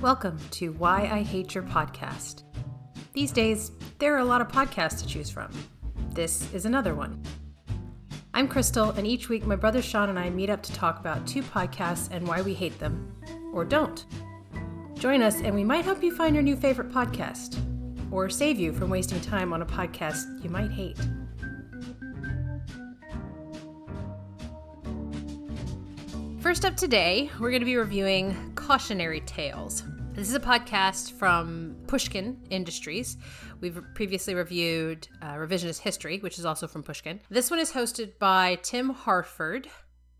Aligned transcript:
Welcome 0.00 0.38
to 0.52 0.72
Why 0.72 1.10
I 1.12 1.20
Hate 1.20 1.54
Your 1.54 1.62
Podcast. 1.62 2.44
These 3.12 3.32
days, 3.32 3.70
there 3.98 4.14
are 4.14 4.20
a 4.20 4.24
lot 4.24 4.40
of 4.40 4.48
podcasts 4.48 4.98
to 5.02 5.06
choose 5.06 5.28
from. 5.28 5.52
This 6.14 6.50
is 6.54 6.64
another 6.64 6.94
one. 6.94 7.22
I'm 8.32 8.48
Crystal, 8.48 8.92
and 8.92 9.06
each 9.06 9.28
week 9.28 9.44
my 9.44 9.56
brother 9.56 9.82
Sean 9.82 10.08
and 10.08 10.18
I 10.18 10.30
meet 10.30 10.48
up 10.48 10.62
to 10.62 10.72
talk 10.72 11.00
about 11.00 11.26
two 11.26 11.42
podcasts 11.42 12.08
and 12.10 12.26
why 12.26 12.40
we 12.40 12.54
hate 12.54 12.78
them, 12.78 13.14
or 13.52 13.62
don't. 13.62 14.06
Join 14.94 15.20
us, 15.20 15.42
and 15.42 15.54
we 15.54 15.64
might 15.64 15.84
help 15.84 16.02
you 16.02 16.16
find 16.16 16.34
your 16.34 16.42
new 16.42 16.56
favorite 16.56 16.90
podcast, 16.90 17.60
or 18.10 18.30
save 18.30 18.58
you 18.58 18.72
from 18.72 18.88
wasting 18.88 19.20
time 19.20 19.52
on 19.52 19.60
a 19.60 19.66
podcast 19.66 20.42
you 20.42 20.48
might 20.48 20.70
hate. 20.70 20.96
First 26.40 26.64
up 26.64 26.74
today, 26.74 27.30
we're 27.38 27.50
going 27.50 27.60
to 27.60 27.66
be 27.66 27.76
reviewing 27.76 28.54
Cautionary 28.54 29.20
Tales. 29.20 29.82
This 30.12 30.28
is 30.28 30.34
a 30.34 30.40
podcast 30.40 31.12
from 31.12 31.76
Pushkin 31.86 32.36
Industries. 32.50 33.16
We've 33.60 33.80
previously 33.94 34.34
reviewed 34.34 35.06
uh, 35.22 35.34
Revisionist 35.34 35.78
History, 35.78 36.18
which 36.18 36.36
is 36.36 36.44
also 36.44 36.66
from 36.66 36.82
Pushkin. 36.82 37.20
This 37.30 37.48
one 37.48 37.60
is 37.60 37.70
hosted 37.70 38.18
by 38.18 38.56
Tim 38.62 38.90
Harford, 38.90 39.68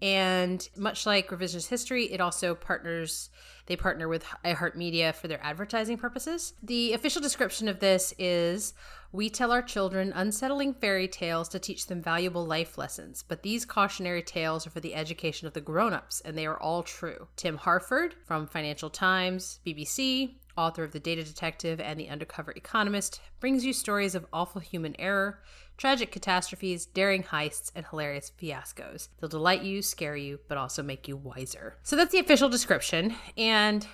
and 0.01 0.67
much 0.77 1.07
like 1.07 1.29
Revisionist 1.29 1.69
History, 1.69 2.05
it 2.05 2.21
also 2.21 2.55
partners 2.55 3.31
they 3.70 3.77
partner 3.77 4.09
with 4.09 4.24
iHeartMedia 4.45 5.15
for 5.15 5.29
their 5.29 5.41
advertising 5.45 5.97
purposes. 5.97 6.55
The 6.61 6.92
official 6.92 7.23
description 7.23 7.69
of 7.69 7.78
this 7.78 8.12
is 8.19 8.74
we 9.12 9.30
tell 9.30 9.52
our 9.52 9.62
children 9.62 10.12
unsettling 10.12 10.74
fairy 10.74 11.06
tales 11.06 11.48
to 11.51 11.61
teach 11.61 11.87
them 11.87 12.02
valuable 12.02 12.45
life 12.45 12.77
lessons, 12.77 13.23
but 13.23 13.45
these 13.45 13.64
cautionary 13.64 14.23
tales 14.23 14.66
are 14.66 14.70
for 14.70 14.80
the 14.80 14.97
education 14.97 15.47
of 15.47 15.52
the 15.52 15.61
grown-ups, 15.61 16.20
and 16.25 16.37
they 16.37 16.47
are 16.47 16.61
all 16.61 16.83
true. 16.83 17.28
Tim 17.37 17.59
Harford 17.59 18.16
from 18.25 18.48
Financial 18.48 18.91
Times, 18.91 19.61
BBC, 19.64 20.34
author 20.56 20.83
of 20.83 20.91
The 20.91 20.98
Data 20.98 21.23
Detective 21.23 21.78
and 21.78 21.98
The 21.98 22.09
Undercover 22.09 22.50
Economist, 22.56 23.20
brings 23.39 23.64
you 23.64 23.73
stories 23.73 24.17
of 24.17 24.27
awful 24.33 24.61
human 24.61 24.97
error, 24.98 25.39
tragic 25.81 26.12
catastrophes, 26.12 26.84
daring 26.84 27.23
heists, 27.23 27.73
and 27.75 27.86
hilarious 27.86 28.31
fiascos. 28.39 29.09
They'll 29.19 29.31
delight 29.31 29.62
you, 29.62 29.81
scare 29.81 30.14
you, 30.14 30.39
but 30.47 30.59
also 30.59 30.83
make 30.83 31.09
you 31.09 31.17
wiser. 31.17 31.78
So 31.83 31.97
that's 31.97 32.12
the 32.12 32.19
official 32.19 32.50
description. 32.50 33.14
And 33.39 33.86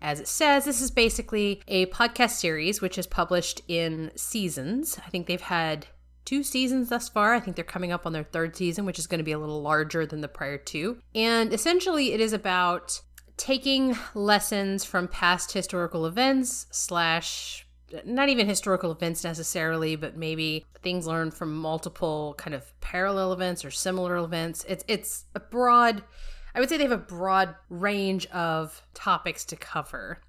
as 0.00 0.20
it 0.20 0.26
says, 0.26 0.64
this 0.64 0.80
is 0.80 0.90
basically 0.90 1.62
a 1.68 1.84
podcast 1.86 2.30
series 2.30 2.80
which 2.80 2.96
is 2.96 3.06
published 3.06 3.60
in 3.68 4.10
seasons. 4.16 4.98
I 5.04 5.10
think 5.10 5.26
they've 5.26 5.38
had 5.38 5.86
two 6.24 6.42
seasons 6.42 6.88
thus 6.88 7.10
far. 7.10 7.34
I 7.34 7.40
think 7.40 7.56
they're 7.56 7.64
coming 7.64 7.92
up 7.92 8.06
on 8.06 8.14
their 8.14 8.24
third 8.24 8.56
season, 8.56 8.86
which 8.86 8.98
is 8.98 9.06
going 9.06 9.18
to 9.18 9.24
be 9.24 9.32
a 9.32 9.38
little 9.38 9.60
larger 9.60 10.06
than 10.06 10.22
the 10.22 10.28
prior 10.28 10.56
two. 10.56 10.98
And 11.14 11.52
essentially, 11.52 12.14
it 12.14 12.20
is 12.20 12.32
about 12.32 13.02
taking 13.36 13.98
lessons 14.14 14.82
from 14.82 15.08
past 15.08 15.52
historical 15.52 16.06
events 16.06 16.68
slash 16.70 17.63
not 18.04 18.28
even 18.28 18.48
historical 18.48 18.90
events 18.90 19.24
necessarily, 19.24 19.96
but 19.96 20.16
maybe 20.16 20.64
things 20.82 21.06
learned 21.06 21.34
from 21.34 21.54
multiple 21.54 22.34
kind 22.38 22.54
of 22.54 22.78
parallel 22.80 23.32
events 23.32 23.64
or 23.64 23.70
similar 23.70 24.16
events. 24.16 24.64
It's 24.68 24.84
it's 24.88 25.24
a 25.34 25.40
broad 25.40 26.02
I 26.54 26.60
would 26.60 26.68
say 26.68 26.76
they 26.76 26.84
have 26.84 26.92
a 26.92 26.98
broad 26.98 27.54
range 27.68 28.26
of 28.26 28.86
topics 28.94 29.44
to 29.46 29.56
cover 29.56 30.20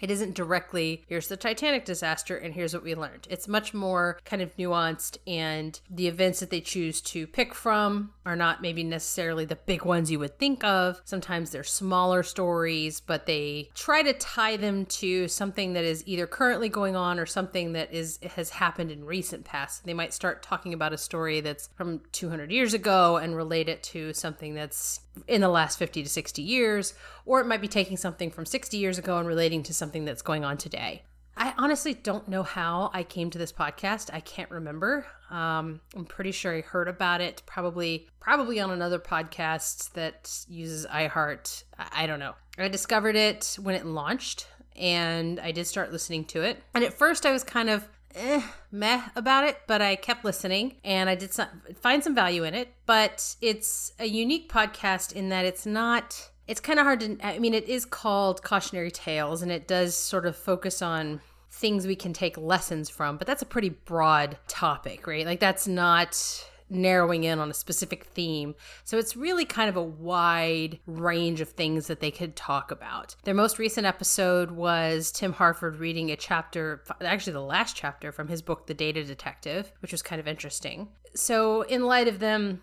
it 0.00 0.10
isn't 0.10 0.34
directly 0.34 1.04
here's 1.08 1.28
the 1.28 1.36
titanic 1.36 1.84
disaster 1.84 2.36
and 2.36 2.54
here's 2.54 2.74
what 2.74 2.82
we 2.82 2.94
learned. 2.94 3.26
It's 3.30 3.48
much 3.48 3.74
more 3.74 4.18
kind 4.24 4.42
of 4.42 4.56
nuanced 4.56 5.18
and 5.26 5.78
the 5.90 6.08
events 6.08 6.40
that 6.40 6.50
they 6.50 6.60
choose 6.60 7.00
to 7.02 7.26
pick 7.26 7.54
from 7.54 8.12
are 8.24 8.36
not 8.36 8.62
maybe 8.62 8.84
necessarily 8.84 9.44
the 9.44 9.56
big 9.56 9.84
ones 9.84 10.10
you 10.10 10.18
would 10.18 10.38
think 10.38 10.64
of. 10.64 11.00
Sometimes 11.04 11.50
they're 11.50 11.64
smaller 11.64 12.22
stories 12.22 13.00
but 13.00 13.26
they 13.26 13.70
try 13.74 14.02
to 14.02 14.12
tie 14.12 14.56
them 14.56 14.86
to 14.86 15.28
something 15.28 15.72
that 15.72 15.84
is 15.84 16.02
either 16.06 16.26
currently 16.26 16.68
going 16.68 16.96
on 16.96 17.18
or 17.18 17.26
something 17.26 17.72
that 17.72 17.92
is 17.92 18.18
has 18.36 18.50
happened 18.50 18.90
in 18.90 19.04
recent 19.04 19.44
past. 19.44 19.84
They 19.84 19.94
might 19.94 20.12
start 20.12 20.42
talking 20.42 20.74
about 20.74 20.92
a 20.92 20.98
story 20.98 21.40
that's 21.40 21.68
from 21.74 22.00
200 22.12 22.50
years 22.50 22.74
ago 22.74 23.16
and 23.16 23.36
relate 23.36 23.68
it 23.68 23.82
to 23.84 24.12
something 24.12 24.54
that's 24.54 25.00
in 25.26 25.40
the 25.40 25.48
last 25.48 25.78
50 25.78 26.02
to 26.02 26.08
60 26.08 26.42
years 26.42 26.94
or 27.26 27.40
it 27.40 27.46
might 27.46 27.60
be 27.60 27.68
taking 27.68 27.96
something 27.96 28.30
from 28.30 28.46
60 28.46 28.78
years 28.78 28.96
ago 28.96 29.18
and 29.18 29.28
relating 29.28 29.62
to 29.64 29.74
something 29.74 30.04
that's 30.04 30.22
going 30.22 30.44
on 30.44 30.56
today. 30.56 31.02
I 31.36 31.52
honestly 31.58 31.92
don't 31.92 32.26
know 32.28 32.42
how 32.42 32.90
I 32.94 33.02
came 33.02 33.28
to 33.30 33.38
this 33.38 33.52
podcast. 33.52 34.08
I 34.10 34.20
can't 34.20 34.50
remember. 34.50 35.06
Um, 35.28 35.80
I'm 35.94 36.06
pretty 36.06 36.32
sure 36.32 36.54
I 36.54 36.62
heard 36.62 36.88
about 36.88 37.20
it 37.20 37.42
probably 37.44 38.08
probably 38.20 38.58
on 38.58 38.70
another 38.70 38.98
podcast 38.98 39.92
that 39.92 40.44
uses 40.48 40.86
iHeart. 40.86 41.64
I, 41.78 42.04
I 42.04 42.06
don't 42.06 42.20
know. 42.20 42.34
I 42.56 42.68
discovered 42.68 43.16
it 43.16 43.58
when 43.60 43.74
it 43.74 43.84
launched 43.84 44.46
and 44.74 45.38
I 45.40 45.52
did 45.52 45.66
start 45.66 45.92
listening 45.92 46.24
to 46.26 46.42
it. 46.42 46.62
And 46.72 46.82
at 46.82 46.94
first 46.94 47.26
I 47.26 47.32
was 47.32 47.44
kind 47.44 47.68
of 47.68 47.86
eh, 48.14 48.42
meh 48.72 49.02
about 49.14 49.44
it, 49.44 49.60
but 49.66 49.82
I 49.82 49.96
kept 49.96 50.24
listening 50.24 50.76
and 50.84 51.10
I 51.10 51.16
did 51.16 51.34
some, 51.34 51.48
find 51.80 52.02
some 52.02 52.14
value 52.14 52.44
in 52.44 52.54
it. 52.54 52.72
But 52.86 53.36
it's 53.42 53.92
a 53.98 54.06
unique 54.06 54.50
podcast 54.50 55.12
in 55.12 55.28
that 55.28 55.44
it's 55.44 55.66
not 55.66 56.30
it's 56.46 56.60
kind 56.60 56.78
of 56.78 56.84
hard 56.84 57.00
to 57.00 57.18
i 57.22 57.38
mean 57.38 57.54
it 57.54 57.68
is 57.68 57.84
called 57.84 58.42
cautionary 58.42 58.90
tales 58.90 59.42
and 59.42 59.50
it 59.50 59.66
does 59.66 59.94
sort 59.94 60.26
of 60.26 60.36
focus 60.36 60.82
on 60.82 61.20
things 61.50 61.86
we 61.86 61.96
can 61.96 62.12
take 62.12 62.36
lessons 62.36 62.90
from 62.90 63.16
but 63.16 63.26
that's 63.26 63.42
a 63.42 63.46
pretty 63.46 63.70
broad 63.70 64.36
topic 64.48 65.06
right 65.06 65.26
like 65.26 65.40
that's 65.40 65.66
not 65.66 66.46
narrowing 66.68 67.24
in 67.24 67.38
on 67.38 67.50
a 67.50 67.54
specific 67.54 68.04
theme. 68.04 68.54
So 68.84 68.98
it's 68.98 69.16
really 69.16 69.44
kind 69.44 69.68
of 69.68 69.76
a 69.76 69.82
wide 69.82 70.78
range 70.86 71.40
of 71.40 71.50
things 71.50 71.86
that 71.86 72.00
they 72.00 72.10
could 72.10 72.36
talk 72.36 72.70
about. 72.70 73.16
Their 73.24 73.34
most 73.34 73.58
recent 73.58 73.86
episode 73.86 74.50
was 74.50 75.12
Tim 75.12 75.32
Harford 75.32 75.76
reading 75.76 76.10
a 76.10 76.16
chapter, 76.16 76.82
actually 77.00 77.34
the 77.34 77.40
last 77.40 77.76
chapter 77.76 78.12
from 78.12 78.28
his 78.28 78.42
book, 78.42 78.66
The 78.66 78.74
Data 78.74 79.04
Detective, 79.04 79.72
which 79.80 79.92
was 79.92 80.02
kind 80.02 80.20
of 80.20 80.28
interesting. 80.28 80.88
So, 81.14 81.62
in 81.62 81.86
light 81.86 82.08
of 82.08 82.18
them 82.18 82.62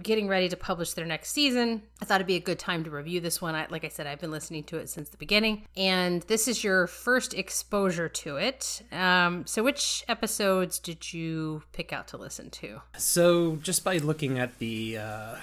getting 0.00 0.28
ready 0.28 0.48
to 0.48 0.56
publish 0.56 0.94
their 0.94 1.04
next 1.04 1.30
season. 1.30 1.82
I 2.00 2.04
thought 2.04 2.16
it'd 2.16 2.26
be 2.26 2.36
a 2.36 2.40
good 2.40 2.58
time 2.58 2.84
to 2.84 2.90
review 2.90 3.20
this 3.20 3.40
one. 3.40 3.54
I, 3.54 3.66
like 3.68 3.84
I 3.84 3.88
said, 3.88 4.06
I've 4.06 4.20
been 4.20 4.30
listening 4.30 4.64
to 4.64 4.78
it 4.78 4.88
since 4.88 5.08
the 5.08 5.16
beginning, 5.16 5.66
and 5.76 6.22
this 6.22 6.48
is 6.48 6.64
your 6.64 6.86
first 6.86 7.34
exposure 7.34 8.08
to 8.08 8.36
it. 8.36 8.82
Um, 8.92 9.46
so, 9.46 9.62
which 9.62 10.04
episodes 10.08 10.78
did 10.78 11.12
you 11.12 11.62
pick 11.72 11.92
out 11.92 12.08
to 12.08 12.16
listen 12.16 12.50
to? 12.50 12.82
So, 12.96 13.56
just 13.56 13.84
by 13.84 13.98
looking 13.98 14.38
at 14.38 14.58
the 14.58 14.98
uh, 14.98 15.34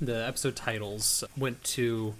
the 0.00 0.26
episode 0.26 0.56
titles, 0.56 1.24
went 1.36 1.62
to 1.64 2.14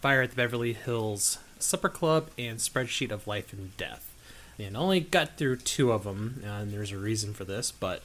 Fire 0.00 0.22
at 0.22 0.30
the 0.30 0.36
Beverly 0.36 0.72
Hills, 0.72 1.38
Supper 1.58 1.88
Club, 1.88 2.30
and 2.38 2.58
Spreadsheet 2.58 3.10
of 3.10 3.26
Life 3.26 3.52
and 3.52 3.76
Death. 3.76 4.14
And 4.58 4.76
only 4.76 5.00
got 5.00 5.36
through 5.36 5.56
two 5.56 5.92
of 5.92 6.04
them, 6.04 6.42
and 6.44 6.72
there's 6.72 6.92
a 6.92 6.96
reason 6.96 7.34
for 7.34 7.44
this, 7.44 7.70
but 7.70 8.02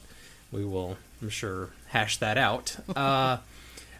we 0.51 0.65
will, 0.65 0.97
I'm 1.21 1.29
sure, 1.29 1.69
hash 1.87 2.17
that 2.17 2.37
out. 2.37 2.77
Uh, 2.95 3.37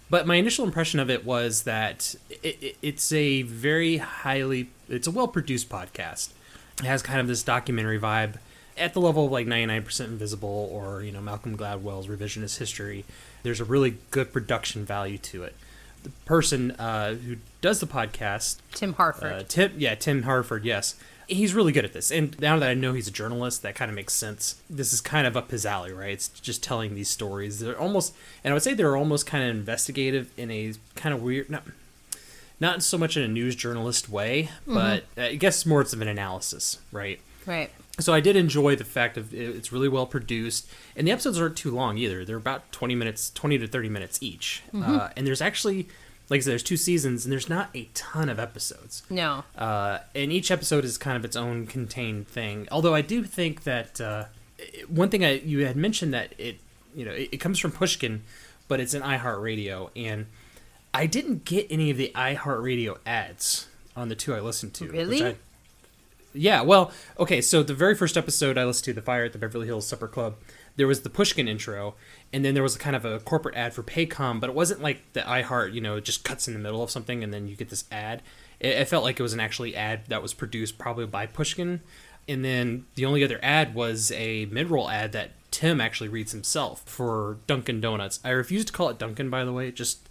but 0.09 0.27
my 0.27 0.35
initial 0.35 0.65
impression 0.65 0.99
of 0.99 1.09
it 1.09 1.25
was 1.25 1.63
that 1.63 2.15
it, 2.29 2.61
it, 2.61 2.77
it's 2.81 3.13
a 3.13 3.43
very 3.43 3.97
highly, 3.97 4.69
it's 4.89 5.07
a 5.07 5.11
well 5.11 5.29
produced 5.29 5.69
podcast. 5.69 6.31
It 6.79 6.85
has 6.85 7.01
kind 7.01 7.21
of 7.21 7.27
this 7.27 7.43
documentary 7.43 7.97
vibe 7.97 8.35
at 8.77 8.93
the 8.93 8.99
level 8.99 9.25
of 9.25 9.31
like 9.31 9.47
99% 9.47 10.05
Invisible 10.05 10.69
or, 10.69 11.01
you 11.01 11.13
know, 11.13 11.21
Malcolm 11.21 11.57
Gladwell's 11.57 12.07
Revisionist 12.07 12.57
History. 12.57 13.05
There's 13.43 13.61
a 13.61 13.65
really 13.65 13.99
good 14.11 14.33
production 14.33 14.85
value 14.85 15.17
to 15.19 15.43
it. 15.43 15.55
The 16.03 16.09
person 16.25 16.71
uh, 16.71 17.13
who 17.13 17.37
does 17.61 17.79
the 17.79 17.87
podcast, 17.87 18.57
Tim 18.73 18.93
Harford. 18.93 19.31
Uh, 19.31 19.43
Tim, 19.47 19.71
yeah, 19.77 19.95
Tim 19.95 20.23
Harford, 20.23 20.65
yes 20.65 20.95
he's 21.31 21.53
really 21.53 21.71
good 21.71 21.85
at 21.85 21.93
this. 21.93 22.11
And 22.11 22.39
now 22.39 22.59
that 22.59 22.69
I 22.69 22.73
know 22.73 22.93
he's 22.93 23.07
a 23.07 23.11
journalist, 23.11 23.61
that 23.63 23.75
kind 23.75 23.89
of 23.89 23.95
makes 23.95 24.13
sense. 24.13 24.61
This 24.69 24.93
is 24.93 25.01
kind 25.01 25.25
of 25.25 25.37
up 25.37 25.51
his 25.51 25.65
alley, 25.65 25.91
right? 25.91 26.11
It's 26.11 26.27
just 26.27 26.61
telling 26.61 26.93
these 26.93 27.09
stories. 27.09 27.59
They're 27.59 27.79
almost, 27.79 28.13
and 28.43 28.51
I 28.51 28.53
would 28.53 28.63
say 28.63 28.73
they're 28.73 28.97
almost 28.97 29.25
kind 29.25 29.43
of 29.43 29.49
investigative 29.49 30.29
in 30.37 30.51
a 30.51 30.73
kind 30.95 31.15
of 31.15 31.21
weird, 31.23 31.49
not, 31.49 31.63
not 32.59 32.83
so 32.83 32.97
much 32.97 33.17
in 33.17 33.23
a 33.23 33.27
news 33.27 33.55
journalist 33.55 34.09
way, 34.09 34.49
mm-hmm. 34.67 34.73
but 34.73 35.05
I 35.17 35.35
guess 35.35 35.65
more 35.65 35.81
it's 35.81 35.93
of 35.93 36.01
an 36.01 36.07
analysis, 36.07 36.79
right? 36.91 37.19
Right. 37.45 37.71
So 37.99 38.13
I 38.13 38.19
did 38.19 38.35
enjoy 38.35 38.75
the 38.75 38.83
fact 38.83 39.17
of 39.17 39.33
it's 39.33 39.71
really 39.71 39.89
well 39.89 40.05
produced, 40.05 40.67
and 40.95 41.07
the 41.07 41.11
episodes 41.11 41.39
aren't 41.39 41.57
too 41.57 41.71
long 41.71 41.97
either. 41.97 42.23
They're 42.23 42.37
about 42.37 42.71
twenty 42.71 42.95
minutes, 42.95 43.31
twenty 43.31 43.57
to 43.57 43.67
thirty 43.67 43.89
minutes 43.89 44.19
each, 44.21 44.63
mm-hmm. 44.73 44.89
uh, 44.89 45.09
and 45.17 45.27
there's 45.27 45.41
actually 45.41 45.87
like 46.31 46.37
I 46.37 46.41
said, 46.43 46.51
there's 46.51 46.63
two 46.63 46.77
seasons 46.77 47.25
and 47.25 47.31
there's 47.31 47.49
not 47.49 47.69
a 47.75 47.89
ton 47.93 48.29
of 48.29 48.39
episodes. 48.39 49.03
No. 49.09 49.43
Uh, 49.57 49.99
and 50.15 50.31
each 50.31 50.49
episode 50.49 50.85
is 50.85 50.97
kind 50.97 51.17
of 51.17 51.25
its 51.25 51.35
own 51.35 51.67
contained 51.67 52.29
thing. 52.29 52.69
Although 52.71 52.95
I 52.95 53.01
do 53.01 53.25
think 53.25 53.63
that 53.63 53.99
uh, 53.99 54.25
one 54.87 55.09
thing 55.09 55.25
I 55.25 55.39
you 55.39 55.65
had 55.65 55.75
mentioned 55.75 56.13
that 56.13 56.33
it 56.37 56.59
you 56.95 57.03
know 57.03 57.11
it, 57.11 57.29
it 57.33 57.37
comes 57.37 57.59
from 57.59 57.73
Pushkin, 57.73 58.23
but 58.69 58.79
it's 58.79 58.93
an 58.93 59.01
iHeartRadio, 59.01 59.89
and 59.93 60.27
I 60.93 61.05
didn't 61.05 61.43
get 61.43 61.67
any 61.69 61.89
of 61.91 61.97
the 61.97 62.13
iHeartRadio 62.15 62.99
ads 63.05 63.67
on 63.97 64.07
the 64.07 64.15
two 64.15 64.33
I 64.33 64.39
listened 64.39 64.73
to. 64.75 64.87
Really? 64.87 65.25
I, 65.25 65.35
yeah. 66.33 66.61
Well, 66.61 66.93
okay. 67.19 67.41
So 67.41 67.61
the 67.61 67.73
very 67.73 67.93
first 67.93 68.15
episode 68.15 68.57
I 68.57 68.63
listened 68.63 68.85
to, 68.85 68.93
the 68.93 69.01
Fire 69.01 69.25
at 69.25 69.33
the 69.33 69.37
Beverly 69.37 69.67
Hills 69.67 69.85
Supper 69.85 70.07
Club, 70.07 70.35
there 70.77 70.87
was 70.87 71.01
the 71.01 71.09
Pushkin 71.09 71.49
intro, 71.49 71.95
and 72.33 72.45
then 72.45 72.53
there 72.53 72.63
was 72.63 72.75
a 72.75 72.79
kind 72.79 72.95
of 72.95 73.05
a 73.05 73.19
corporate 73.19 73.55
ad 73.55 73.73
for 73.73 73.83
Paycom, 73.83 74.39
but 74.39 74.49
it 74.49 74.55
wasn't 74.55 74.81
like 74.81 75.01
the 75.13 75.21
iHeart, 75.21 75.73
you 75.73 75.81
know, 75.81 75.97
it 75.97 76.05
just 76.05 76.23
cuts 76.23 76.47
in 76.47 76.53
the 76.53 76.59
middle 76.59 76.81
of 76.81 76.91
something 76.91 77.23
and 77.23 77.33
then 77.33 77.47
you 77.47 77.55
get 77.55 77.69
this 77.69 77.85
ad. 77.91 78.21
It, 78.59 78.69
it 78.69 78.87
felt 78.87 79.03
like 79.03 79.19
it 79.19 79.23
was 79.23 79.33
an 79.33 79.39
actually 79.39 79.75
ad 79.75 80.01
that 80.07 80.21
was 80.21 80.33
produced 80.33 80.77
probably 80.77 81.05
by 81.05 81.25
Pushkin, 81.25 81.81
and 82.27 82.45
then 82.45 82.85
the 82.95 83.05
only 83.05 83.23
other 83.23 83.39
ad 83.41 83.73
was 83.75 84.11
a 84.11 84.45
mid-roll 84.45 84.89
ad 84.89 85.11
that 85.11 85.31
Tim 85.49 85.81
actually 85.81 86.07
reads 86.07 86.31
himself 86.31 86.83
for 86.85 87.37
Dunkin' 87.47 87.81
Donuts. 87.81 88.21
I 88.23 88.29
refuse 88.29 88.63
to 88.65 88.71
call 88.71 88.89
it 88.89 88.97
Dunkin', 88.97 89.29
by 89.29 89.43
the 89.43 89.51
way. 89.51 89.67
It 89.67 89.75
just 89.75 90.07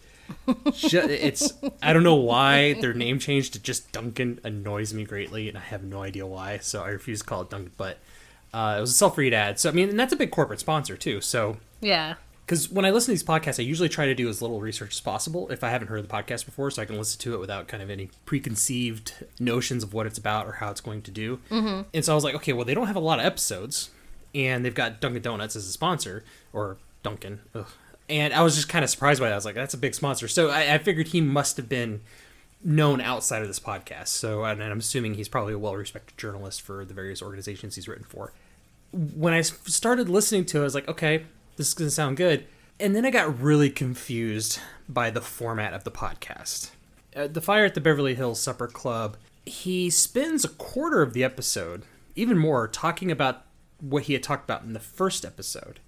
ju- 0.74 1.00
it's 1.08 1.52
I 1.82 1.92
don't 1.94 2.02
know 2.02 2.16
why 2.16 2.74
their 2.74 2.92
name 2.92 3.18
changed 3.18 3.54
to 3.54 3.58
just 3.58 3.90
Dunkin' 3.92 4.40
annoys 4.44 4.92
me 4.92 5.04
greatly, 5.04 5.48
and 5.48 5.56
I 5.56 5.62
have 5.62 5.82
no 5.82 6.02
idea 6.02 6.26
why. 6.26 6.58
So 6.58 6.82
I 6.82 6.88
refuse 6.88 7.20
to 7.20 7.26
call 7.26 7.42
it 7.42 7.50
Dunkin'. 7.50 7.72
But 7.78 7.98
uh, 8.52 8.74
it 8.76 8.80
was 8.80 8.90
a 8.90 8.94
self-read 8.94 9.32
ad, 9.32 9.58
so 9.58 9.70
I 9.70 9.72
mean, 9.72 9.88
and 9.88 9.98
that's 9.98 10.12
a 10.12 10.16
big 10.16 10.30
corporate 10.30 10.60
sponsor 10.60 10.96
too. 10.96 11.20
So 11.20 11.56
Yeah. 11.80 12.14
because 12.44 12.70
when 12.70 12.84
I 12.84 12.90
listen 12.90 13.06
to 13.06 13.12
these 13.12 13.22
podcasts, 13.22 13.60
I 13.60 13.62
usually 13.62 13.88
try 13.88 14.06
to 14.06 14.14
do 14.14 14.28
as 14.28 14.42
little 14.42 14.60
research 14.60 14.94
as 14.94 15.00
possible 15.00 15.48
if 15.50 15.62
I 15.62 15.70
haven't 15.70 15.88
heard 15.88 16.02
the 16.02 16.08
podcast 16.08 16.44
before, 16.46 16.70
so 16.70 16.82
I 16.82 16.84
can 16.84 16.98
listen 16.98 17.20
to 17.20 17.34
it 17.34 17.38
without 17.38 17.68
kind 17.68 17.82
of 17.82 17.90
any 17.90 18.10
preconceived 18.26 19.14
notions 19.38 19.82
of 19.84 19.94
what 19.94 20.06
it's 20.06 20.18
about 20.18 20.46
or 20.46 20.52
how 20.52 20.70
it's 20.70 20.80
going 20.80 21.02
to 21.02 21.10
do. 21.10 21.38
Mm-hmm. 21.50 21.82
And 21.94 22.04
so 22.04 22.12
I 22.12 22.14
was 22.14 22.24
like, 22.24 22.34
okay, 22.34 22.52
well, 22.52 22.64
they 22.64 22.74
don't 22.74 22.88
have 22.88 22.96
a 22.96 23.00
lot 23.00 23.18
of 23.20 23.24
episodes, 23.24 23.90
and 24.34 24.64
they've 24.64 24.74
got 24.74 25.00
Dunkin' 25.00 25.22
Donuts 25.22 25.54
as 25.56 25.66
a 25.68 25.72
sponsor, 25.72 26.24
or 26.52 26.76
Dunkin'. 27.02 27.40
Ugh. 27.54 27.66
And 28.08 28.34
I 28.34 28.42
was 28.42 28.56
just 28.56 28.68
kind 28.68 28.82
of 28.82 28.90
surprised 28.90 29.20
by 29.20 29.28
that. 29.28 29.34
I 29.34 29.36
was 29.36 29.44
like, 29.44 29.54
that's 29.54 29.74
a 29.74 29.78
big 29.78 29.94
sponsor. 29.94 30.26
So 30.26 30.50
I, 30.50 30.74
I 30.74 30.78
figured 30.78 31.08
he 31.08 31.20
must 31.20 31.56
have 31.56 31.68
been 31.68 32.00
known 32.64 33.00
outside 33.00 33.40
of 33.42 33.48
this 33.48 33.60
podcast. 33.60 34.08
So, 34.08 34.44
and 34.44 34.60
I'm 34.60 34.80
assuming 34.80 35.14
he's 35.14 35.28
probably 35.28 35.52
a 35.52 35.58
well 35.58 35.76
respected 35.76 36.18
journalist 36.18 36.60
for 36.60 36.84
the 36.84 36.92
various 36.92 37.22
organizations 37.22 37.76
he's 37.76 37.86
written 37.86 38.04
for 38.04 38.32
When 38.92 39.32
I 39.32 39.42
started 39.42 40.08
listening 40.08 40.44
to 40.46 40.58
it, 40.58 40.60
I 40.62 40.64
was 40.64 40.74
like, 40.74 40.88
okay, 40.88 41.26
this 41.60 41.68
is 41.68 41.74
going 41.74 41.88
to 41.88 41.94
sound 41.94 42.16
good. 42.16 42.46
And 42.80 42.96
then 42.96 43.04
I 43.04 43.10
got 43.10 43.38
really 43.38 43.68
confused 43.68 44.58
by 44.88 45.10
the 45.10 45.20
format 45.20 45.74
of 45.74 45.84
the 45.84 45.90
podcast. 45.90 46.70
Uh, 47.14 47.26
the 47.26 47.42
Fire 47.42 47.66
at 47.66 47.74
the 47.74 47.80
Beverly 47.80 48.14
Hills 48.14 48.40
Supper 48.40 48.66
Club, 48.66 49.18
he 49.44 49.90
spends 49.90 50.42
a 50.42 50.48
quarter 50.48 51.02
of 51.02 51.12
the 51.12 51.22
episode, 51.22 51.82
even 52.16 52.38
more, 52.38 52.66
talking 52.66 53.10
about 53.10 53.44
what 53.78 54.04
he 54.04 54.14
had 54.14 54.22
talked 54.22 54.44
about 54.44 54.62
in 54.62 54.72
the 54.72 54.80
first 54.80 55.24
episode, 55.24 55.80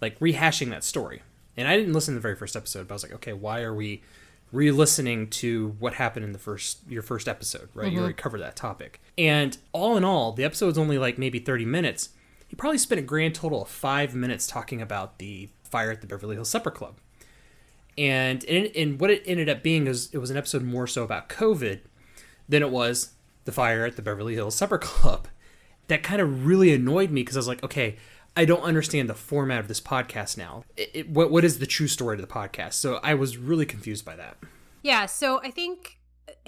like 0.00 0.18
rehashing 0.18 0.70
that 0.70 0.82
story. 0.82 1.20
And 1.56 1.68
I 1.68 1.76
didn't 1.76 1.92
listen 1.92 2.14
to 2.14 2.18
the 2.18 2.22
very 2.22 2.36
first 2.36 2.56
episode, 2.56 2.88
but 2.88 2.94
I 2.94 2.96
was 2.96 3.02
like, 3.02 3.14
okay, 3.14 3.34
why 3.34 3.60
are 3.60 3.74
we 3.74 4.02
re-listening 4.50 5.28
to 5.28 5.76
what 5.78 5.92
happened 5.94 6.24
in 6.24 6.32
the 6.32 6.38
first 6.38 6.78
your 6.88 7.02
first 7.02 7.28
episode, 7.28 7.68
right? 7.74 7.92
You 7.92 7.98
already 7.98 8.14
covered 8.14 8.40
that 8.40 8.56
topic. 8.56 9.02
And 9.18 9.58
all 9.72 9.98
in 9.98 10.04
all, 10.04 10.32
the 10.32 10.44
episode 10.44 10.68
episode's 10.68 10.78
only 10.78 10.96
like 10.96 11.18
maybe 11.18 11.38
30 11.38 11.66
minutes. 11.66 12.10
He 12.48 12.56
probably 12.56 12.78
spent 12.78 12.98
a 12.98 13.04
grand 13.04 13.34
total 13.34 13.62
of 13.62 13.68
5 13.68 14.14
minutes 14.14 14.46
talking 14.46 14.82
about 14.82 15.18
the 15.18 15.50
fire 15.62 15.90
at 15.92 16.00
the 16.00 16.06
Beverly 16.06 16.34
Hills 16.34 16.50
Supper 16.50 16.70
Club. 16.70 16.96
And 17.96 18.44
and 18.44 19.00
what 19.00 19.10
it 19.10 19.22
ended 19.26 19.48
up 19.48 19.62
being 19.62 19.86
is 19.86 20.08
it 20.12 20.18
was 20.18 20.30
an 20.30 20.36
episode 20.36 20.62
more 20.62 20.86
so 20.86 21.02
about 21.02 21.28
COVID 21.28 21.80
than 22.48 22.62
it 22.62 22.70
was 22.70 23.12
the 23.44 23.52
fire 23.52 23.84
at 23.84 23.96
the 23.96 24.02
Beverly 24.02 24.34
Hills 24.34 24.54
Supper 24.54 24.78
Club. 24.78 25.28
That 25.88 26.02
kind 26.02 26.20
of 26.20 26.46
really 26.46 26.72
annoyed 26.72 27.10
me 27.10 27.22
because 27.22 27.36
I 27.36 27.40
was 27.40 27.48
like, 27.48 27.62
okay, 27.64 27.96
I 28.36 28.44
don't 28.44 28.62
understand 28.62 29.08
the 29.08 29.14
format 29.14 29.58
of 29.58 29.68
this 29.68 29.80
podcast 29.80 30.38
now. 30.38 30.64
It, 30.76 30.90
it, 30.94 31.08
what 31.10 31.30
what 31.30 31.44
is 31.44 31.58
the 31.58 31.66
true 31.66 31.88
story 31.88 32.16
to 32.16 32.22
the 32.22 32.28
podcast? 32.28 32.74
So 32.74 33.00
I 33.02 33.14
was 33.14 33.36
really 33.36 33.66
confused 33.66 34.04
by 34.04 34.16
that. 34.16 34.36
Yeah, 34.82 35.06
so 35.06 35.40
I 35.42 35.50
think, 35.50 35.97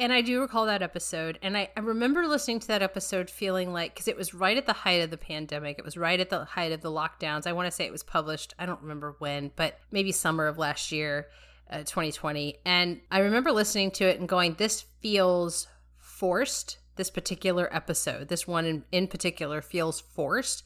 and 0.01 0.15
I 0.15 0.23
do 0.23 0.41
recall 0.41 0.65
that 0.65 0.81
episode, 0.83 1.39
and 1.43 1.57
I, 1.57 1.69
I 1.77 1.81
remember 1.81 2.27
listening 2.27 2.59
to 2.61 2.67
that 2.69 2.83
episode 2.83 3.29
feeling 3.29 3.71
like, 3.71 3.95
because 3.95 4.09
it 4.09 4.17
was 4.17 4.33
right 4.33 4.57
at 4.57 4.65
the 4.65 4.73
height 4.73 5.03
of 5.03 5.11
the 5.11 5.19
pandemic, 5.19 5.79
it 5.79 5.85
was 5.85 5.99
right 5.99 6.19
at 6.19 6.31
the 6.31 6.47
height 6.47 6.73
of 6.73 6.81
the 6.81 6.91
lockdowns. 6.91 7.47
I 7.47 7.53
want 7.53 7.67
to 7.67 7.71
say 7.71 7.85
it 7.85 7.93
was 7.93 8.03
published, 8.03 8.55
I 8.59 8.65
don't 8.65 8.81
remember 8.81 9.15
when, 9.19 9.51
but 9.57 9.79
maybe 9.91 10.11
summer 10.11 10.47
of 10.47 10.57
last 10.57 10.91
year, 10.91 11.29
uh, 11.71 11.81
2020. 11.81 12.57
And 12.65 13.03
I 13.11 13.19
remember 13.19 13.53
listening 13.53 13.91
to 13.93 14.09
it 14.09 14.19
and 14.19 14.27
going, 14.27 14.55
this 14.55 14.87
feels 15.01 15.69
forced. 15.99 16.79
This 16.97 17.11
particular 17.11 17.69
episode, 17.75 18.29
this 18.29 18.47
one 18.47 18.67
in, 18.67 18.85
in 18.93 19.07
particular, 19.07 19.63
feels 19.63 20.01
forced 20.01 20.65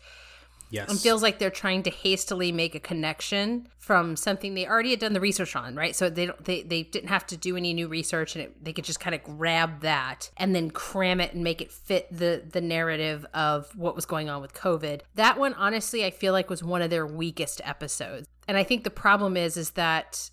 Yes. 0.75 0.91
and 0.91 1.00
feels 1.00 1.23
like 1.23 1.38
they're 1.38 1.50
trying 1.50 1.85
to 1.85 1.91
hastily 1.91 2.50
make 2.50 2.75
a 2.75 2.81
connection 2.81 3.69
from 3.79 4.17
something 4.17 4.55
they 4.55 4.67
already 4.67 4.91
had 4.91 4.99
done 4.99 5.12
the 5.12 5.21
research 5.21 5.55
on, 5.55 5.76
right? 5.76 5.94
So 5.94 6.11
they 6.11 6.26
don't 6.26 6.44
they, 6.44 6.62
they 6.62 6.82
didn't 6.82 7.11
have 7.11 7.26
to 7.29 7.37
do 7.37 7.56
any 7.56 7.73
new 7.73 7.87
research 7.87 8.35
and 8.35 8.44
it, 8.44 8.65
they 8.65 8.73
could 8.73 8.85
just 8.85 8.99
kind 8.99 9.15
of 9.15 9.23
grab 9.23 9.82
that 9.82 10.31
and 10.37 10.55
then 10.55 10.71
cram 10.71 11.21
it 11.21 11.32
and 11.35 11.44
make 11.44 11.61
it 11.61 11.71
fit 11.71 12.09
the 12.11 12.43
the 12.50 12.61
narrative 12.61 13.25
of 13.35 13.71
what 13.76 13.94
was 13.94 14.05
going 14.05 14.29
on 14.29 14.43
with 14.43 14.55
COVID. 14.55 15.03
That 15.15 15.38
one 15.38 15.55
honestly 15.55 16.05
I 16.05 16.11
feel 16.11 16.32
like 16.32 16.50
was 16.50 16.65
one 16.65 16.82
of 16.82 16.91
their 16.91 17.06
weakest 17.06 17.61
episodes. 17.65 18.27
And 18.49 18.56
I 18.56 18.65
think 18.65 18.85
the 18.85 18.91
problem 18.91 19.37
is 19.37 19.56
is 19.56 19.70
that 19.73 20.31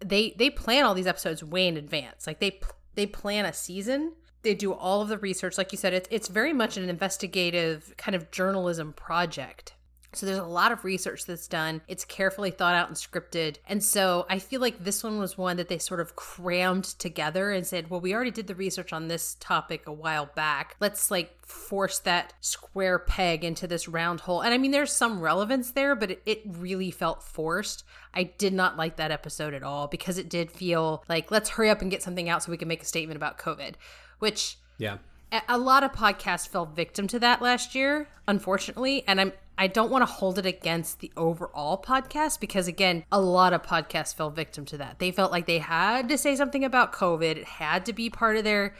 they 0.00 0.34
they 0.38 0.50
plan 0.50 0.84
all 0.84 0.94
these 0.94 1.06
episodes 1.06 1.42
way 1.44 1.66
in 1.66 1.76
advance. 1.76 2.26
Like 2.26 2.40
they 2.40 2.60
they 2.94 3.06
plan 3.06 3.44
a 3.44 3.52
season. 3.52 4.12
They 4.46 4.54
do 4.54 4.72
all 4.72 5.02
of 5.02 5.08
the 5.08 5.18
research, 5.18 5.58
like 5.58 5.72
you 5.72 5.78
said. 5.78 5.92
It's 5.92 6.08
it's 6.08 6.28
very 6.28 6.52
much 6.52 6.76
an 6.76 6.88
investigative 6.88 7.92
kind 7.96 8.14
of 8.14 8.30
journalism 8.30 8.92
project. 8.92 9.74
So 10.12 10.24
there's 10.24 10.38
a 10.38 10.44
lot 10.44 10.72
of 10.72 10.84
research 10.84 11.26
that's 11.26 11.46
done. 11.46 11.82
It's 11.88 12.04
carefully 12.04 12.50
thought 12.50 12.74
out 12.74 12.88
and 12.88 12.96
scripted. 12.96 13.56
And 13.68 13.82
so 13.84 14.24
I 14.30 14.38
feel 14.38 14.62
like 14.62 14.82
this 14.82 15.04
one 15.04 15.18
was 15.18 15.36
one 15.36 15.58
that 15.58 15.68
they 15.68 15.76
sort 15.76 16.00
of 16.00 16.16
crammed 16.16 16.84
together 16.84 17.50
and 17.50 17.66
said, 17.66 17.90
well, 17.90 18.00
we 18.00 18.14
already 18.14 18.30
did 18.30 18.46
the 18.46 18.54
research 18.54 18.94
on 18.94 19.08
this 19.08 19.36
topic 19.40 19.86
a 19.86 19.92
while 19.92 20.30
back. 20.34 20.76
Let's 20.80 21.10
like 21.10 21.44
force 21.44 21.98
that 22.00 22.32
square 22.40 22.98
peg 22.98 23.44
into 23.44 23.66
this 23.66 23.88
round 23.88 24.20
hole. 24.20 24.40
And 24.40 24.54
I 24.54 24.58
mean, 24.58 24.70
there's 24.70 24.92
some 24.92 25.20
relevance 25.20 25.72
there, 25.72 25.94
but 25.94 26.12
it, 26.12 26.22
it 26.24 26.42
really 26.46 26.90
felt 26.90 27.22
forced. 27.22 27.84
I 28.14 28.22
did 28.22 28.54
not 28.54 28.78
like 28.78 28.96
that 28.96 29.10
episode 29.10 29.52
at 29.52 29.62
all 29.62 29.86
because 29.86 30.16
it 30.16 30.30
did 30.30 30.50
feel 30.50 31.04
like, 31.10 31.30
let's 31.30 31.50
hurry 31.50 31.68
up 31.68 31.82
and 31.82 31.90
get 31.90 32.02
something 32.02 32.30
out 32.30 32.42
so 32.42 32.50
we 32.50 32.56
can 32.56 32.68
make 32.68 32.82
a 32.82 32.86
statement 32.86 33.18
about 33.18 33.38
COVID, 33.38 33.74
which 34.18 34.58
yeah. 34.78 34.98
a- 35.48 35.58
lot 35.58 35.82
of 35.82 35.92
podcasts 35.92 36.46
fell 36.46 36.66
victim 36.66 37.06
to 37.08 37.18
that 37.18 37.42
last 37.42 37.74
year 37.74 38.08
unfortunately 38.28 39.04
and 39.06 39.20
i'm 39.20 39.32
i 39.58 39.66
don't 39.66 39.90
want 39.90 40.02
to 40.02 40.12
hold 40.12 40.38
it 40.38 40.46
against 40.46 41.00
the 41.00 41.10
overall 41.16 41.80
podcast 41.80 42.40
because 42.40 42.68
again 42.68 43.04
a 43.10 43.20
lot 43.20 43.52
of 43.52 43.62
podcasts 43.62 44.14
fell 44.14 44.30
victim 44.30 44.64
to 44.64 44.76
that 44.76 44.98
they 44.98 45.10
felt 45.10 45.32
like 45.32 45.46
they 45.46 45.58
had 45.58 46.08
to 46.08 46.18
say 46.18 46.36
something 46.36 46.64
about 46.64 46.92
covid 46.92 47.36
it 47.36 47.44
had 47.44 47.84
to 47.86 47.92
be 47.92 48.10
part 48.10 48.36
of 48.36 48.44
their 48.44 48.74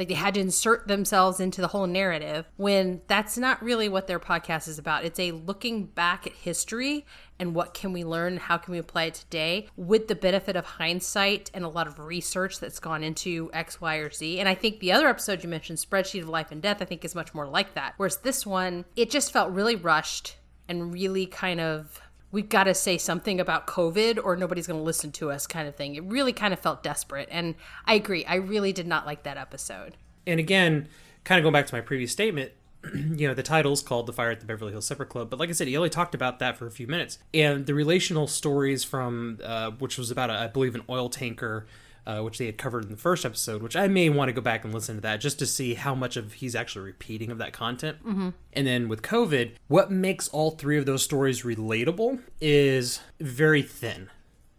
like 0.00 0.08
they 0.08 0.14
had 0.14 0.34
to 0.34 0.40
insert 0.40 0.88
themselves 0.88 1.40
into 1.40 1.60
the 1.60 1.68
whole 1.68 1.86
narrative 1.86 2.46
when 2.56 3.02
that's 3.06 3.36
not 3.36 3.62
really 3.62 3.88
what 3.88 4.06
their 4.06 4.18
podcast 4.18 4.66
is 4.66 4.78
about. 4.78 5.04
It's 5.04 5.20
a 5.20 5.32
looking 5.32 5.84
back 5.84 6.26
at 6.26 6.32
history 6.32 7.04
and 7.38 7.54
what 7.54 7.74
can 7.74 7.92
we 7.92 8.02
learn 8.02 8.38
how 8.38 8.56
can 8.56 8.72
we 8.72 8.78
apply 8.78 9.04
it 9.04 9.14
today 9.14 9.68
with 9.76 10.08
the 10.08 10.14
benefit 10.14 10.56
of 10.56 10.64
hindsight 10.64 11.50
and 11.52 11.64
a 11.64 11.68
lot 11.68 11.86
of 11.86 11.98
research 11.98 12.60
that's 12.60 12.80
gone 12.80 13.02
into 13.04 13.50
x 13.52 13.80
y 13.80 13.96
or 13.96 14.10
z. 14.10 14.40
And 14.40 14.48
i 14.48 14.54
think 14.54 14.80
the 14.80 14.92
other 14.92 15.06
episode 15.06 15.42
you 15.42 15.48
mentioned 15.48 15.78
spreadsheet 15.78 16.22
of 16.22 16.28
life 16.28 16.50
and 16.50 16.62
death 16.62 16.80
i 16.80 16.86
think 16.86 17.04
is 17.04 17.14
much 17.14 17.34
more 17.34 17.46
like 17.46 17.74
that. 17.74 17.94
Whereas 17.98 18.18
this 18.18 18.46
one 18.46 18.86
it 18.96 19.10
just 19.10 19.32
felt 19.32 19.52
really 19.52 19.76
rushed 19.76 20.36
and 20.66 20.92
really 20.92 21.26
kind 21.26 21.60
of 21.60 22.00
we've 22.32 22.48
got 22.48 22.64
to 22.64 22.74
say 22.74 22.96
something 22.98 23.40
about 23.40 23.66
covid 23.66 24.18
or 24.22 24.36
nobody's 24.36 24.66
going 24.66 24.78
to 24.78 24.84
listen 24.84 25.10
to 25.12 25.30
us 25.30 25.46
kind 25.46 25.66
of 25.66 25.74
thing 25.74 25.94
it 25.94 26.04
really 26.04 26.32
kind 26.32 26.52
of 26.52 26.58
felt 26.58 26.82
desperate 26.82 27.28
and 27.30 27.54
i 27.86 27.94
agree 27.94 28.24
i 28.24 28.34
really 28.34 28.72
did 28.72 28.86
not 28.86 29.06
like 29.06 29.22
that 29.22 29.36
episode 29.36 29.96
and 30.26 30.40
again, 30.40 30.88
kind 31.24 31.38
of 31.38 31.42
going 31.42 31.52
back 31.52 31.66
to 31.66 31.74
my 31.74 31.80
previous 31.80 32.12
statement, 32.12 32.52
you 32.94 33.28
know, 33.28 33.34
the 33.34 33.42
title's 33.42 33.82
called 33.82 34.06
The 34.06 34.12
Fire 34.12 34.30
at 34.30 34.40
the 34.40 34.46
Beverly 34.46 34.72
Hills 34.72 34.86
Supper 34.86 35.04
Club, 35.04 35.30
but 35.30 35.38
like 35.38 35.48
I 35.48 35.52
said, 35.52 35.68
he 35.68 35.76
only 35.76 35.90
talked 35.90 36.14
about 36.14 36.38
that 36.38 36.56
for 36.56 36.66
a 36.66 36.70
few 36.70 36.86
minutes. 36.86 37.18
And 37.34 37.66
the 37.66 37.74
relational 37.74 38.26
stories 38.26 38.84
from, 38.84 39.38
uh, 39.44 39.72
which 39.72 39.98
was 39.98 40.10
about, 40.10 40.30
a, 40.30 40.34
I 40.34 40.46
believe, 40.46 40.74
an 40.74 40.82
oil 40.88 41.08
tanker, 41.08 41.66
uh, 42.10 42.22
which 42.22 42.38
they 42.38 42.46
had 42.46 42.58
covered 42.58 42.82
in 42.84 42.90
the 42.90 42.96
first 42.96 43.24
episode, 43.24 43.62
which 43.62 43.76
I 43.76 43.86
may 43.86 44.08
want 44.08 44.28
to 44.30 44.32
go 44.32 44.40
back 44.40 44.64
and 44.64 44.74
listen 44.74 44.96
to 44.96 45.00
that 45.02 45.20
just 45.20 45.38
to 45.38 45.46
see 45.46 45.74
how 45.74 45.94
much 45.94 46.16
of 46.16 46.32
he's 46.34 46.56
actually 46.56 46.86
repeating 46.86 47.30
of 47.30 47.38
that 47.38 47.52
content. 47.52 47.98
Mm-hmm. 48.04 48.30
And 48.52 48.66
then 48.66 48.88
with 48.88 49.02
COVID, 49.02 49.52
what 49.68 49.92
makes 49.92 50.26
all 50.28 50.50
three 50.50 50.76
of 50.76 50.86
those 50.86 51.04
stories 51.04 51.42
relatable 51.42 52.20
is 52.40 53.00
very 53.20 53.62
thin. 53.62 54.10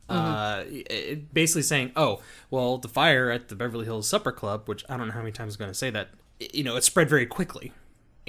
Uh, 0.07 0.63
it- 0.67 1.33
basically 1.33 1.61
saying, 1.61 1.91
oh, 1.95 2.21
well, 2.49 2.77
the 2.77 2.87
fire 2.87 3.29
at 3.29 3.49
the 3.49 3.55
Beverly 3.55 3.85
Hills 3.85 4.07
Supper 4.07 4.31
Club, 4.31 4.67
which 4.67 4.85
I 4.87 4.95
don't 4.95 5.07
know 5.07 5.13
how 5.13 5.19
many 5.19 5.31
times 5.33 5.55
I'm 5.55 5.59
going 5.59 5.71
to 5.71 5.77
say 5.77 5.89
that, 5.89 6.09
you 6.53 6.63
know, 6.63 6.75
it 6.77 6.83
spread 6.83 7.09
very 7.09 7.25
quickly. 7.25 7.73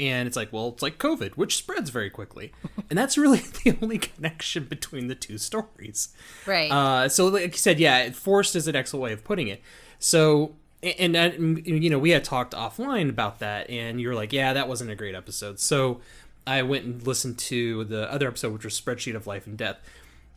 And 0.03 0.27
it's 0.27 0.37
like, 0.37 0.53
well, 0.53 0.71
it's 0.71 0.83
like 0.83 0.99
COVID, 0.99 1.35
which 1.35 1.57
spreads 1.57 1.91
very 1.91 2.11
quickly. 2.11 2.53
and 2.91 2.99
that's 2.99 3.17
really 3.17 3.39
the 3.65 3.79
only 3.81 3.99
connection 3.99 4.65
between 4.65 5.07
the 5.07 5.15
two 5.15 5.39
stories. 5.39 6.09
right 6.45 6.71
Uh, 6.71 7.09
so, 7.09 7.29
like 7.29 7.53
you 7.53 7.59
said, 7.59 7.79
yeah, 7.79 8.11
forced 8.11 8.57
is 8.57 8.67
an 8.67 8.75
excellent 8.75 9.05
way 9.05 9.13
of 9.13 9.23
putting 9.23 9.47
it. 9.47 9.63
So, 10.01 10.57
and, 10.83 11.15
and 11.15 11.65
you 11.65 11.89
know, 11.89 12.01
we 12.01 12.11
had 12.11 12.25
talked 12.25 12.53
offline 12.53 13.09
about 13.09 13.39
that, 13.39 13.71
and 13.71 14.01
you 14.01 14.09
were 14.09 14.15
like, 14.15 14.33
yeah, 14.33 14.53
that 14.53 14.67
wasn't 14.67 14.91
a 14.91 14.97
great 14.97 15.15
episode. 15.15 15.61
So, 15.61 16.01
I 16.45 16.63
went 16.63 16.85
and 16.85 17.07
listened 17.07 17.39
to 17.39 17.85
the 17.85 18.13
other 18.13 18.27
episode, 18.27 18.53
which 18.53 18.65
was 18.65 18.81
Spreadsheet 18.81 19.15
of 19.15 19.29
Life 19.29 19.47
and 19.47 19.57
Death, 19.57 19.79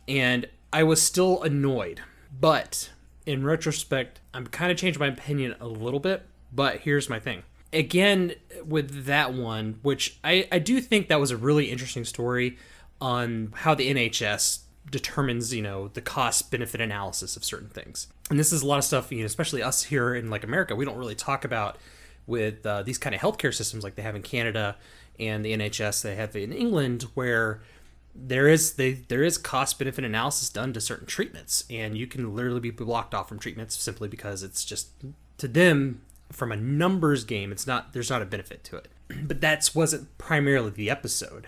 and 0.06 0.46
I 0.72 0.84
was 0.84 1.02
still 1.02 1.42
annoyed. 1.42 2.02
But 2.40 2.90
in 3.24 3.44
retrospect, 3.44 4.20
I'm 4.32 4.46
kind 4.46 4.70
of 4.70 4.78
changed 4.78 5.00
my 5.00 5.08
opinion 5.08 5.56
a 5.58 5.66
little 5.66 5.98
bit. 5.98 6.22
But 6.52 6.80
here's 6.80 7.10
my 7.10 7.18
thing. 7.18 7.42
Again, 7.72 8.34
with 8.64 9.04
that 9.04 9.32
one, 9.34 9.78
which 9.82 10.18
I, 10.22 10.48
I 10.50 10.58
do 10.58 10.80
think 10.80 11.08
that 11.08 11.20
was 11.20 11.30
a 11.30 11.36
really 11.36 11.70
interesting 11.70 12.04
story 12.04 12.56
on 13.00 13.52
how 13.56 13.74
the 13.74 13.92
NHS 13.92 14.60
determines 14.90 15.52
you 15.52 15.62
know 15.62 15.88
the 15.88 16.00
cost 16.00 16.50
benefit 16.50 16.80
analysis 16.80 17.36
of 17.36 17.44
certain 17.44 17.68
things. 17.68 18.06
And 18.30 18.38
this 18.38 18.52
is 18.52 18.62
a 18.62 18.66
lot 18.66 18.78
of 18.78 18.84
stuff 18.84 19.10
you 19.10 19.18
know 19.18 19.26
especially 19.26 19.62
us 19.62 19.84
here 19.84 20.14
in 20.14 20.30
like 20.30 20.44
america 20.44 20.76
we 20.76 20.84
don't 20.84 20.96
really 20.96 21.14
talk 21.14 21.44
about 21.44 21.76
with 22.26 22.64
uh, 22.64 22.82
these 22.82 22.96
kind 22.98 23.14
of 23.14 23.20
healthcare 23.20 23.52
systems 23.52 23.82
like 23.82 23.96
they 23.96 24.02
have 24.02 24.14
in 24.14 24.22
canada 24.22 24.76
and 25.18 25.44
the 25.44 25.56
nhs 25.56 26.02
they 26.02 26.14
have 26.14 26.34
in 26.36 26.52
england 26.52 27.02
where 27.14 27.60
there 28.18 28.48
is 28.48 28.74
they 28.74 28.92
there 28.92 29.22
is 29.22 29.38
cost 29.38 29.78
benefit 29.78 30.04
analysis 30.04 30.48
done 30.48 30.72
to 30.72 30.80
certain 30.80 31.06
treatments. 31.06 31.64
And 31.68 31.96
you 31.96 32.06
can 32.06 32.34
literally 32.34 32.60
be 32.60 32.70
blocked 32.70 33.14
off 33.14 33.28
from 33.28 33.38
treatments 33.38 33.76
simply 33.76 34.08
because 34.08 34.42
it's 34.42 34.64
just 34.64 34.90
to 35.38 35.48
them 35.48 36.02
from 36.30 36.52
a 36.52 36.56
numbers 36.56 37.24
game 37.24 37.52
it's 37.52 37.66
not 37.66 37.92
there's 37.92 38.10
not 38.10 38.22
a 38.22 38.26
benefit 38.26 38.64
to 38.64 38.76
it. 38.76 38.88
But 39.26 39.40
that 39.40 39.70
wasn't 39.74 40.16
primarily 40.18 40.70
the 40.70 40.90
episode. 40.90 41.46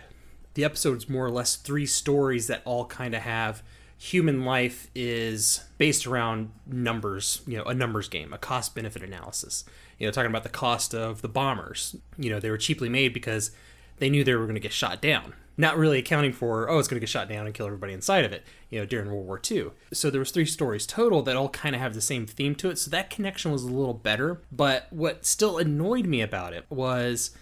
The 0.55 0.65
episode's 0.65 1.09
more 1.09 1.27
or 1.27 1.31
less 1.31 1.57
three 1.57 1.87
stories 1.87 2.47
that 2.47 2.63
all 2.65 2.87
kind 2.87 3.15
of 3.15 3.23
have 3.23 3.63
human 3.97 4.45
life 4.45 4.89
is 4.95 5.65
based 5.77 6.07
around 6.07 6.53
numbers 6.65 7.43
you 7.49 7.57
know 7.57 7.65
a 7.65 7.75
numbers 7.75 8.09
game 8.09 8.33
a 8.33 8.39
cost 8.39 8.75
benefit 8.75 9.03
analysis. 9.03 9.65
You 9.99 10.07
know 10.07 10.13
talking 10.13 10.31
about 10.31 10.45
the 10.45 10.49
cost 10.49 10.95
of 10.95 11.23
the 11.23 11.29
bombers. 11.29 11.97
You 12.17 12.31
know 12.31 12.41
they 12.41 12.51
were 12.51 12.59
cheaply 12.59 12.89
made 12.89 13.13
because 13.13 13.51
they 13.99 14.11
knew 14.11 14.25
they 14.25 14.35
were 14.35 14.45
going 14.45 14.55
to 14.55 14.61
get 14.61 14.73
shot 14.73 15.01
down. 15.01 15.35
Not 15.57 15.77
really 15.77 15.99
accounting 15.99 16.33
for 16.33 16.71
oh 16.71 16.79
it's 16.79 16.87
going 16.87 16.97
to 16.97 17.01
get 17.01 17.09
shot 17.09 17.29
down 17.29 17.45
and 17.45 17.55
kill 17.55 17.67
everybody 17.67 17.93
inside 17.93 18.25
of 18.25 18.33
it 18.33 18.45
you 18.71 18.79
know 18.79 18.87
during 18.87 19.11
world 19.11 19.27
war 19.27 19.41
ii 19.51 19.65
so 19.93 20.09
there 20.09 20.21
was 20.21 20.31
three 20.31 20.47
stories 20.47 20.87
total 20.87 21.21
that 21.23 21.35
all 21.35 21.49
kind 21.49 21.75
of 21.75 21.81
have 21.81 21.95
the 21.95 22.01
same 22.01 22.27
theme 22.27 22.55
to 22.55 22.71
it 22.71 22.79
so 22.79 22.89
that 22.91 23.11
connection 23.11 23.51
was 23.51 23.65
a 23.65 23.67
little 23.67 23.95
better. 23.95 24.41
But 24.53 24.87
what 24.91 25.27
still 25.27 25.59
annoyed 25.59 26.07
me 26.07 26.21
about 26.21 26.53
it 26.53 26.65
was 26.71 27.33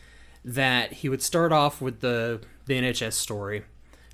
that 0.44 0.94
he 0.94 1.08
would 1.10 1.22
start 1.22 1.52
off 1.52 1.82
with 1.82 2.00
the 2.00 2.40
the 2.64 2.80
nhs 2.80 3.12
story 3.12 3.64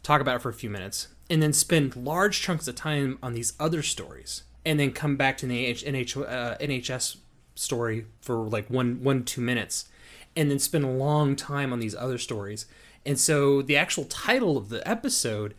talk 0.03 0.21
about 0.21 0.37
it 0.37 0.43
for 0.43 0.49
a 0.49 0.55
few 0.55 0.71
minutes 0.71 1.09
and 1.31 1.43
then 1.43 1.53
spend 1.53 1.95
large 1.95 2.41
chunks 2.41 2.67
of 2.67 2.75
time 2.75 3.19
on 3.23 3.35
these 3.35 3.53
other 3.61 3.83
stories 3.83 4.43
and 4.65 4.79
then 4.79 4.93
come 4.93 5.17
back 5.17 5.37
to 5.39 5.47
the 5.47 5.73
NH, 5.73 6.17
uh, 6.29 6.57
nhs 6.59 7.17
story 7.55 8.07
for 8.21 8.37
like 8.37 8.69
one 8.69 9.03
one 9.03 9.25
two 9.25 9.41
minutes 9.41 9.89
and 10.37 10.51
then 10.51 10.59
spend 10.59 10.85
a 10.85 10.89
long 10.89 11.37
time 11.37 11.73
on 11.73 11.81
these 11.81 11.95
other 11.95 12.19
stories 12.19 12.67
and 13.05 13.19
so 13.19 13.63
the 13.63 13.77
actual 13.77 14.05
title 14.05 14.57
of 14.57 14.69
the 14.69 14.87
episode 14.89 15.55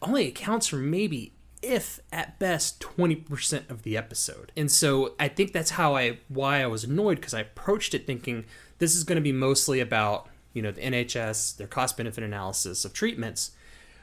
only 0.00 0.28
accounts 0.28 0.68
for 0.68 0.76
maybe 0.76 1.32
if 1.60 2.00
at 2.12 2.38
best 2.38 2.80
20% 2.80 3.68
of 3.68 3.82
the 3.82 3.96
episode. 3.96 4.52
And 4.56 4.70
so 4.70 5.14
I 5.18 5.28
think 5.28 5.52
that's 5.52 5.70
how 5.70 5.96
I 5.96 6.18
why 6.28 6.62
I 6.62 6.66
was 6.66 6.84
annoyed 6.84 7.16
because 7.16 7.34
I 7.34 7.40
approached 7.40 7.94
it 7.94 8.06
thinking 8.06 8.44
this 8.78 8.94
is 8.94 9.04
going 9.04 9.16
to 9.16 9.22
be 9.22 9.32
mostly 9.32 9.80
about, 9.80 10.28
you 10.52 10.62
know, 10.62 10.70
the 10.70 10.80
NHS, 10.80 11.56
their 11.56 11.66
cost 11.66 11.96
benefit 11.96 12.22
analysis 12.22 12.84
of 12.84 12.92
treatments. 12.92 13.52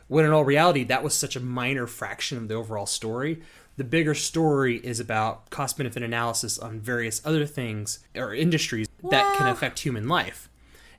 When 0.08 0.26
in 0.26 0.32
all 0.32 0.44
reality 0.44 0.84
that 0.84 1.04
was 1.04 1.16
such 1.16 1.36
a 1.36 1.40
minor 1.40 1.88
fraction 1.88 2.38
of 2.38 2.48
the 2.48 2.56
overall 2.56 2.86
story. 2.86 3.42
The 3.78 3.84
bigger 3.84 4.14
story 4.14 4.78
is 4.78 5.00
about 5.00 5.50
cost 5.50 5.78
benefit 5.78 6.02
analysis 6.02 6.58
on 6.58 6.80
various 6.80 7.22
other 7.26 7.46
things 7.46 8.00
or 8.16 8.34
industries 8.34 8.88
that 9.10 9.38
can 9.38 9.48
affect 9.48 9.80
human 9.80 10.08
life. 10.08 10.50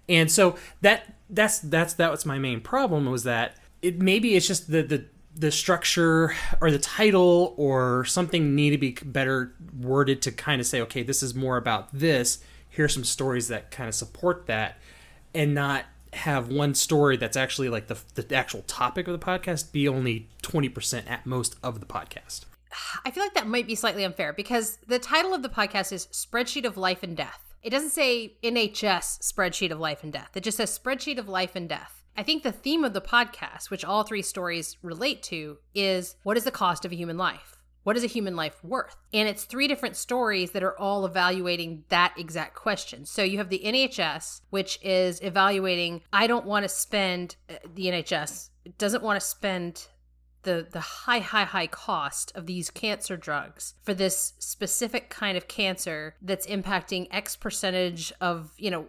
And 0.08 0.30
so 0.30 0.56
that 0.82 1.14
that's 1.30 1.58
that's 1.60 1.94
that 1.94 2.10
was 2.10 2.26
my 2.26 2.38
main 2.38 2.60
problem 2.60 3.06
was 3.06 3.24
that 3.24 3.56
it 3.82 4.00
maybe 4.00 4.36
it's 4.36 4.46
just 4.46 4.70
the 4.70 4.82
the 4.82 5.04
the 5.34 5.50
structure 5.50 6.34
or 6.60 6.70
the 6.70 6.78
title 6.78 7.54
or 7.56 8.04
something 8.04 8.54
need 8.54 8.70
to 8.70 8.78
be 8.78 8.92
better 9.04 9.54
worded 9.78 10.22
to 10.22 10.32
kind 10.32 10.60
of 10.60 10.66
say 10.66 10.80
okay 10.80 11.02
this 11.02 11.22
is 11.22 11.34
more 11.34 11.56
about 11.58 11.92
this 11.92 12.38
here's 12.70 12.94
some 12.94 13.04
stories 13.04 13.48
that 13.48 13.70
kind 13.70 13.88
of 13.88 13.94
support 13.94 14.46
that 14.46 14.78
and 15.34 15.54
not 15.54 15.84
have 16.14 16.48
one 16.48 16.74
story 16.74 17.16
that's 17.18 17.36
actually 17.36 17.68
like 17.68 17.88
the, 17.88 17.98
the 18.14 18.34
actual 18.34 18.62
topic 18.62 19.06
of 19.06 19.18
the 19.18 19.24
podcast 19.24 19.70
be 19.72 19.86
only 19.86 20.28
20% 20.42 21.10
at 21.10 21.26
most 21.26 21.56
of 21.62 21.80
the 21.80 21.86
podcast 21.86 22.46
i 23.04 23.10
feel 23.10 23.22
like 23.22 23.34
that 23.34 23.46
might 23.46 23.66
be 23.66 23.74
slightly 23.74 24.04
unfair 24.04 24.32
because 24.32 24.78
the 24.86 24.98
title 24.98 25.34
of 25.34 25.42
the 25.42 25.48
podcast 25.48 25.92
is 25.92 26.06
spreadsheet 26.08 26.64
of 26.64 26.76
life 26.76 27.02
and 27.02 27.16
death 27.16 27.46
it 27.66 27.70
doesn't 27.70 27.90
say 27.90 28.36
NHS 28.44 29.22
spreadsheet 29.22 29.72
of 29.72 29.80
life 29.80 30.04
and 30.04 30.12
death. 30.12 30.30
It 30.36 30.44
just 30.44 30.56
says 30.56 30.78
spreadsheet 30.78 31.18
of 31.18 31.28
life 31.28 31.56
and 31.56 31.68
death. 31.68 32.04
I 32.16 32.22
think 32.22 32.44
the 32.44 32.52
theme 32.52 32.84
of 32.84 32.92
the 32.92 33.00
podcast, 33.00 33.70
which 33.70 33.84
all 33.84 34.04
three 34.04 34.22
stories 34.22 34.76
relate 34.82 35.20
to, 35.24 35.58
is 35.74 36.14
what 36.22 36.36
is 36.36 36.44
the 36.44 36.52
cost 36.52 36.84
of 36.84 36.92
a 36.92 36.96
human 36.96 37.18
life? 37.18 37.56
What 37.82 37.96
is 37.96 38.04
a 38.04 38.08
human 38.08 38.36
life 38.36 38.62
worth? 38.62 38.96
And 39.12 39.28
it's 39.28 39.44
three 39.44 39.66
different 39.66 39.96
stories 39.96 40.52
that 40.52 40.62
are 40.62 40.78
all 40.78 41.04
evaluating 41.04 41.82
that 41.88 42.14
exact 42.16 42.54
question. 42.54 43.04
So 43.04 43.24
you 43.24 43.38
have 43.38 43.48
the 43.48 43.62
NHS, 43.64 44.42
which 44.50 44.78
is 44.82 45.20
evaluating, 45.20 46.02
I 46.12 46.28
don't 46.28 46.46
want 46.46 46.62
to 46.62 46.68
spend, 46.68 47.34
uh, 47.50 47.54
the 47.74 47.86
NHS 47.86 48.50
doesn't 48.78 49.02
want 49.02 49.20
to 49.20 49.26
spend 49.26 49.88
the 50.46 50.66
the 50.70 50.80
high 50.80 51.18
high 51.18 51.44
high 51.44 51.66
cost 51.66 52.32
of 52.34 52.46
these 52.46 52.70
cancer 52.70 53.16
drugs 53.16 53.74
for 53.82 53.92
this 53.92 54.32
specific 54.38 55.10
kind 55.10 55.36
of 55.36 55.48
cancer 55.48 56.14
that's 56.22 56.46
impacting 56.46 57.08
x 57.10 57.36
percentage 57.36 58.12
of 58.20 58.52
you 58.56 58.70
know 58.70 58.86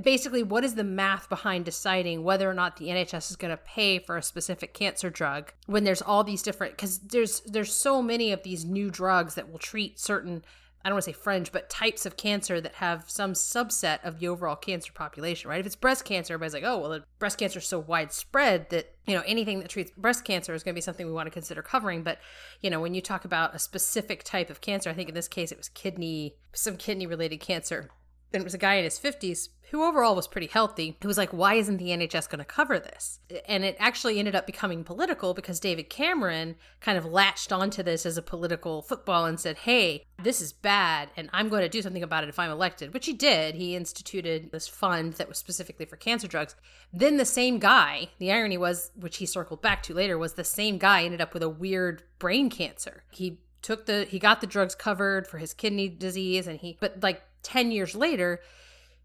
basically 0.00 0.42
what 0.42 0.62
is 0.62 0.74
the 0.76 0.84
math 0.84 1.28
behind 1.28 1.64
deciding 1.64 2.22
whether 2.22 2.48
or 2.48 2.54
not 2.54 2.76
the 2.76 2.88
NHS 2.88 3.30
is 3.30 3.36
going 3.36 3.50
to 3.50 3.56
pay 3.56 3.98
for 3.98 4.18
a 4.18 4.22
specific 4.22 4.74
cancer 4.74 5.08
drug 5.08 5.52
when 5.66 5.82
there's 5.82 6.02
all 6.02 6.22
these 6.22 6.42
different 6.42 6.76
cuz 6.76 6.98
there's 6.98 7.40
there's 7.40 7.72
so 7.72 8.02
many 8.02 8.30
of 8.30 8.42
these 8.42 8.64
new 8.64 8.90
drugs 8.90 9.34
that 9.34 9.50
will 9.50 9.58
treat 9.58 9.98
certain 9.98 10.44
I 10.84 10.88
don't 10.88 10.96
want 10.96 11.04
to 11.04 11.10
say 11.10 11.18
fringe, 11.18 11.52
but 11.52 11.70
types 11.70 12.06
of 12.06 12.16
cancer 12.16 12.60
that 12.60 12.74
have 12.74 13.08
some 13.08 13.34
subset 13.34 14.04
of 14.04 14.18
the 14.18 14.28
overall 14.28 14.56
cancer 14.56 14.92
population, 14.92 15.48
right? 15.48 15.60
If 15.60 15.66
it's 15.66 15.76
breast 15.76 16.04
cancer, 16.04 16.34
everybody's 16.34 16.54
like, 16.54 16.64
oh, 16.64 16.78
well, 16.78 17.00
breast 17.18 17.38
cancer 17.38 17.60
is 17.60 17.66
so 17.66 17.78
widespread 17.78 18.70
that, 18.70 18.94
you 19.06 19.14
know, 19.14 19.22
anything 19.26 19.60
that 19.60 19.68
treats 19.68 19.92
breast 19.92 20.24
cancer 20.24 20.54
is 20.54 20.62
going 20.62 20.74
to 20.74 20.76
be 20.76 20.82
something 20.82 21.06
we 21.06 21.12
want 21.12 21.26
to 21.26 21.30
consider 21.30 21.62
covering. 21.62 22.02
But, 22.02 22.18
you 22.60 22.70
know, 22.70 22.80
when 22.80 22.94
you 22.94 23.00
talk 23.00 23.24
about 23.24 23.54
a 23.54 23.58
specific 23.58 24.24
type 24.24 24.50
of 24.50 24.60
cancer, 24.60 24.90
I 24.90 24.94
think 24.94 25.08
in 25.08 25.14
this 25.14 25.28
case 25.28 25.52
it 25.52 25.58
was 25.58 25.68
kidney, 25.68 26.34
some 26.52 26.76
kidney 26.76 27.06
related 27.06 27.38
cancer. 27.38 27.90
And 28.32 28.40
it 28.40 28.44
was 28.44 28.54
a 28.54 28.58
guy 28.58 28.74
in 28.74 28.84
his 28.84 28.98
50s 28.98 29.48
who 29.72 29.82
overall 29.82 30.14
was 30.14 30.28
pretty 30.28 30.48
healthy, 30.48 30.98
who 31.00 31.08
was 31.08 31.16
like, 31.16 31.30
why 31.30 31.54
isn't 31.54 31.78
the 31.78 31.88
NHS 31.88 32.28
going 32.28 32.40
to 32.40 32.44
cover 32.44 32.78
this? 32.78 33.20
And 33.48 33.64
it 33.64 33.74
actually 33.78 34.18
ended 34.18 34.34
up 34.34 34.44
becoming 34.44 34.84
political 34.84 35.32
because 35.32 35.58
David 35.58 35.88
Cameron 35.88 36.56
kind 36.80 36.98
of 36.98 37.06
latched 37.06 37.52
onto 37.52 37.82
this 37.82 38.04
as 38.04 38.18
a 38.18 38.22
political 38.22 38.82
football 38.82 39.24
and 39.24 39.40
said, 39.40 39.56
hey, 39.56 40.04
this 40.22 40.42
is 40.42 40.52
bad, 40.52 41.08
and 41.16 41.30
I'm 41.32 41.48
going 41.48 41.62
to 41.62 41.70
do 41.70 41.80
something 41.80 42.02
about 42.02 42.22
it 42.22 42.28
if 42.28 42.38
I'm 42.38 42.50
elected, 42.50 42.92
which 42.92 43.06
he 43.06 43.14
did. 43.14 43.54
He 43.54 43.74
instituted 43.74 44.52
this 44.52 44.68
fund 44.68 45.14
that 45.14 45.28
was 45.28 45.38
specifically 45.38 45.86
for 45.86 45.96
cancer 45.96 46.28
drugs. 46.28 46.54
Then 46.92 47.16
the 47.16 47.24
same 47.24 47.58
guy, 47.58 48.08
the 48.18 48.30
irony 48.30 48.58
was, 48.58 48.90
which 48.94 49.16
he 49.16 49.26
circled 49.26 49.62
back 49.62 49.82
to 49.84 49.94
later, 49.94 50.18
was 50.18 50.34
the 50.34 50.44
same 50.44 50.76
guy 50.76 51.02
ended 51.04 51.22
up 51.22 51.32
with 51.32 51.42
a 51.42 51.48
weird 51.48 52.02
brain 52.18 52.50
cancer. 52.50 53.04
He 53.10 53.38
took 53.62 53.86
the 53.86 54.04
he 54.04 54.18
got 54.18 54.40
the 54.40 54.46
drugs 54.46 54.74
covered 54.74 55.26
for 55.26 55.38
his 55.38 55.54
kidney 55.54 55.88
disease 55.88 56.48
and 56.48 56.58
he 56.58 56.76
but 56.80 57.00
like 57.00 57.22
10 57.42 57.70
years 57.70 57.94
later 57.94 58.40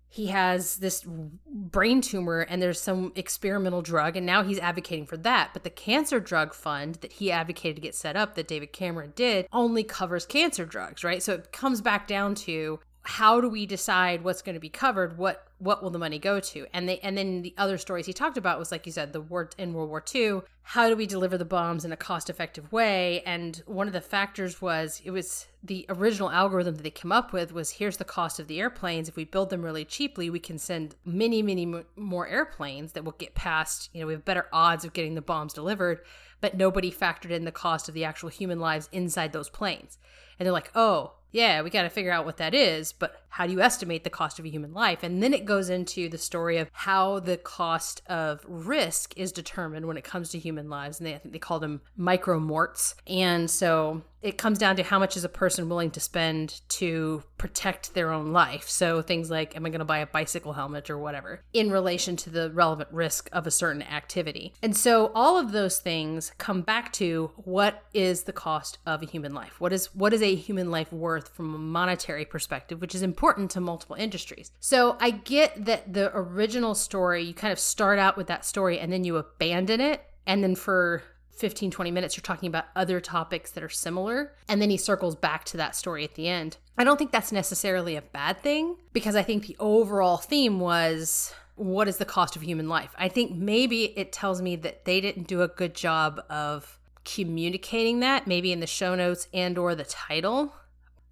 he 0.10 0.28
has 0.28 0.78
this 0.78 1.06
brain 1.46 2.00
tumor 2.02 2.42
and 2.42 2.62
there's 2.62 2.80
some 2.80 3.12
experimental 3.16 3.82
drug 3.82 4.16
and 4.16 4.26
now 4.26 4.42
he's 4.42 4.60
advocating 4.60 5.06
for 5.06 5.18
that. 5.18 5.50
But 5.52 5.64
the 5.64 5.70
cancer 5.70 6.20
drug 6.20 6.54
fund 6.54 6.96
that 6.96 7.14
he 7.14 7.30
advocated 7.32 7.76
to 7.76 7.82
get 7.82 7.94
set 7.94 8.16
up 8.16 8.36
that 8.36 8.48
david 8.48 8.72
cameron 8.72 9.14
did 9.16 9.48
only 9.52 9.84
covers 9.84 10.26
cancer 10.26 10.66
drugs 10.66 11.04
right? 11.04 11.22
So 11.22 11.34
it 11.34 11.52
comes 11.52 11.82
back 11.82 12.08
down 12.08 12.36
to 12.36 12.80
how 13.04 13.40
do 13.40 13.48
we 13.48 13.66
decide 13.66 14.24
what's 14.24 14.42
going 14.42 14.56
to 14.56 14.60
be 14.60 14.70
covered? 14.70 15.18
What 15.18 15.47
what 15.60 15.82
will 15.82 15.90
the 15.90 16.00
money 16.00 16.20
go 16.20 16.40
to? 16.40 16.68
And 16.74 16.88
they 16.88 17.00
and 17.00 17.18
then 17.18 17.42
the 17.42 17.54
other 17.58 17.78
stories 17.78 18.06
he 18.06 18.14
talked 18.14 18.38
about 18.38 18.60
was 18.60 18.72
like 18.72 18.86
you 18.86 18.92
said 18.92 19.14
the 19.14 19.22
war 19.22 19.50
in 19.58 19.74
world 19.74 19.90
war 19.90 20.04
ii 20.14 20.42
how 20.62 20.90
do 20.90 20.98
we 20.98 21.06
deliver 21.06 21.38
the 21.38 21.46
bombs 21.46 21.86
in 21.86 21.94
a 21.94 21.98
cost 21.98 22.30
effective 22.30 22.74
way? 22.74 23.22
And 23.22 23.64
one 23.66 23.88
of 23.88 23.94
the 23.94 24.02
factors 24.02 24.62
was 24.62 25.02
it 25.06 25.12
was 25.12 25.48
the 25.64 25.86
original 25.88 26.30
algorithm 26.30 26.76
that 26.76 26.84
they 26.84 26.90
came 26.90 27.12
up 27.12 27.32
with 27.32 27.54
was 27.54 27.72
here's 27.72 27.98
the 27.98 28.04
cost 28.04 28.38
of 28.40 28.48
the 28.48 28.60
airplanes. 28.60 29.08
If 29.08 29.16
we 29.16 29.24
build 29.24 29.50
them 29.50 29.64
really 29.64 29.86
cheaply 29.86 30.30
we 30.30 30.40
can 30.40 30.58
send 30.58 30.96
many 31.06 31.42
many 31.42 31.74
more 31.96 32.28
airplanes 32.28 32.92
that 32.94 33.06
will 33.06 33.14
get 33.14 33.34
past 33.34 33.90
you 33.94 34.02
know 34.02 34.08
we 34.08 34.14
have 34.14 34.26
better 34.26 34.48
odds 34.52 34.86
of 34.86 34.94
getting 34.94 35.16
the 35.16 35.22
bombs 35.22 35.54
delivered 35.54 36.02
but 36.40 36.56
nobody 36.56 36.92
factored 36.92 37.32
in 37.32 37.46
the 37.46 37.52
cost 37.52 37.88
of 37.88 37.96
the 37.96 38.04
actual 38.04 38.30
human 38.30 38.60
lives 38.60 38.90
inside 38.92 39.32
those 39.32 39.50
planes. 39.50 39.98
And 40.38 40.46
they're 40.46 40.54
like 40.54 40.72
oh 40.76 41.14
yeah, 41.32 41.62
we 41.62 41.70
got 41.70 41.84
to 41.84 41.90
figure 41.90 42.12
out 42.12 42.26
what 42.26 42.38
that 42.38 42.54
is, 42.54 42.92
but 42.92 43.22
how 43.30 43.46
do 43.46 43.54
you 43.54 43.62
estimate 43.62 44.04
the 44.04 44.10
cost 44.10 44.40
of 44.40 44.46
a 44.46 44.50
human 44.50 44.74
life? 44.74 45.04
And 45.04 45.22
then 45.22 45.34
it 45.34 45.46
goes 45.46 45.70
into 45.70 46.10
the 46.10 46.18
story 46.18 46.58
of 46.58 46.70
how 46.72 47.20
the 47.20 47.38
cost 47.38 48.02
of 48.08 48.44
risk 48.48 49.14
is 49.16 49.32
determined 49.32 49.86
when 49.86 49.98
it 49.98 50.04
comes 50.04 50.30
to 50.30 50.40
human 50.40 50.70
lives. 50.70 51.00
And 51.00 51.06
they, 51.06 51.14
I 51.14 51.20
think 51.20 51.34
they 51.34 51.40
call 51.40 51.60
them 51.60 51.82
micromorts. 52.00 52.96
And 53.06 53.48
so 53.50 54.02
it 54.22 54.38
comes 54.38 54.58
down 54.58 54.76
to 54.78 54.84
how 54.84 54.98
much 54.98 55.16
is 55.16 55.24
a 55.24 55.30
person 55.30 55.70
willing 55.70 55.92
to 55.92 56.00
spend 56.00 56.62
to 56.70 57.24
protect 57.38 57.94
their 57.94 58.12
own 58.12 58.34
life. 58.34 58.68
So 58.68 59.04
things 59.04 59.30
like, 59.30 59.56
am 59.56 59.66
I 59.66 59.70
going 59.70 59.80
to 59.80 59.86
buy 59.86 60.00
a 60.00 60.08
bicycle 60.08 60.54
helmet 60.54 60.90
or 60.90 60.98
whatever 60.98 61.42
in 61.54 61.72
relation 61.72 62.16
to 62.18 62.32
the 62.32 62.50
relevant 62.50 62.90
risk 62.92 63.30
of 63.32 63.46
a 63.46 63.52
certain 63.52 63.84
activity? 63.84 64.54
And 64.64 64.76
so 64.76 65.12
all 65.14 65.38
of 65.38 65.52
those 65.52 65.80
things 65.80 66.32
come 66.40 66.62
back 66.62 66.92
to 66.94 67.32
what 67.36 67.84
is 67.94 68.24
the 68.24 68.34
cost 68.34 68.80
of 68.88 69.04
a 69.04 69.06
human 69.06 69.34
life? 69.36 69.62
What 69.62 69.72
is 69.72 69.94
what 69.94 70.14
is 70.14 70.24
a 70.24 70.34
human 70.34 70.72
life 70.72 70.92
worth 70.92 71.27
from 71.28 71.54
a 71.54 71.58
monetary 71.58 72.26
perspective, 72.26 72.82
which 72.82 72.96
is 72.96 73.02
important 73.02 73.52
to 73.52 73.62
multiple 73.62 73.96
industries. 73.96 74.52
So 74.60 74.98
I 75.00 75.12
get 75.12 75.66
that 75.66 75.94
the 75.94 76.12
original 76.16 76.76
story, 76.76 77.24
you 77.24 77.34
kind 77.34 77.54
of 77.54 77.60
start 77.60 78.00
out 78.00 78.18
with 78.18 78.28
that 78.28 78.46
story 78.46 78.80
and 78.80 78.92
then 78.92 79.04
you 79.04 79.18
abandon 79.18 79.82
it 79.82 80.04
and 80.26 80.44
then 80.44 80.56
for 80.56 81.04
15, 81.38 81.72
20 81.72 81.92
minutes, 81.92 82.18
you're 82.18 82.24
talking 82.24 82.48
about 82.48 82.66
other 82.76 83.00
topics 83.00 83.52
that 83.52 83.64
are 83.64 83.70
similar. 83.70 84.34
And 84.50 84.62
then 84.62 84.70
he 84.70 84.78
circles 84.78 85.16
back 85.16 85.46
to 85.46 85.58
that 85.58 85.76
story 85.76 86.04
at 86.04 86.16
the 86.16 86.28
end. 86.28 86.58
I 86.78 86.84
don't 86.84 86.98
think 86.98 87.12
that's 87.12 87.32
necessarily 87.32 87.96
a 87.96 88.02
bad 88.02 88.42
thing 88.42 88.76
because 88.92 89.16
I 89.16 89.24
think 89.24 89.46
the 89.46 89.56
overall 89.60 90.18
theme 90.18 90.60
was 90.60 91.34
what 91.56 91.88
is 91.88 91.98
the 91.98 92.06
cost 92.06 92.36
of 92.36 92.44
human 92.44 92.70
life? 92.70 92.94
I 92.98 93.08
think 93.08 93.32
maybe 93.32 93.86
it 93.98 94.12
tells 94.12 94.42
me 94.42 94.56
that 94.58 94.86
they 94.86 95.02
didn't 95.02 95.28
do 95.28 95.42
a 95.42 95.48
good 95.48 95.74
job 95.74 96.22
of 96.30 96.80
communicating 97.04 98.02
that 98.02 98.28
maybe 98.28 98.52
in 98.52 98.60
the 98.60 98.68
show 98.68 98.94
notes 98.94 99.28
and 99.34 99.58
or 99.58 99.74
the 99.76 99.86
title. 99.86 100.54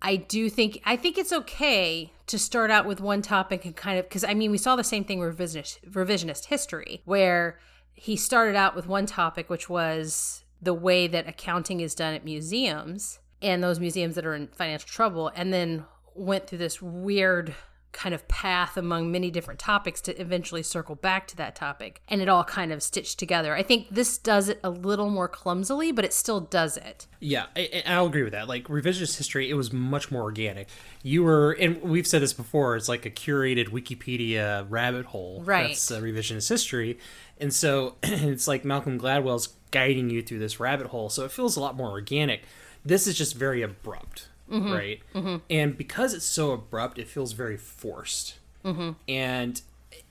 I 0.05 0.17
do 0.17 0.51
think 0.51 0.83
I 0.85 0.95
think 0.97 1.17
it's 1.17 1.33
okay 1.33 2.11
to 2.27 2.37
start 2.37 2.69
out 2.69 2.85
with 2.85 3.01
one 3.01 3.23
topic 3.23 3.65
and 3.65 3.75
kind 3.75 3.97
of 3.97 4.07
because 4.07 4.23
I 4.23 4.35
mean 4.35 4.51
we 4.51 4.59
saw 4.59 4.75
the 4.75 4.83
same 4.83 5.03
thing 5.03 5.19
revisionist, 5.19 5.79
revisionist 5.89 6.45
history 6.45 7.01
where 7.05 7.57
he 7.95 8.15
started 8.15 8.55
out 8.55 8.75
with 8.75 8.85
one 8.85 9.07
topic 9.07 9.49
which 9.49 9.67
was 9.67 10.43
the 10.61 10.75
way 10.75 11.07
that 11.07 11.27
accounting 11.27 11.79
is 11.79 11.95
done 11.95 12.13
at 12.13 12.23
museums 12.23 13.17
and 13.41 13.63
those 13.63 13.79
museums 13.79 14.13
that 14.13 14.27
are 14.27 14.35
in 14.35 14.47
financial 14.49 14.87
trouble 14.87 15.31
and 15.35 15.51
then 15.51 15.85
went 16.13 16.45
through 16.45 16.59
this 16.59 16.83
weird 16.83 17.55
kind 17.95 18.13
of 18.13 18.27
path 18.27 18.75
among 18.75 19.09
many 19.09 19.31
different 19.31 19.59
topics 19.59 20.01
to 20.01 20.21
eventually 20.21 20.61
circle 20.61 20.95
back 20.95 21.27
to 21.27 21.35
that 21.37 21.55
topic 21.55 22.01
and 22.09 22.21
it 22.21 22.27
all 22.27 22.43
kind 22.43 22.73
of 22.73 22.83
stitched 22.83 23.17
together. 23.17 23.55
I 23.55 23.63
think 23.63 23.87
this 23.89 24.17
does 24.17 24.49
it 24.49 24.59
a 24.63 24.69
little 24.69 25.09
more 25.09 25.29
clumsily, 25.29 25.93
but 25.93 26.03
it 26.03 26.13
still 26.13 26.41
does 26.41 26.75
it. 26.75 27.07
Yeah, 27.21 27.45
I, 27.55 27.83
I'll 27.85 28.07
agree 28.07 28.23
with 28.23 28.33
that. 28.33 28.49
Like 28.49 28.65
revisionist 28.65 29.17
history, 29.17 29.49
it 29.49 29.53
was 29.53 29.71
much 29.71 30.11
more 30.11 30.23
organic. 30.23 30.67
You 31.03 31.23
were, 31.23 31.53
and 31.53 31.81
we've 31.81 32.05
said 32.05 32.21
this 32.21 32.33
before, 32.33 32.75
it's 32.75 32.89
like 32.89 33.05
a 33.05 33.09
curated 33.09 33.69
Wikipedia 33.69 34.65
rabbit 34.69 35.05
hole. 35.05 35.41
Right. 35.43 35.69
That's 35.69 35.89
uh, 35.89 36.01
revisionist 36.01 36.49
history. 36.49 36.99
And 37.39 37.53
so 37.53 37.95
it's 38.03 38.47
like 38.47 38.65
Malcolm 38.65 38.99
Gladwell's 38.99 39.55
guiding 39.71 40.09
you 40.09 40.21
through 40.21 40.39
this 40.39 40.59
rabbit 40.59 40.87
hole. 40.87 41.09
So 41.09 41.23
it 41.23 41.31
feels 41.31 41.55
a 41.55 41.61
lot 41.61 41.77
more 41.77 41.89
organic. 41.89 42.43
This 42.83 43.07
is 43.07 43.17
just 43.17 43.35
very 43.35 43.61
abrupt 43.61 44.27
mm-hmm. 44.49 44.71
right? 44.71 44.99
Mm-hmm. 45.13 45.37
And 45.49 45.77
because 45.77 46.13
it's 46.13 46.25
so 46.25 46.51
abrupt, 46.51 46.97
it 46.97 47.07
feels 47.07 47.33
very 47.33 47.57
forced. 47.57 48.39
Mm-hmm. 48.63 48.91
And 49.07 49.61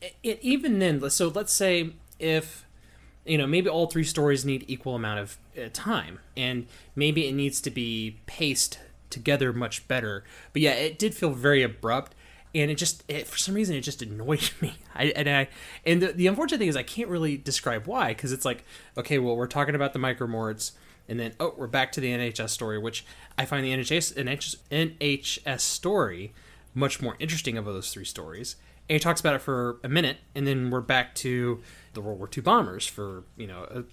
it, 0.01 0.17
it, 0.23 0.39
even 0.43 0.79
then, 0.79 1.09
so 1.11 1.29
let's 1.29 1.53
say 1.53 1.95
if 2.19 2.65
you 3.25 3.39
know 3.39 3.47
maybe 3.47 3.69
all 3.69 3.87
three 3.87 4.05
stories 4.05 4.45
need 4.45 4.65
equal 4.69 4.95
amount 4.95 5.21
of 5.21 5.39
uh, 5.59 5.69
time, 5.73 6.21
and 6.37 6.67
maybe 6.95 7.27
it 7.27 7.33
needs 7.33 7.61
to 7.63 7.71
be 7.71 8.19
paced 8.27 8.79
together 9.15 9.53
much 9.53 9.87
better. 9.89 10.25
But 10.53 10.63
yeah, 10.63 10.73
it 10.73 10.99
did 10.99 11.15
feel 11.15 11.31
very 11.31 11.63
abrupt. 11.63 12.15
And 12.57 12.71
it 12.71 12.77
just, 12.77 13.03
it, 13.09 13.27
for 13.27 13.37
some 13.37 13.55
reason, 13.55 13.75
it 13.75 13.81
just 13.81 14.01
annoyed 14.01 14.51
me. 14.61 14.75
I, 14.95 15.07
and 15.17 15.29
I, 15.29 15.49
and 15.85 16.01
the, 16.01 16.13
the 16.13 16.27
unfortunate 16.29 16.59
thing 16.59 16.69
is, 16.69 16.77
I 16.77 16.85
can't 16.85 17.09
really 17.09 17.37
describe 17.37 17.87
why, 17.87 18.09
because 18.09 18.31
it's 18.33 18.45
like, 18.45 18.65
okay, 18.97 19.19
well, 19.19 19.37
we're 19.37 19.49
talking 19.49 19.75
about 19.75 19.93
the 19.93 19.99
micromorts, 19.99 20.73
and 21.09 21.21
then 21.21 21.35
oh, 21.41 21.55
we're 21.57 21.67
back 21.67 21.93
to 21.93 22.01
the 22.01 22.09
NHS 22.09 22.51
story, 22.51 22.79
which 22.79 23.05
I 23.37 23.45
find 23.45 23.65
the 23.65 23.73
NHS 23.73 24.15
NHS, 24.15 24.57
NHS 24.71 25.61
story 25.61 26.33
much 26.75 27.01
more 27.01 27.17
interesting 27.19 27.57
of 27.57 27.65
those 27.65 27.93
three 27.93 28.05
stories. 28.05 28.57
And 28.89 28.95
he 28.95 29.01
talks 29.01 29.21
about 29.21 29.35
it 29.35 29.41
for 29.41 29.79
a 29.83 29.89
minute, 29.89 30.19
and 30.35 30.47
then 30.47 30.71
we're 30.71 30.81
back 30.81 31.15
to 31.17 31.63
the 31.95 32.01
World 32.01 32.19
War 32.19 32.29
II 32.35 32.43
bombers 32.43 32.87
for 32.87 33.25
you 33.37 33.47
know 33.47 33.67
a, 33.71 33.85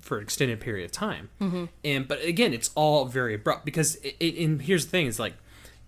for 0.00 0.18
an 0.18 0.24
extended 0.24 0.60
period 0.60 0.84
of 0.84 0.92
time. 0.92 1.30
Mm-hmm. 1.40 1.64
And 1.84 2.08
but 2.08 2.24
again, 2.24 2.52
it's 2.52 2.70
all 2.74 3.04
very 3.04 3.34
abrupt 3.34 3.64
because 3.64 3.96
it, 3.96 4.16
it, 4.18 4.42
and 4.42 4.62
here's 4.62 4.86
the 4.86 4.90
thing: 4.90 5.06
is 5.06 5.20
like 5.20 5.34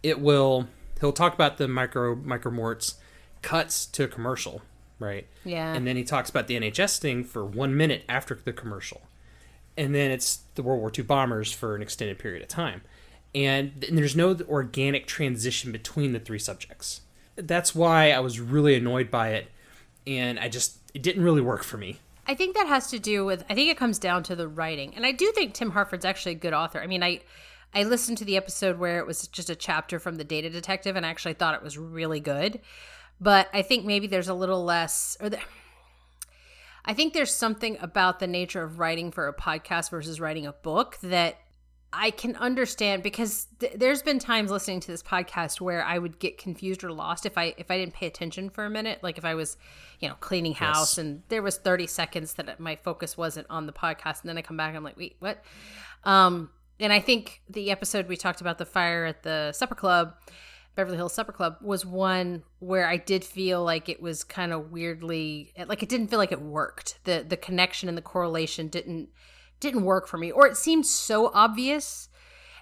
it 0.03 0.21
will 0.21 0.69
he'll 1.01 1.12
talk 1.12 1.35
about 1.35 1.59
the 1.59 1.67
micro 1.67 2.15
micromorts, 2.15 2.95
cuts 3.41 3.87
to 3.87 4.05
a 4.05 4.09
commercial, 4.09 4.62
right? 4.99 5.27
Yeah. 5.45 5.73
And 5.73 5.87
then 5.87 5.97
he 5.97 6.05
talks 6.05 6.31
about 6.31 6.47
the 6.47 6.59
NHS 6.59 6.99
thing 6.99 7.25
for 7.25 7.45
one 7.45 7.77
minute 7.77 8.05
after 8.09 8.39
the 8.45 8.53
commercial 8.53 9.03
and 9.76 9.95
then 9.95 10.11
it's 10.11 10.43
the 10.55 10.62
World 10.62 10.81
War 10.81 10.93
II 10.97 11.05
bombers 11.05 11.52
for 11.52 11.75
an 11.75 11.83
extended 11.83 12.19
period 12.19 12.43
of 12.43 12.49
time. 12.49 12.83
And, 13.35 13.85
and 13.88 13.97
there's 13.97 14.14
no 14.14 14.37
organic 14.49 15.07
transition 15.07 15.73
between 15.73 16.12
the 16.12 16.21
three 16.21 16.38
subjects. 16.38 17.00
That's 17.37 17.75
why 17.75 18.11
I 18.11 18.21
was 18.21 18.38
really 18.38 18.75
annoyed 18.75 19.11
by 19.11 19.31
it, 19.31 19.50
and 20.07 20.38
I 20.38 20.49
just 20.49 20.79
it 20.93 21.02
didn't 21.02 21.23
really 21.23 21.41
work 21.41 21.62
for 21.64 21.79
me. 21.79 21.99
I 22.26 22.35
think 22.35 22.54
that 22.54 22.67
has 22.67 22.89
to 22.91 22.99
do 22.99 23.25
with 23.25 23.45
I 23.49 23.54
think 23.54 23.71
it 23.71 23.76
comes 23.76 23.99
down 23.99 24.23
to 24.25 24.37
the 24.37 24.49
writing. 24.49 24.95
And 24.95 25.04
I 25.06 25.13
do 25.13 25.32
think 25.32 25.54
Tim 25.54 25.71
Harford's 25.71 26.04
actually 26.04 26.32
a 26.32 26.37
good 26.37 26.52
author. 26.52 26.80
I 26.80 26.87
mean, 26.87 27.02
I 27.02 27.21
I 27.75 27.85
listened 27.85 28.19
to 28.19 28.25
the 28.25 28.37
episode 28.37 28.78
where 28.78 28.99
it 28.99 29.06
was 29.06 29.26
just 29.28 29.50
a 29.50 29.56
chapter 29.56 29.99
from 29.99 30.17
the 30.17 30.25
data 30.25 30.50
detective 30.50 30.95
and 30.95 31.06
I 31.06 31.08
actually 31.08 31.35
thought 31.35 31.54
it 31.54 31.63
was 31.63 31.78
really 31.78 32.21
good. 32.21 32.61
But 33.21 33.49
I 33.52 33.63
think 33.63 33.85
maybe 33.85 34.06
there's 34.06 34.28
a 34.28 34.35
little 34.35 34.65
less 34.65 35.17
or 35.21 35.30
the, 35.30 35.39
I 36.84 36.95
think 36.95 37.12
there's 37.14 37.34
something 37.34 37.78
about 37.80 38.18
the 38.18 38.26
nature 38.26 38.62
of 38.62 38.78
writing 38.78 39.10
for 39.10 39.28
a 39.28 39.34
podcast 39.34 39.90
versus 39.90 40.21
writing 40.21 40.47
a 40.47 40.52
book 40.52 40.99
that 41.02 41.38
I 41.92 42.10
can 42.10 42.36
understand 42.36 43.02
because 43.02 43.47
th- 43.58 43.75
there's 43.76 44.02
been 44.02 44.18
times 44.18 44.50
listening 44.50 44.80
to 44.80 44.88
this 44.88 45.02
podcast 45.02 45.60
where 45.60 45.84
I 45.84 45.99
would 45.99 46.18
get 46.18 46.38
confused 46.38 46.82
or 46.82 46.90
lost 46.90 47.26
if 47.26 47.36
I 47.36 47.54
if 47.58 47.71
I 47.71 47.76
didn't 47.76 47.92
pay 47.92 48.06
attention 48.06 48.49
for 48.49 48.64
a 48.64 48.71
minute 48.71 49.00
like 49.02 49.18
if 49.18 49.25
I 49.25 49.34
was 49.34 49.58
you 50.00 50.08
know 50.08 50.14
cleaning 50.21 50.54
house 50.54 50.97
yes. 50.97 50.99
and 50.99 51.23
there 51.28 51.42
was 51.42 51.58
30 51.58 51.86
seconds 51.86 52.34
that 52.34 52.58
my 52.58 52.76
focus 52.76 53.16
wasn't 53.16 53.47
on 53.50 53.66
the 53.66 53.73
podcast 53.73 54.23
and 54.23 54.30
then 54.30 54.38
I 54.38 54.42
come 54.42 54.56
back 54.56 54.68
and 54.68 54.78
I'm 54.78 54.84
like 54.84 54.97
wait 54.97 55.16
what 55.18 55.45
um 56.04 56.49
and 56.80 56.92
I 56.92 57.00
think 57.00 57.42
the 57.49 57.71
episode 57.71 58.08
we 58.08 58.16
talked 58.16 58.40
about 58.40 58.56
the 58.56 58.64
fire 58.64 59.04
at 59.04 59.23
the 59.23 59.52
supper 59.52 59.75
club 59.75 60.14
Beverly 60.75 60.97
Hills 60.97 61.13
Supper 61.13 61.32
Club 61.32 61.56
was 61.61 61.85
one 61.85 62.43
where 62.58 62.87
I 62.87 62.97
did 62.97 63.25
feel 63.25 63.63
like 63.63 63.89
it 63.89 64.00
was 64.00 64.25
kind 64.25 64.52
of 64.52 64.73
weirdly 64.73 65.52
like 65.67 65.82
it 65.82 65.89
didn't 65.89 66.08
feel 66.08 66.19
like 66.19 66.32
it 66.32 66.41
worked. 66.41 66.99
The 67.04 67.25
the 67.26 67.37
connection 67.37 67.89
and 67.89 67.99
the 67.99 68.02
correlation 68.02 68.69
didn't 68.69 69.11
didn't 69.61 69.85
work 69.85 70.08
for 70.08 70.17
me 70.19 70.30
or 70.30 70.47
it 70.47 70.56
seemed 70.56 70.87
so 70.87 71.30
obvious 71.35 72.08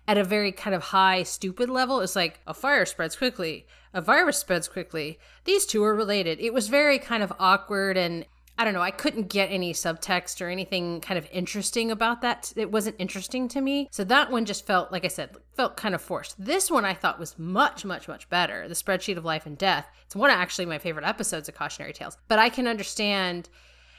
at 0.09 0.19
a 0.19 0.25
very 0.25 0.51
kind 0.51 0.75
of 0.75 0.85
high 0.85 1.23
stupid 1.23 1.71
level. 1.71 2.01
It's 2.01 2.17
like 2.17 2.41
a 2.47 2.55
fire 2.55 2.85
spreads 2.85 3.17
quickly, 3.17 3.67
a 3.95 4.01
virus 4.01 4.39
spreads 4.39 4.67
quickly. 4.67 5.19
These 5.45 5.67
two 5.67 5.85
are 5.85 5.95
related. 5.95 6.41
It 6.41 6.53
was 6.53 6.69
very 6.69 6.99
kind 6.99 7.23
of 7.23 7.33
awkward 7.39 7.97
and 7.97 8.27
I 8.61 8.65
don't 8.65 8.75
know, 8.75 8.83
I 8.83 8.91
couldn't 8.91 9.31
get 9.31 9.51
any 9.51 9.73
subtext 9.73 10.43
or 10.43 10.51
anything 10.51 11.01
kind 11.01 11.17
of 11.17 11.27
interesting 11.33 11.91
about 11.91 12.21
that. 12.21 12.53
It 12.57 12.71
wasn't 12.71 12.97
interesting 12.99 13.49
to 13.49 13.61
me. 13.63 13.89
So 13.91 14.05
that 14.05 14.31
one 14.31 14.45
just 14.45 14.67
felt, 14.67 14.93
like 14.93 15.03
I 15.03 15.09
said, 15.09 15.31
felt 15.55 15.79
kind 15.79 15.95
of 15.95 16.03
forced. 16.03 16.35
This 16.39 16.71
one 16.71 16.85
I 16.85 16.93
thought 16.93 17.19
was 17.19 17.39
much, 17.39 17.87
much, 17.87 18.07
much 18.07 18.29
better. 18.29 18.69
The 18.69 18.75
spreadsheet 18.75 19.17
of 19.17 19.25
life 19.25 19.47
and 19.47 19.57
death. 19.57 19.89
It's 20.05 20.15
one 20.15 20.29
of 20.29 20.37
actually 20.37 20.67
my 20.67 20.77
favorite 20.77 21.07
episodes 21.07 21.49
of 21.49 21.55
Cautionary 21.55 21.95
Tales. 21.95 22.19
But 22.29 22.39
I 22.39 22.51
can 22.51 22.67
understand 22.67 23.49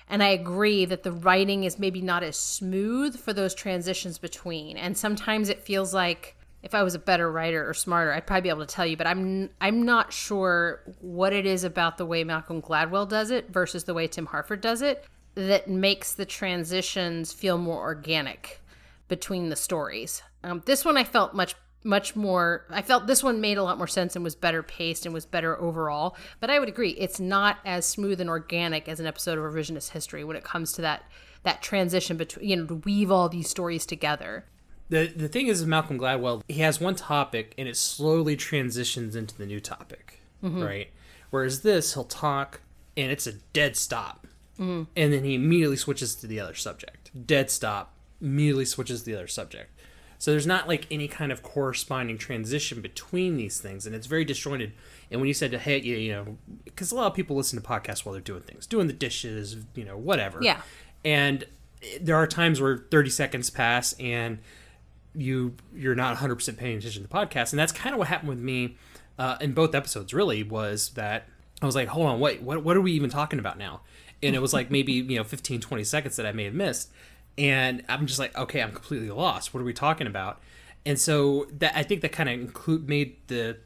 and 0.08 0.22
I 0.22 0.28
agree 0.28 0.86
that 0.86 1.02
the 1.02 1.12
writing 1.12 1.64
is 1.64 1.80
maybe 1.80 2.02
not 2.02 2.22
as 2.22 2.38
smooth 2.38 3.18
for 3.18 3.34
those 3.34 3.56
transitions 3.56 4.20
between. 4.20 4.78
And 4.78 4.96
sometimes 4.96 5.50
it 5.50 5.64
feels 5.64 5.92
like 5.92 6.36
if 6.64 6.76
I 6.76 6.84
was 6.84 6.96
a 6.96 7.00
better 7.00 7.32
writer 7.32 7.68
or 7.68 7.74
smarter, 7.74 8.14
I'd 8.14 8.28
probably 8.28 8.42
be 8.42 8.50
able 8.50 8.66
to 8.66 8.74
tell 8.74 8.86
you, 8.86 8.98
but 8.98 9.08
I'm 9.08 9.50
I'm 9.60 9.84
not 9.84 10.14
sure 10.14 10.84
what 11.00 11.34
it 11.34 11.46
is 11.46 11.64
about 11.64 11.98
the 11.98 12.06
way 12.06 12.24
Malcolm 12.24 12.62
Gladwell 12.62 13.08
does 13.08 13.32
it 13.32 13.50
versus 13.50 13.86
the 13.86 13.94
way 13.94 14.08
Tim 14.08 14.28
Harford 14.28 14.62
does 14.62 14.82
it 14.82 15.06
that 15.36 15.70
makes 15.70 16.14
the 16.14 16.26
transitions 16.26 17.34
feel 17.34 17.58
more 17.58 17.82
organic 17.82 18.62
between 19.08 19.50
the 19.50 19.56
stories. 19.56 20.22
Um, 20.44 20.62
this 20.66 20.86
one 20.86 20.98
I 20.98 21.04
felt 21.04 21.34
much 21.34 21.56
much 21.84 22.16
more 22.16 22.68
I 22.70 22.84
felt 22.84 23.08
this 23.08 23.24
one 23.24 23.42
made 23.42 23.58
a 23.58 23.64
lot 23.64 23.80
more 23.80 23.88
sense 23.88 24.16
and 24.16 24.24
was 24.24 24.36
better 24.36 24.62
paced 24.62 25.06
and 25.06 25.14
was 25.16 25.26
better 25.26 25.60
overall. 25.60 26.16
But 26.40 26.52
I 26.52 26.60
would 26.60 26.70
agree 26.70 26.92
it's 26.92 27.20
not 27.20 27.58
as 27.66 27.88
smooth 27.88 28.22
and 28.22 28.30
organic 28.30 28.88
as 28.88 29.00
an 29.00 29.08
episode 29.08 29.40
of 29.40 29.44
revisionist 29.44 29.92
history 29.92 30.24
when 30.24 30.36
it 30.36 30.44
comes 30.44 30.74
to 30.74 30.82
that 30.84 31.04
that 31.42 31.64
transition 31.64 32.18
between 32.18 32.48
you 32.48 32.56
know 32.56 32.68
to 32.68 32.76
weave 32.76 33.12
all 33.12 33.30
these 33.30 33.50
stories 33.50 33.88
together 33.88 34.46
the 34.92 35.08
the 35.08 35.30
thing 35.30 35.48
is 35.48 35.66
Malcolm 35.66 35.98
Gladwell, 35.98 36.44
he 36.48 36.60
has 36.60 36.80
one 36.80 36.96
topic 36.96 37.56
and 37.58 37.68
it 37.68 37.78
slowly 37.78 38.36
transitions 38.36 39.16
into 39.16 39.36
the 39.36 39.46
new 39.46 39.62
topic, 39.62 40.22
mm-hmm. 40.44 40.62
right? 40.62 40.90
Whereas 41.32 41.62
this, 41.62 41.94
he'll 41.94 42.04
talk 42.04 42.60
and 42.98 43.10
it's 43.10 43.26
a 43.26 43.34
dead 43.54 43.78
stop, 43.78 44.28
mm-hmm. 44.60 44.84
and 44.96 45.14
then 45.14 45.24
he 45.24 45.34
immediately 45.34 45.78
switches 45.78 46.14
to 46.16 46.28
the 46.28 46.42
other 46.42 46.54
subject. 46.54 47.10
Dead 47.26 47.50
stop, 47.50 47.94
immediately 48.22 48.66
switches 48.66 49.00
to 49.00 49.06
the 49.06 49.16
other 49.16 49.28
subject. 49.28 49.72
So 50.20 50.32
there's 50.32 50.46
not 50.46 50.68
like 50.68 50.86
any 50.92 51.08
kind 51.08 51.32
of 51.32 51.42
corresponding 51.42 52.18
transition 52.18 52.82
between 52.82 53.38
these 53.38 53.60
things, 53.62 53.88
and 53.88 53.96
it's 53.96 54.08
very 54.08 54.26
disjointed. 54.26 54.74
And 55.10 55.22
when 55.22 55.30
you 55.30 55.34
said, 55.34 55.54
"Hey, 55.54 55.80
you, 55.80 55.96
you 55.96 56.12
know," 56.12 56.38
because 56.66 56.92
a 56.92 56.96
lot 56.96 57.08
of 57.08 57.14
people 57.14 57.38
listen 57.38 57.60
to 57.60 57.66
podcasts 57.66 58.06
while 58.06 58.12
they're 58.12 58.22
doing 58.22 58.44
things, 58.44 58.68
doing 58.68 58.88
the 58.88 58.94
dishes, 58.94 59.56
you 59.74 59.86
know, 59.86 59.98
whatever. 59.98 60.40
Yeah. 60.42 60.62
And 61.06 61.46
there 62.02 62.18
are 62.18 62.28
times 62.28 62.60
where 62.62 62.86
30 62.92 63.10
seconds 63.10 63.50
pass 63.50 63.94
and 63.94 64.40
you 65.16 65.56
you're 65.76 65.96
not 65.96 66.18
100% 66.18 66.58
paying 66.58 66.78
attention 66.78 67.04
to 67.04 67.08
the 67.08 67.14
podcast. 67.14 67.52
And 67.52 67.60
that's 67.60 67.72
kind 67.72 67.94
of 67.94 68.00
what 68.00 68.08
happened 68.08 68.30
with 68.30 68.40
me 68.40 68.78
uh, 69.20 69.38
in 69.42 69.54
both 69.54 69.76
episodes 69.76 70.14
really 70.14 70.44
was 70.44 70.90
that 70.92 71.28
i 71.62 71.66
was 71.66 71.76
like 71.76 71.90
hold 71.90 72.08
on 72.08 72.20
wait 72.20 72.42
what, 72.42 72.64
what 72.64 72.76
are 72.76 72.82
we 72.82 72.92
even 72.94 73.10
talking 73.10 73.40
about 73.40 73.58
now? 73.58 73.82
And 74.24 74.36
it 74.36 74.40
was 74.40 74.54
like 74.54 74.72
maybe 74.72 74.94
you 74.94 75.18
know 75.18 75.24
15 75.24 75.62
20 75.62 75.84
seconds 75.84 76.16
that 76.16 76.26
i 76.26 76.32
may 76.32 76.46
have 76.46 76.54
missed. 76.54 76.92
And 77.38 77.84
i'm 77.90 78.08
just 78.08 78.20
like 78.20 78.36
okay 78.38 78.62
i'm 78.62 78.72
completely 78.72 79.10
lost. 79.10 79.54
What 79.54 79.62
are 79.62 79.66
we 79.66 79.74
talking 79.74 80.08
about? 80.08 80.42
And 80.86 81.00
so 81.00 81.48
that 81.60 81.74
i 81.76 81.84
think 81.84 82.02
that 82.02 82.12
kind 82.12 82.30
of 82.30 82.40
include 82.40 82.88
made 82.88 83.18
the 83.28 83.58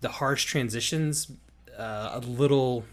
the 0.00 0.08
harsh 0.08 0.44
transitions 0.44 1.32
uh, 1.76 2.10
a 2.14 2.20
little 2.20 2.84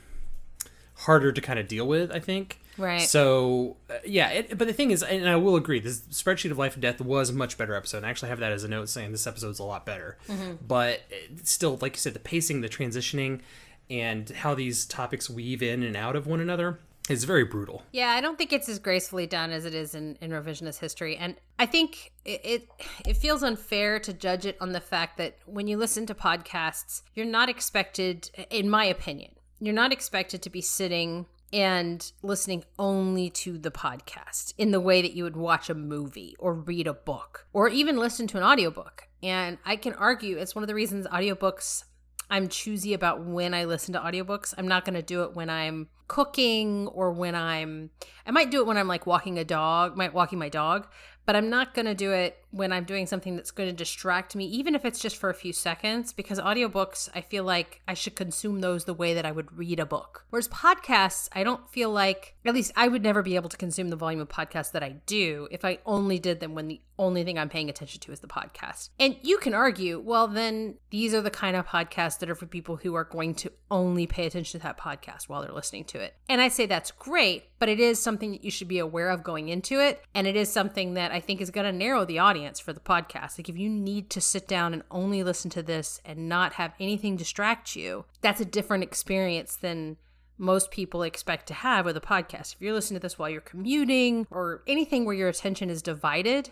harder 1.00 1.32
to 1.32 1.41
kind 1.41 1.60
of 1.60 1.67
deal 1.67 1.88
with 1.88 2.12
i 2.12 2.19
think 2.19 2.60
Right. 2.78 3.02
So 3.02 3.78
uh, 3.90 3.96
yeah, 4.06 4.30
it, 4.30 4.58
but 4.58 4.68
the 4.68 4.74
thing 4.74 4.92
is, 4.92 5.04
and 5.04 5.28
I 5.30 5.36
will 5.36 5.56
agree, 5.56 5.80
this 5.80 6.02
spreadsheet 6.02 6.52
of 6.52 6.58
life 6.58 6.74
and 6.74 6.82
death 6.82 7.02
was 7.02 7.30
a 7.30 7.34
much 7.34 7.58
better 7.58 7.76
episode. 7.76 7.98
And 7.98 8.06
I 8.06 8.10
actually 8.10 8.30
have 8.30 8.40
that 8.40 8.52
as 8.52 8.64
a 8.64 8.68
note 8.68 8.90
saying 8.90 9.12
this 9.12 9.28
episode's 9.28 9.60
a 9.60 9.64
lot 9.64 9.86
better. 9.86 10.18
But 10.66 11.02
still, 11.44 11.78
like 11.82 11.94
you 11.94 12.00
said, 12.00 12.14
the 12.14 12.20
pacing, 12.20 12.62
the 12.62 12.70
transitioning, 12.70 13.42
and 13.90 14.30
how 14.30 14.56
these 14.56 14.86
topics 14.86 15.30
weave 15.30 15.62
in 15.62 15.84
and 15.84 15.96
out 15.96 16.16
of 16.16 16.28
one 16.28 16.40
another 16.40 16.80
is 17.08 17.24
very 17.24 17.44
brutal. 17.44 17.84
Yeah, 17.92 18.10
I 18.10 18.22
don't 18.22 18.38
think 18.38 18.52
it's 18.52 18.68
as 18.68 18.80
gracefully 18.80 19.28
done 19.28 19.52
as 19.52 19.66
it 19.66 19.76
is 19.76 19.94
in, 19.94 20.18
in 20.22 20.32
revisionist 20.32 20.80
history, 20.80 21.16
and 21.16 21.36
I 21.60 21.68
think 21.68 22.14
it, 22.26 22.42
it 22.44 22.70
it 23.06 23.18
feels 23.18 23.44
unfair 23.44 24.00
to 24.00 24.12
judge 24.12 24.46
it 24.46 24.58
on 24.60 24.72
the 24.72 24.82
fact 24.82 25.18
that 25.18 25.38
when 25.46 25.68
you 25.68 25.78
listen 25.78 26.08
to 26.08 26.16
podcasts, 26.16 27.04
you're 27.14 27.28
not 27.28 27.48
expected, 27.48 28.32
in 28.50 28.70
my 28.70 28.86
opinion, 28.86 29.34
you're 29.60 29.74
not 29.74 29.94
expected 29.94 30.42
to 30.42 30.50
be 30.50 30.62
sitting 30.62 31.28
and 31.56 32.12
listening 32.22 32.65
only 32.78 33.30
to 33.30 33.58
the 33.58 33.72
podcast 33.72 34.54
in 34.58 34.72
the 34.72 34.82
way 34.82 35.02
that 35.02 35.13
you 35.13 35.24
would 35.24 35.38
watch 35.38 35.70
a 35.70 35.74
movie 35.74 36.36
or 36.38 36.54
read 36.54 36.86
a 36.86 36.94
book 36.94 37.48
or 37.54 37.70
even 37.70 37.98
listen 37.98 38.28
to 38.28 38.36
an 38.36 38.44
audiobook. 38.44 39.08
And 39.24 39.58
I 39.65 39.78
can 39.78 39.94
argue 39.94 40.38
it's 40.38 40.54
one 40.54 40.65
of 40.65 40.68
the 40.68 40.76
reasons 40.76 41.08
audiobooks 41.08 41.86
I'm 42.30 42.50
choosy 42.50 42.94
about 42.94 43.24
when 43.24 43.54
I 43.54 43.63
listen 43.63 43.94
to 43.94 44.00
audiobooks. 44.00 44.54
I'm 44.58 44.68
not 44.68 44.84
going 44.84 44.96
to 44.96 45.02
do 45.02 45.24
it 45.24 45.34
when 45.34 45.50
I'm 45.50 45.88
cooking 46.10 46.88
or 46.88 47.12
when 47.12 47.36
I'm 47.36 47.89
I 48.26 48.32
might 48.32 48.52
do 48.52 48.60
it 48.60 48.68
when 48.68 48.78
I'm 48.78 48.89
like 48.89 49.08
walking 49.08 49.39
a 49.39 49.46
dog, 49.46 49.96
might 49.96 50.13
walking 50.13 50.38
my 50.38 50.50
dog, 50.50 50.88
but 51.26 51.38
I'm 51.38 51.50
not 51.50 51.74
going 51.74 51.86
to 51.86 51.96
do 51.96 52.12
it 52.12 52.38
when 52.56 52.72
I'm 52.72 52.86
doing 52.86 53.06
something 53.06 53.36
that's 53.36 53.52
going 53.52 53.68
to 53.68 53.76
distract 53.76 54.34
me 54.34 54.46
even 54.46 54.76
if 54.76 54.86
it's 54.86 55.00
just 55.00 55.18
for 55.18 55.30
a 55.30 55.34
few 55.34 55.52
seconds 55.52 56.13
because 56.13 56.39
audiobooks 56.39 57.10
I 57.13 57.20
feel 57.20 57.44
like 57.44 57.82
I 57.86 57.94
should 57.94 58.15
consume 58.15 58.62
those 58.62 58.86
the 58.86 58.94
way 58.94 59.13
that 59.13 59.26
I 59.26 59.32
would 59.34 59.58
read 59.58 59.78
a 59.78 59.86
book. 59.86 60.26
Whereas 60.30 60.48
podcasts, 60.48 61.28
I 61.34 61.44
don't 61.44 61.70
feel 61.70 61.91
like 61.91 62.36
at 62.46 62.54
least 62.54 62.72
I 62.78 62.88
would 62.88 63.04
never 63.04 63.22
be 63.22 63.36
able 63.36 63.50
to 63.50 63.58
consume 63.58 63.89
the 63.89 63.98
volume 63.98 64.22
of 64.22 64.30
podcasts 64.30 64.72
that 64.72 64.84
I 64.84 65.02
do 65.06 65.50
if 65.52 65.65
I 65.65 65.80
only 65.86 66.18
did 66.18 66.39
them 66.39 66.56
when 66.56 66.70
the 66.70 66.80
only 66.98 67.24
thing 67.24 67.38
I'm 67.38 67.50
paying 67.50 67.70
attention 67.70 68.00
to 68.02 68.12
is 68.12 68.22
the 68.22 68.28
podcast. 68.28 68.89
And 69.00 69.18
you 69.22 69.38
can 69.38 69.54
argue, 69.54 70.00
well, 70.00 70.28
then 70.28 70.76
these 70.91 71.13
are 71.13 71.22
the 71.22 71.30
kind 71.30 71.56
of 71.56 71.65
podcasts 71.65 72.20
that 72.20 72.30
are 72.30 72.36
for 72.36 72.46
people 72.46 72.78
who 72.78 72.96
are 72.96 73.04
going 73.04 73.36
to 73.36 73.52
only 73.70 74.08
pay 74.08 74.26
attention 74.26 74.60
to 74.60 74.63
that 74.63 74.80
podcast 74.80 75.24
while 75.24 75.41
they're 75.41 75.52
listening 75.52 75.86
to 75.86 76.00
it. 76.00 76.15
And 76.30 76.39
I 76.39 76.48
say 76.48 76.65
that's 76.65 76.91
great, 76.91 77.46
but 77.60 77.70
it 77.70 77.80
is 77.80 78.02
something 78.02 78.32
that 78.32 78.44
you 78.44 78.52
should 78.52 78.68
be 78.68 78.80
aware 78.80 79.10
of 79.10 79.24
going 79.24 79.50
into 79.50 79.80
it. 79.80 80.02
And 80.13 80.28
it 80.28 80.36
is 80.36 80.52
something 80.52 80.94
that 80.94 81.12
I 81.12 81.20
think 81.20 81.41
is 81.41 81.52
going 81.52 81.65
to 81.65 81.78
narrow 81.78 82.06
the 82.06 82.20
audience 82.20 82.44
for 82.60 82.73
the 82.73 82.79
podcast. 82.79 83.38
Like 83.38 83.49
if 83.49 83.58
you 83.58 83.69
need 83.69 84.10
to 84.12 84.21
sit 84.21 84.47
down 84.47 84.73
and 84.73 84.84
only 84.91 85.23
listen 85.23 85.49
to 85.51 85.63
this 85.63 86.01
and 86.05 86.29
not 86.29 86.53
have 86.53 86.73
anything 86.79 87.15
distract 87.15 87.75
you, 87.75 88.05
that's 88.21 88.41
a 88.41 88.45
different 88.45 88.84
experience 88.84 89.55
than 89.55 89.97
most 90.38 90.71
people 90.71 91.03
expect 91.03 91.47
to 91.47 91.53
have 91.53 91.86
with 91.86 91.97
a 91.97 92.01
podcast. 92.01 92.55
If 92.55 92.62
you're 92.62 92.73
listening 92.73 92.99
to 92.99 93.05
this 93.05 93.17
while 93.17 93.29
you're 93.29 93.41
commuting 93.41 94.27
or 94.29 94.63
anything 94.67 95.05
where 95.05 95.15
your 95.15 95.29
attention 95.29 95.69
is 95.69 95.81
divided, 95.81 96.51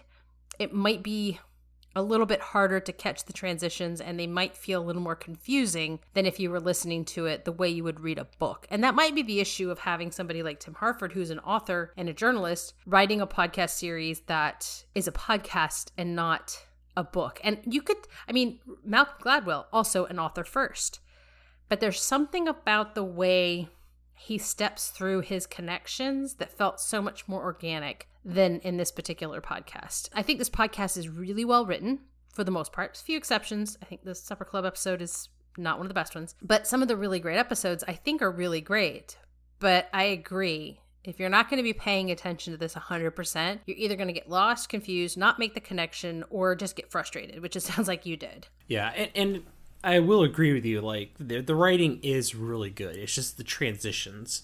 it 0.60 0.74
might 0.74 1.04
be 1.04 1.40
a 1.96 2.02
little 2.02 2.26
bit 2.26 2.42
harder 2.42 2.80
to 2.80 2.92
catch 2.92 3.26
the 3.26 3.34
transitions 3.34 4.02
and 4.02 4.20
they 4.20 4.28
might 4.28 4.56
feel 4.56 4.82
a 4.82 4.86
little 4.86 5.02
more 5.02 5.16
confusing 5.16 6.00
than 6.14 6.26
if 6.26 6.40
you 6.40 6.50
were 6.50 6.60
listening 6.60 7.06
to 7.06 7.26
it 7.26 7.46
the 7.46 7.52
way 7.52 7.70
you 7.70 7.84
would 7.84 8.00
read 8.00 8.18
a 8.18 8.28
book. 8.40 8.66
And 8.70 8.84
that 8.84 8.96
might 8.96 9.16
be 9.16 9.22
the 9.22 9.40
issue 9.40 9.70
of 9.70 9.80
having 9.80 10.12
somebody 10.12 10.42
like 10.42 10.60
Tim 10.60 10.74
Harford, 10.76 11.14
who's 11.14 11.30
an 11.30 11.40
author 11.40 11.94
and 11.96 12.10
a 12.10 12.14
journalist, 12.14 12.74
writing 12.86 13.22
a 13.22 13.28
podcast 13.28 13.72
series 13.72 14.22
that 14.22 14.86
is 14.96 15.08
a 15.08 15.12
podcast 15.12 15.92
and 15.98 16.16
not 16.16 16.66
a 16.96 17.04
book. 17.04 17.40
And 17.44 17.60
you 17.66 17.82
could, 17.82 17.98
I 18.28 18.32
mean, 18.32 18.60
Malcolm 18.84 19.18
Gladwell, 19.22 19.66
also 19.72 20.06
an 20.06 20.20
author 20.20 20.44
first, 20.44 21.00
but 21.70 21.80
there's 21.80 22.02
something 22.02 22.48
about 22.48 22.96
the 22.96 23.04
way 23.04 23.70
he 24.16 24.38
steps 24.38 24.90
through 24.90 25.22
his 25.22 25.46
connections 25.46 26.36
that 26.36 26.56
felt 26.56 26.80
so 26.80 27.02
much 27.02 27.28
more 27.28 27.44
organic 27.44 28.08
than 28.26 28.60
in 28.60 28.78
this 28.78 28.92
particular 28.92 29.42
podcast. 29.42 30.10
I 30.14 30.22
think 30.22 30.40
this 30.40 30.50
podcast 30.50 30.98
is 30.98 31.10
really 31.10 31.46
well 31.46 31.66
written 31.66 32.00
for 32.34 32.44
the 32.44 32.52
most 32.52 32.72
part. 32.72 32.98
Few 32.98 33.18
exceptions. 33.18 33.78
I 33.82 33.86
think 33.86 34.04
the 34.04 34.16
Supper 34.16 34.46
Club 34.46 34.66
episode 34.66 35.02
is 35.02 35.30
not 35.58 35.78
one 35.78 35.86
of 35.86 35.90
the 35.90 35.94
best 35.94 36.16
ones, 36.16 36.36
but 36.42 36.68
some 36.68 36.82
of 36.82 36.88
the 36.88 36.98
really 36.98 37.20
great 37.20 37.38
episodes 37.38 37.84
I 37.88 37.94
think 37.94 38.22
are 38.22 38.32
really 38.32 38.62
great. 38.62 39.18
But 39.60 39.88
I 39.94 40.04
agree. 40.04 40.80
If 41.04 41.20
you're 41.20 41.30
not 41.30 41.50
going 41.50 41.58
to 41.58 41.64
be 41.64 41.74
paying 41.74 42.12
attention 42.12 42.54
to 42.54 42.58
this 42.58 42.76
100%, 42.76 43.60
you're 43.66 43.78
either 43.78 43.96
going 43.96 44.08
to 44.08 44.14
get 44.14 44.30
lost, 44.30 44.70
confused, 44.70 45.18
not 45.18 45.38
make 45.38 45.54
the 45.54 45.60
connection, 45.60 46.24
or 46.30 46.56
just 46.56 46.78
get 46.78 46.92
frustrated, 46.92 47.42
which 47.42 47.56
it 47.56 47.62
sounds 47.64 47.88
like 47.88 48.06
you 48.06 48.16
did. 48.16 48.48
Yeah, 48.68 48.90
and, 48.96 49.12
and 49.16 49.44
I 49.84 50.00
will 50.00 50.24
agree 50.24 50.54
with 50.54 50.66
you. 50.66 50.80
Like 50.82 51.12
the 51.20 51.42
the 51.42 51.56
writing 51.56 52.00
is 52.04 52.34
really 52.36 52.70
good. 52.70 52.96
It's 52.96 53.14
just 53.14 53.38
the 53.38 53.44
transitions 53.44 54.44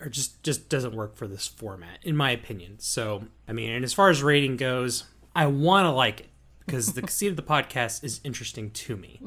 are 0.00 0.08
just 0.08 0.42
just 0.42 0.68
doesn't 0.68 0.94
work 0.94 1.16
for 1.16 1.26
this 1.28 1.46
format, 1.46 1.98
in 2.02 2.16
my 2.16 2.30
opinion. 2.32 2.76
So 2.78 3.24
I 3.48 3.52
mean, 3.52 3.70
and 3.70 3.84
as 3.84 3.92
far 3.92 4.10
as 4.10 4.22
rating 4.22 4.56
goes, 4.56 5.04
I 5.34 5.46
want 5.46 5.86
to 5.86 5.90
like 5.90 6.20
it 6.20 6.28
because 6.66 6.94
the 6.94 7.00
conceit 7.08 7.28
of 7.28 7.36
the 7.36 7.42
podcast 7.42 8.02
is 8.02 8.20
interesting 8.24 8.70
to 8.72 8.96
me. 8.96 9.20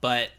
But 0.00 0.30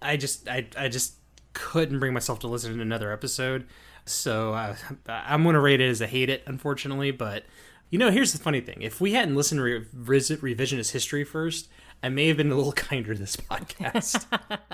I 0.00 0.16
just 0.16 0.48
I 0.48 0.66
I 0.76 0.88
just 0.88 1.14
couldn't 1.52 1.98
bring 1.98 2.12
myself 2.12 2.38
to 2.40 2.46
listen 2.46 2.76
to 2.76 2.80
another 2.82 3.12
episode. 3.12 3.66
So 4.04 4.54
uh, 4.54 4.76
I'm 5.08 5.42
gonna 5.42 5.60
rate 5.60 5.80
it 5.80 5.88
as 5.88 6.00
a 6.00 6.06
hate 6.06 6.30
it, 6.30 6.44
unfortunately. 6.46 7.10
But 7.10 7.44
you 7.90 7.98
know, 7.98 8.10
here's 8.10 8.32
the 8.32 8.38
funny 8.38 8.60
thing: 8.60 8.82
if 8.82 9.00
we 9.00 9.12
hadn't 9.12 9.36
listened 9.36 9.58
to 9.58 9.62
re- 9.62 9.86
revisit 9.92 10.40
revisionist 10.40 10.92
history 10.92 11.24
first, 11.24 11.68
I 12.02 12.08
may 12.08 12.28
have 12.28 12.36
been 12.36 12.50
a 12.50 12.54
little 12.56 12.72
kinder 12.88 13.14
to 13.14 13.20
this 13.20 13.36
podcast. 13.36 14.24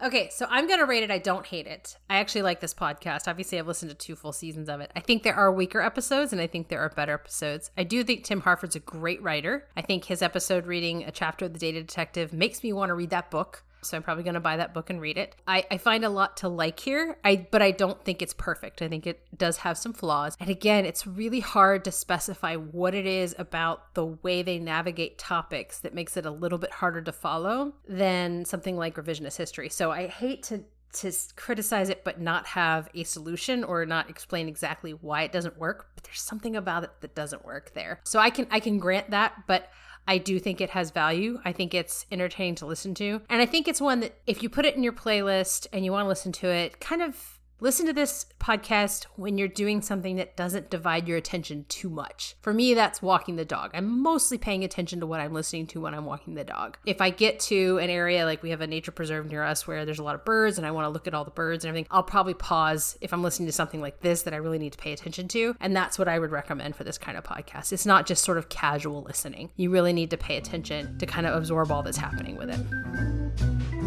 Okay, 0.00 0.28
so 0.30 0.46
I'm 0.48 0.68
going 0.68 0.78
to 0.78 0.86
rate 0.86 1.02
it. 1.02 1.10
I 1.10 1.18
don't 1.18 1.44
hate 1.44 1.66
it. 1.66 1.96
I 2.08 2.18
actually 2.18 2.42
like 2.42 2.60
this 2.60 2.72
podcast. 2.72 3.26
Obviously, 3.26 3.58
I've 3.58 3.66
listened 3.66 3.90
to 3.90 3.96
two 3.96 4.14
full 4.14 4.32
seasons 4.32 4.68
of 4.68 4.80
it. 4.80 4.92
I 4.94 5.00
think 5.00 5.24
there 5.24 5.34
are 5.34 5.50
weaker 5.50 5.80
episodes 5.80 6.32
and 6.32 6.40
I 6.40 6.46
think 6.46 6.68
there 6.68 6.78
are 6.78 6.88
better 6.90 7.14
episodes. 7.14 7.72
I 7.76 7.82
do 7.82 8.04
think 8.04 8.22
Tim 8.22 8.42
Harford's 8.42 8.76
a 8.76 8.80
great 8.80 9.20
writer. 9.22 9.66
I 9.76 9.82
think 9.82 10.04
his 10.04 10.22
episode 10.22 10.66
reading 10.66 11.02
a 11.02 11.10
chapter 11.10 11.46
of 11.46 11.52
The 11.52 11.58
Data 11.58 11.80
Detective 11.80 12.32
makes 12.32 12.62
me 12.62 12.72
want 12.72 12.90
to 12.90 12.94
read 12.94 13.10
that 13.10 13.28
book. 13.28 13.64
So 13.82 13.96
I'm 13.96 14.02
probably 14.02 14.24
going 14.24 14.34
to 14.34 14.40
buy 14.40 14.56
that 14.56 14.74
book 14.74 14.90
and 14.90 15.00
read 15.00 15.18
it. 15.18 15.34
I, 15.46 15.64
I 15.70 15.78
find 15.78 16.04
a 16.04 16.08
lot 16.08 16.36
to 16.38 16.48
like 16.48 16.80
here, 16.80 17.18
I 17.24 17.46
but 17.50 17.62
I 17.62 17.70
don't 17.70 18.02
think 18.04 18.22
it's 18.22 18.34
perfect. 18.34 18.82
I 18.82 18.88
think 18.88 19.06
it 19.06 19.20
does 19.36 19.58
have 19.58 19.78
some 19.78 19.92
flaws. 19.92 20.36
And 20.40 20.50
again, 20.50 20.84
it's 20.84 21.06
really 21.06 21.40
hard 21.40 21.84
to 21.84 21.92
specify 21.92 22.56
what 22.56 22.94
it 22.94 23.06
is 23.06 23.34
about 23.38 23.94
the 23.94 24.06
way 24.06 24.42
they 24.42 24.58
navigate 24.58 25.18
topics 25.18 25.80
that 25.80 25.94
makes 25.94 26.16
it 26.16 26.26
a 26.26 26.30
little 26.30 26.58
bit 26.58 26.72
harder 26.72 27.02
to 27.02 27.12
follow 27.12 27.74
than 27.88 28.44
something 28.44 28.76
like 28.76 28.96
revisionist 28.96 29.36
history. 29.36 29.68
So 29.68 29.90
I 29.90 30.06
hate 30.06 30.42
to 30.44 30.64
to 30.90 31.12
criticize 31.36 31.90
it 31.90 32.02
but 32.02 32.20
not 32.20 32.46
have 32.46 32.88
a 32.94 33.04
solution 33.04 33.62
or 33.62 33.84
not 33.84 34.08
explain 34.08 34.48
exactly 34.48 34.92
why 34.92 35.22
it 35.22 35.32
doesn't 35.32 35.58
work 35.58 35.90
but 35.94 36.04
there's 36.04 36.20
something 36.20 36.56
about 36.56 36.82
it 36.82 36.90
that 37.00 37.14
doesn't 37.14 37.44
work 37.44 37.72
there 37.74 38.00
so 38.04 38.18
i 38.18 38.30
can 38.30 38.46
i 38.50 38.58
can 38.58 38.78
grant 38.78 39.10
that 39.10 39.34
but 39.46 39.70
I 40.08 40.16
do 40.18 40.40
think 40.40 40.60
it 40.60 40.70
has 40.70 40.90
value. 40.90 41.38
I 41.44 41.52
think 41.52 41.74
it's 41.74 42.06
entertaining 42.10 42.56
to 42.56 42.66
listen 42.66 42.94
to. 42.94 43.20
And 43.28 43.42
I 43.42 43.46
think 43.46 43.68
it's 43.68 43.80
one 43.80 44.00
that 44.00 44.14
if 44.26 44.42
you 44.42 44.48
put 44.48 44.64
it 44.64 44.74
in 44.74 44.82
your 44.82 44.94
playlist 44.94 45.66
and 45.70 45.84
you 45.84 45.92
want 45.92 46.06
to 46.06 46.08
listen 46.08 46.32
to 46.32 46.48
it, 46.48 46.80
kind 46.80 47.02
of 47.02 47.37
listen 47.60 47.86
to 47.86 47.92
this 47.92 48.26
podcast 48.38 49.04
when 49.16 49.36
you're 49.36 49.48
doing 49.48 49.82
something 49.82 50.16
that 50.16 50.36
doesn't 50.36 50.70
divide 50.70 51.08
your 51.08 51.16
attention 51.16 51.64
too 51.68 51.90
much. 51.90 52.36
For 52.40 52.54
me, 52.54 52.74
that's 52.74 53.02
walking 53.02 53.36
the 53.36 53.44
dog. 53.44 53.72
I'm 53.74 54.00
mostly 54.00 54.38
paying 54.38 54.62
attention 54.62 55.00
to 55.00 55.06
what 55.06 55.20
I'm 55.20 55.32
listening 55.32 55.66
to 55.68 55.80
when 55.80 55.94
I'm 55.94 56.04
walking 56.04 56.34
the 56.34 56.44
dog. 56.44 56.78
If 56.86 57.00
I 57.00 57.10
get 57.10 57.40
to 57.40 57.78
an 57.78 57.90
area 57.90 58.24
like 58.24 58.42
we 58.42 58.50
have 58.50 58.60
a 58.60 58.66
nature 58.66 58.92
preserve 58.92 59.26
near 59.26 59.42
us 59.42 59.66
where 59.66 59.84
there's 59.84 59.98
a 59.98 60.04
lot 60.04 60.14
of 60.14 60.24
birds 60.24 60.58
and 60.58 60.66
I 60.66 60.70
want 60.70 60.84
to 60.84 60.90
look 60.90 61.06
at 61.06 61.14
all 61.14 61.24
the 61.24 61.30
birds 61.30 61.64
and 61.64 61.70
everything, 61.70 61.88
I'll 61.90 62.02
probably 62.02 62.34
pause 62.34 62.96
if 63.00 63.12
I'm 63.12 63.22
listening 63.22 63.46
to 63.46 63.52
something 63.52 63.80
like 63.80 64.00
this 64.00 64.22
that 64.22 64.34
I 64.34 64.38
really 64.38 64.58
need 64.58 64.72
to 64.72 64.78
pay 64.78 64.92
attention 64.92 65.28
to. 65.28 65.56
And 65.60 65.74
that's 65.74 65.98
what 65.98 66.08
I 66.08 66.18
would 66.18 66.30
recommend 66.30 66.76
for 66.76 66.84
this 66.84 66.98
kind 66.98 67.18
of 67.18 67.24
podcast. 67.24 67.72
It's 67.72 67.86
not 67.86 68.06
just 68.06 68.24
sort 68.24 68.38
of 68.38 68.48
casual 68.48 69.02
listening. 69.02 69.50
You 69.56 69.70
really 69.70 69.92
need 69.92 70.10
to 70.10 70.16
pay 70.16 70.36
attention 70.36 70.98
to 70.98 71.06
kind 71.06 71.26
of 71.26 71.34
absorb 71.34 71.72
all 71.72 71.82
that's 71.82 71.96
happening 71.96 72.36
with 72.36 72.50
it. 72.50 73.77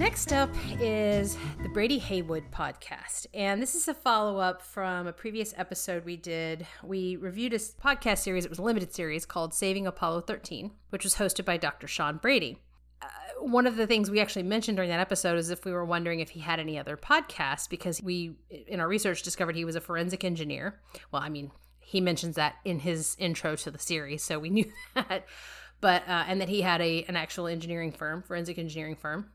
Next 0.00 0.32
up 0.32 0.48
is 0.80 1.36
the 1.62 1.68
Brady 1.68 1.98
Heywood 1.98 2.50
podcast. 2.50 3.26
And 3.34 3.60
this 3.60 3.74
is 3.74 3.86
a 3.86 3.92
follow 3.92 4.38
up 4.38 4.62
from 4.62 5.06
a 5.06 5.12
previous 5.12 5.52
episode 5.58 6.06
we 6.06 6.16
did. 6.16 6.66
We 6.82 7.16
reviewed 7.16 7.52
a 7.52 7.58
podcast 7.58 8.20
series, 8.20 8.46
it 8.46 8.48
was 8.48 8.58
a 8.58 8.62
limited 8.62 8.94
series 8.94 9.26
called 9.26 9.52
Saving 9.52 9.86
Apollo 9.86 10.22
13, 10.22 10.70
which 10.88 11.04
was 11.04 11.16
hosted 11.16 11.44
by 11.44 11.58
Dr. 11.58 11.86
Sean 11.86 12.16
Brady. 12.16 12.62
Uh, 13.02 13.08
one 13.40 13.66
of 13.66 13.76
the 13.76 13.86
things 13.86 14.10
we 14.10 14.20
actually 14.20 14.44
mentioned 14.44 14.76
during 14.76 14.88
that 14.88 15.00
episode 15.00 15.38
is 15.38 15.50
if 15.50 15.66
we 15.66 15.72
were 15.72 15.84
wondering 15.84 16.20
if 16.20 16.30
he 16.30 16.40
had 16.40 16.60
any 16.60 16.78
other 16.78 16.96
podcasts, 16.96 17.68
because 17.68 18.02
we, 18.02 18.36
in 18.48 18.80
our 18.80 18.88
research, 18.88 19.22
discovered 19.22 19.54
he 19.54 19.66
was 19.66 19.76
a 19.76 19.82
forensic 19.82 20.24
engineer. 20.24 20.80
Well, 21.12 21.20
I 21.20 21.28
mean, 21.28 21.50
he 21.78 22.00
mentions 22.00 22.36
that 22.36 22.54
in 22.64 22.78
his 22.78 23.16
intro 23.18 23.54
to 23.54 23.70
the 23.70 23.78
series, 23.78 24.22
so 24.22 24.38
we 24.38 24.48
knew 24.48 24.72
that. 24.94 25.26
But, 25.82 26.08
uh, 26.08 26.24
and 26.26 26.40
that 26.40 26.48
he 26.48 26.62
had 26.62 26.80
a, 26.80 27.04
an 27.04 27.16
actual 27.16 27.46
engineering 27.46 27.92
firm, 27.92 28.22
forensic 28.22 28.58
engineering 28.58 28.96
firm 28.96 29.28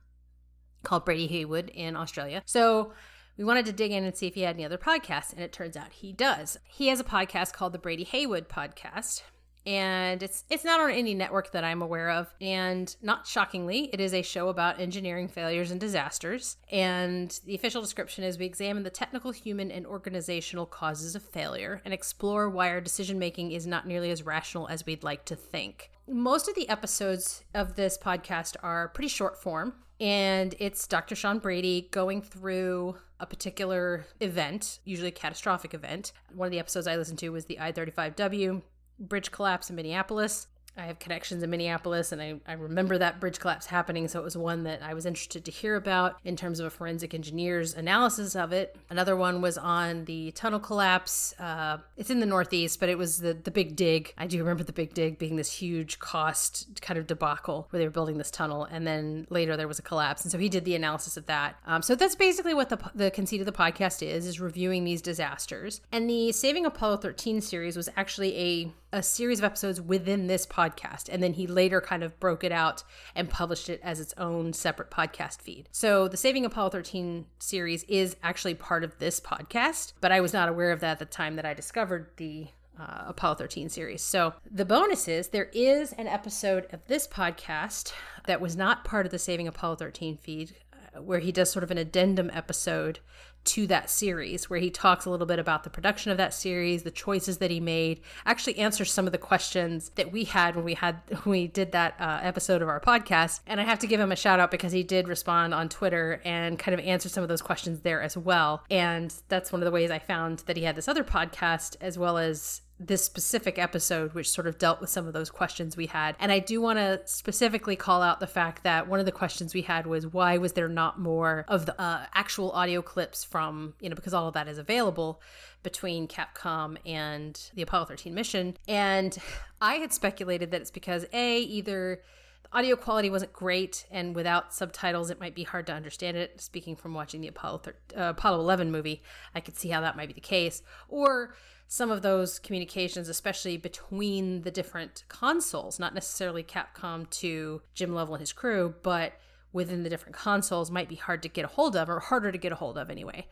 called 0.86 1.04
Brady 1.06 1.28
Heywood 1.28 1.70
in 1.74 1.96
Australia. 1.98 2.42
So 2.46 2.94
we 3.38 3.44
wanted 3.44 3.66
to 3.66 3.74
dig 3.74 3.92
in 3.92 4.06
and 4.06 4.16
see 4.16 4.28
if 4.28 4.36
he 4.36 4.42
had 4.42 4.56
any 4.56 4.64
other 4.64 4.78
podcasts, 4.78 5.34
and 5.34 5.42
it 5.42 5.52
turns 5.52 5.76
out 5.76 5.92
he 5.92 6.14
does. 6.14 6.58
He 6.64 6.88
has 6.88 7.02
a 7.02 7.04
podcast 7.04 7.52
called 7.52 7.74
the 7.74 7.80
Brady 7.80 8.06
Heywood 8.06 8.48
Podcast. 8.48 9.24
and 9.68 10.22
it's 10.22 10.44
it's 10.50 10.64
not 10.64 10.80
on 10.80 10.92
any 10.92 11.16
network 11.16 11.52
that 11.52 11.64
I'm 11.64 11.82
aware 11.82 12.12
of. 12.12 12.32
And 12.40 12.96
not 13.02 13.26
shockingly, 13.26 13.90
it 13.92 14.00
is 14.00 14.14
a 14.14 14.22
show 14.22 14.50
about 14.50 14.80
engineering 14.80 15.28
failures 15.28 15.72
and 15.72 15.80
disasters. 15.82 16.58
And 16.72 17.38
the 17.46 17.56
official 17.56 17.82
description 17.82 18.24
is 18.24 18.38
we 18.38 18.46
examine 18.46 18.84
the 18.84 18.92
technical, 18.92 19.32
human, 19.32 19.72
and 19.72 19.88
organizational 19.88 20.68
causes 20.68 21.16
of 21.16 21.24
failure 21.24 21.82
and 21.84 21.94
explore 21.96 22.48
why 22.48 22.70
our 22.70 22.80
decision 22.80 23.18
making 23.18 23.52
is 23.54 23.66
not 23.66 23.88
nearly 23.88 24.12
as 24.12 24.22
rational 24.24 24.68
as 24.68 24.86
we'd 24.86 25.04
like 25.04 25.26
to 25.26 25.36
think. 25.36 25.90
Most 26.08 26.48
of 26.48 26.54
the 26.54 26.70
episodes 26.70 27.44
of 27.56 27.76
this 27.76 27.98
podcast 27.98 28.56
are 28.62 28.90
pretty 28.90 29.08
short 29.08 29.42
form, 29.42 29.74
and 30.00 30.56
it's 30.60 30.88
Dr. 30.88 31.16
Sean 31.16 31.40
Brady 31.40 31.88
going 31.92 32.22
through 32.22 32.98
a 33.20 33.26
particular 33.26 34.06
event, 34.20 34.80
usually 34.84 35.08
a 35.10 35.12
catastrophic 35.12 35.74
event. 35.74 36.12
One 36.34 36.48
of 36.48 36.52
the 36.52 36.60
episodes 36.60 36.88
I 36.88 36.96
listened 36.98 37.20
to 37.20 37.30
was 37.30 37.46
the 37.46 37.60
I 37.60 37.72
35W 37.72 38.62
bridge 39.00 39.32
collapse 39.32 39.70
in 39.70 39.76
Minneapolis. 39.76 40.48
I 40.78 40.84
have 40.84 41.00
connections 41.00 41.42
in 41.42 41.50
Minneapolis 41.50 42.12
and 42.12 42.22
I, 42.22 42.36
I 42.48 42.54
remember 42.54 42.98
that 42.98 43.20
bridge 43.20 43.40
collapse 43.40 43.66
happening. 43.68 44.08
So 44.08 44.20
it 44.20 44.24
was 44.24 44.36
one 44.36 44.64
that 44.64 44.84
I 44.84 44.94
was 44.94 45.06
interested 45.06 45.46
to 45.46 45.52
hear 45.52 45.76
about 45.76 46.18
in 46.24 46.36
terms 46.36 46.60
of 46.60 46.66
a 46.66 46.70
forensic 46.70 47.14
engineer's 47.14 47.74
analysis 47.74 48.36
of 48.36 48.52
it. 48.52 48.76
Another 48.90 49.16
one 49.16 49.42
was 49.42 49.58
on 49.58 50.06
the 50.06 50.32
tunnel 50.32 50.60
collapse. 50.60 51.34
Uh, 51.40 51.78
it's 51.96 52.10
in 52.10 52.20
the 52.20 52.26
Northeast, 52.26 52.80
but 52.80 52.90
it 52.90 52.98
was 52.98 53.20
the, 53.20 53.34
the 53.34 53.52
Big 53.52 53.76
Dig. 53.76 54.14
I 54.18 54.28
do 54.28 54.38
remember 54.40 54.64
the 54.64 54.74
Big 54.74 54.94
Dig 54.94 55.18
being 55.18 55.38
this 55.38 55.52
huge 55.52 56.00
cost 56.00 56.82
kind 56.82 56.98
of 56.98 57.08
debacle 57.08 57.68
where 57.70 57.80
they 57.80 57.86
were 57.86 57.92
building 57.92 58.18
this 58.18 58.32
tunnel. 58.32 58.66
And 58.66 58.86
then 58.86 59.28
later 59.30 59.56
there 59.56 59.68
was 59.68 59.80
a 59.80 59.84
collapse. 59.84 60.24
And 60.24 60.32
so 60.32 60.38
he 60.38 60.50
did 60.50 60.66
the 60.66 60.76
analysis 60.76 61.16
of 61.16 61.26
that. 61.28 61.56
Um, 61.66 61.82
so 61.82 61.96
that's 61.96 62.16
basically 62.16 62.54
what 62.54 62.70
the, 62.70 62.80
the 62.94 63.12
conceit 63.12 63.40
of 63.40 63.46
the 63.46 63.52
podcast 63.52 64.06
is, 64.06 64.26
is 64.26 64.40
reviewing 64.40 64.84
these 64.84 65.02
disasters. 65.02 65.82
And 65.92 66.10
the 66.10 66.32
Saving 66.32 66.66
Apollo 66.66 66.98
13 66.98 67.42
series 67.42 67.78
was 67.78 67.90
actually 67.96 68.38
a 68.38 68.72
a 68.96 69.04
series 69.04 69.40
of 69.40 69.46
episodes 69.46 69.82
within 69.82 70.28
this 70.28 70.46
podcast. 70.46 71.10
And 71.12 71.22
then 71.22 71.34
he 71.34 71.48
later 71.48 71.82
kind 71.82 72.02
of 72.02 72.18
broke 72.20 72.46
it 72.46 72.52
out 72.52 72.84
and 73.14 73.30
published 73.30 73.70
it 73.70 73.82
as 73.84 74.00
its 74.00 74.14
own 74.18 74.54
separate 74.54 74.90
podcast 74.90 75.42
feed. 75.42 75.68
So 75.74 76.08
the 76.08 76.16
Saving 76.16 76.46
Apollo 76.46 76.70
13 76.70 77.26
series 77.40 77.84
is 77.84 78.16
actually 78.24 78.56
part 78.56 78.86
of 78.86 78.98
this 78.98 79.20
podcast, 79.20 79.94
but 80.00 80.14
I 80.14 80.22
was 80.22 80.32
not 80.32 80.48
aware 80.48 80.72
of 80.72 80.80
that 80.80 80.92
at 80.92 81.00
the 81.00 81.06
time 81.06 81.36
that 81.36 81.46
I 81.46 81.54
discovered 81.54 82.12
the 82.16 82.48
uh, 82.80 83.04
Apollo 83.08 83.36
13 83.36 83.70
series. 83.70 84.02
So, 84.02 84.34
the 84.52 84.66
bonus 84.66 85.08
is 85.08 85.30
there 85.30 85.50
is 85.54 85.94
an 85.94 86.08
episode 86.08 86.68
of 86.74 86.86
this 86.88 87.08
podcast 87.08 87.94
that 88.28 88.42
was 88.42 88.58
not 88.58 88.84
part 88.84 89.06
of 89.06 89.14
the 89.14 89.20
Saving 89.20 89.48
Apollo 89.48 89.78
13 89.78 90.18
feed 90.18 90.56
uh, 90.74 91.02
where 91.02 91.20
he 91.20 91.32
does 91.32 91.50
sort 91.50 91.64
of 91.64 91.72
an 91.72 91.78
addendum 91.78 92.30
episode 92.34 93.00
to 93.46 93.68
that 93.68 93.90
series 93.90 94.50
where 94.50 94.60
he 94.60 94.70
talks 94.70 95.06
a 95.06 95.10
little 95.10 95.26
bit 95.26 95.40
about 95.40 95.64
the 95.64 95.70
production 95.70 96.12
of 96.12 96.18
that 96.18 96.34
series, 96.34 96.84
the 96.84 96.92
choices 96.92 97.38
that 97.38 97.52
he 97.52 97.60
made, 97.60 98.02
actually 98.26 98.58
answers 98.58 98.92
some 98.92 99.06
of 99.06 99.12
the 99.12 99.18
questions 99.18 99.92
that 99.96 100.12
we 100.12 100.24
had 100.24 100.56
when 100.56 100.66
we 100.66 100.74
had 100.74 101.00
when 101.24 101.32
we 101.32 101.48
did 101.48 101.72
that 101.72 101.96
uh, 102.00 102.20
episode 102.22 102.62
of 102.62 102.68
our 102.68 102.80
podcast. 102.80 103.40
And 103.48 103.62
I 103.62 103.64
have 103.64 103.80
to 103.80 103.88
give 103.88 104.00
him 104.00 104.12
a 104.12 104.16
shout 104.16 104.40
out 104.40 104.52
because 104.52 104.72
he 104.72 104.84
did 104.84 105.08
respond 105.08 105.54
on 105.54 105.70
Twitter 105.70 106.22
and 106.26 106.58
kind 106.60 106.78
of 106.78 106.86
answer 106.86 107.10
some 107.10 107.24
of 107.24 107.30
those 107.30 107.42
questions 107.42 107.82
there 107.82 108.02
as 108.02 108.18
well. 108.18 108.64
And 108.70 109.14
that's 109.28 109.52
one 109.52 109.62
of 109.62 109.66
the 109.66 109.72
ways 109.72 109.92
I 109.92 110.00
found 110.00 110.40
that 110.40 110.58
he 110.58 110.64
had 110.64 110.76
this 110.76 110.88
other 110.88 111.04
podcast 111.04 111.76
as 111.82 111.98
well 111.98 112.18
as 112.18 112.62
this 112.80 113.04
specific 113.04 113.58
episode, 113.58 114.14
which 114.14 114.30
sort 114.30 114.48
of 114.48 114.58
dealt 114.58 114.82
with 114.82 114.90
some 114.90 115.08
of 115.08 115.14
those 115.14 115.30
questions 115.30 115.78
we 115.78 115.86
had. 115.86 116.16
And 116.20 116.32
I 116.32 116.40
do 116.40 116.60
want 116.60 116.78
to 116.78 117.02
specifically 117.06 117.76
call 117.78 118.02
out 118.02 118.20
the 118.20 118.28
fact 118.28 118.64
that 118.64 118.88
one 118.88 119.00
of 119.00 119.06
the 119.06 119.14
questions 119.14 119.54
we 119.54 119.62
had 119.62 119.88
was 119.88 120.08
why 120.08 120.38
was 120.38 120.54
there 120.54 120.68
not 120.68 121.00
more 121.00 121.46
of 121.48 121.66
the 121.66 121.80
uh, 121.80 122.06
actual 122.14 122.52
audio 122.52 122.82
clips 122.82 123.24
from, 123.24 123.76
you 123.80 123.90
know, 123.90 123.96
because 123.96 124.14
all 124.14 124.28
of 124.28 124.34
that 124.34 124.50
is 124.50 124.58
available 124.58 125.22
between 125.64 126.08
Capcom 126.08 126.78
and 126.86 127.50
the 127.56 127.62
Apollo 127.62 127.86
13 127.86 128.14
mission. 128.14 128.58
And 128.68 129.18
I 129.62 129.76
had 129.76 129.94
speculated 129.94 130.52
that 130.52 130.62
it's 130.62 130.72
because 130.72 131.06
A, 131.14 131.40
either 131.40 132.02
the 132.44 132.58
audio 132.58 132.76
quality 132.76 133.10
wasn't 133.10 133.34
great, 133.34 133.86
and 133.90 134.16
without 134.16 134.54
subtitles, 134.54 135.10
it 135.10 135.20
might 135.20 135.34
be 135.34 135.44
hard 135.44 135.66
to 135.68 135.74
understand 135.74 136.18
it. 136.18 136.42
Speaking 136.42 136.76
from 136.76 136.94
watching 136.94 137.22
the 137.22 137.30
Apollo, 137.30 137.62
uh, 137.98 138.02
Apollo 138.10 138.42
11 138.42 138.70
movie, 138.70 139.02
I 139.34 139.40
could 139.40 139.58
see 139.58 139.70
how 139.70 139.82
that 139.82 139.96
might 139.96 140.08
be 140.08 140.14
the 140.14 140.22
case. 140.22 140.62
Or 140.88 141.36
some 141.68 141.92
of 141.92 142.02
those 142.02 142.40
communications, 142.40 143.10
especially 143.10 143.58
between 143.58 144.44
the 144.44 144.52
different 144.52 145.04
consoles, 145.08 145.80
not 145.80 145.94
necessarily 145.94 146.44
Capcom 146.44 147.10
to 147.10 147.62
Jim 147.74 147.94
Lovell 147.94 148.16
and 148.16 148.22
his 148.22 148.34
crew, 148.34 148.76
but 148.84 149.14
within 149.52 149.84
the 149.84 149.90
different 149.90 150.16
consoles, 150.16 150.70
might 150.70 150.90
be 150.90 150.96
hard 150.96 151.24
to 151.24 151.30
get 151.30 151.46
a 151.46 151.50
hold 151.50 151.76
of, 151.76 151.90
or 151.90 152.00
harder 152.00 152.32
to 152.32 152.38
get 152.38 152.52
a 152.52 152.56
hold 152.56 152.78
of 152.78 152.90
anyway. 152.90 153.28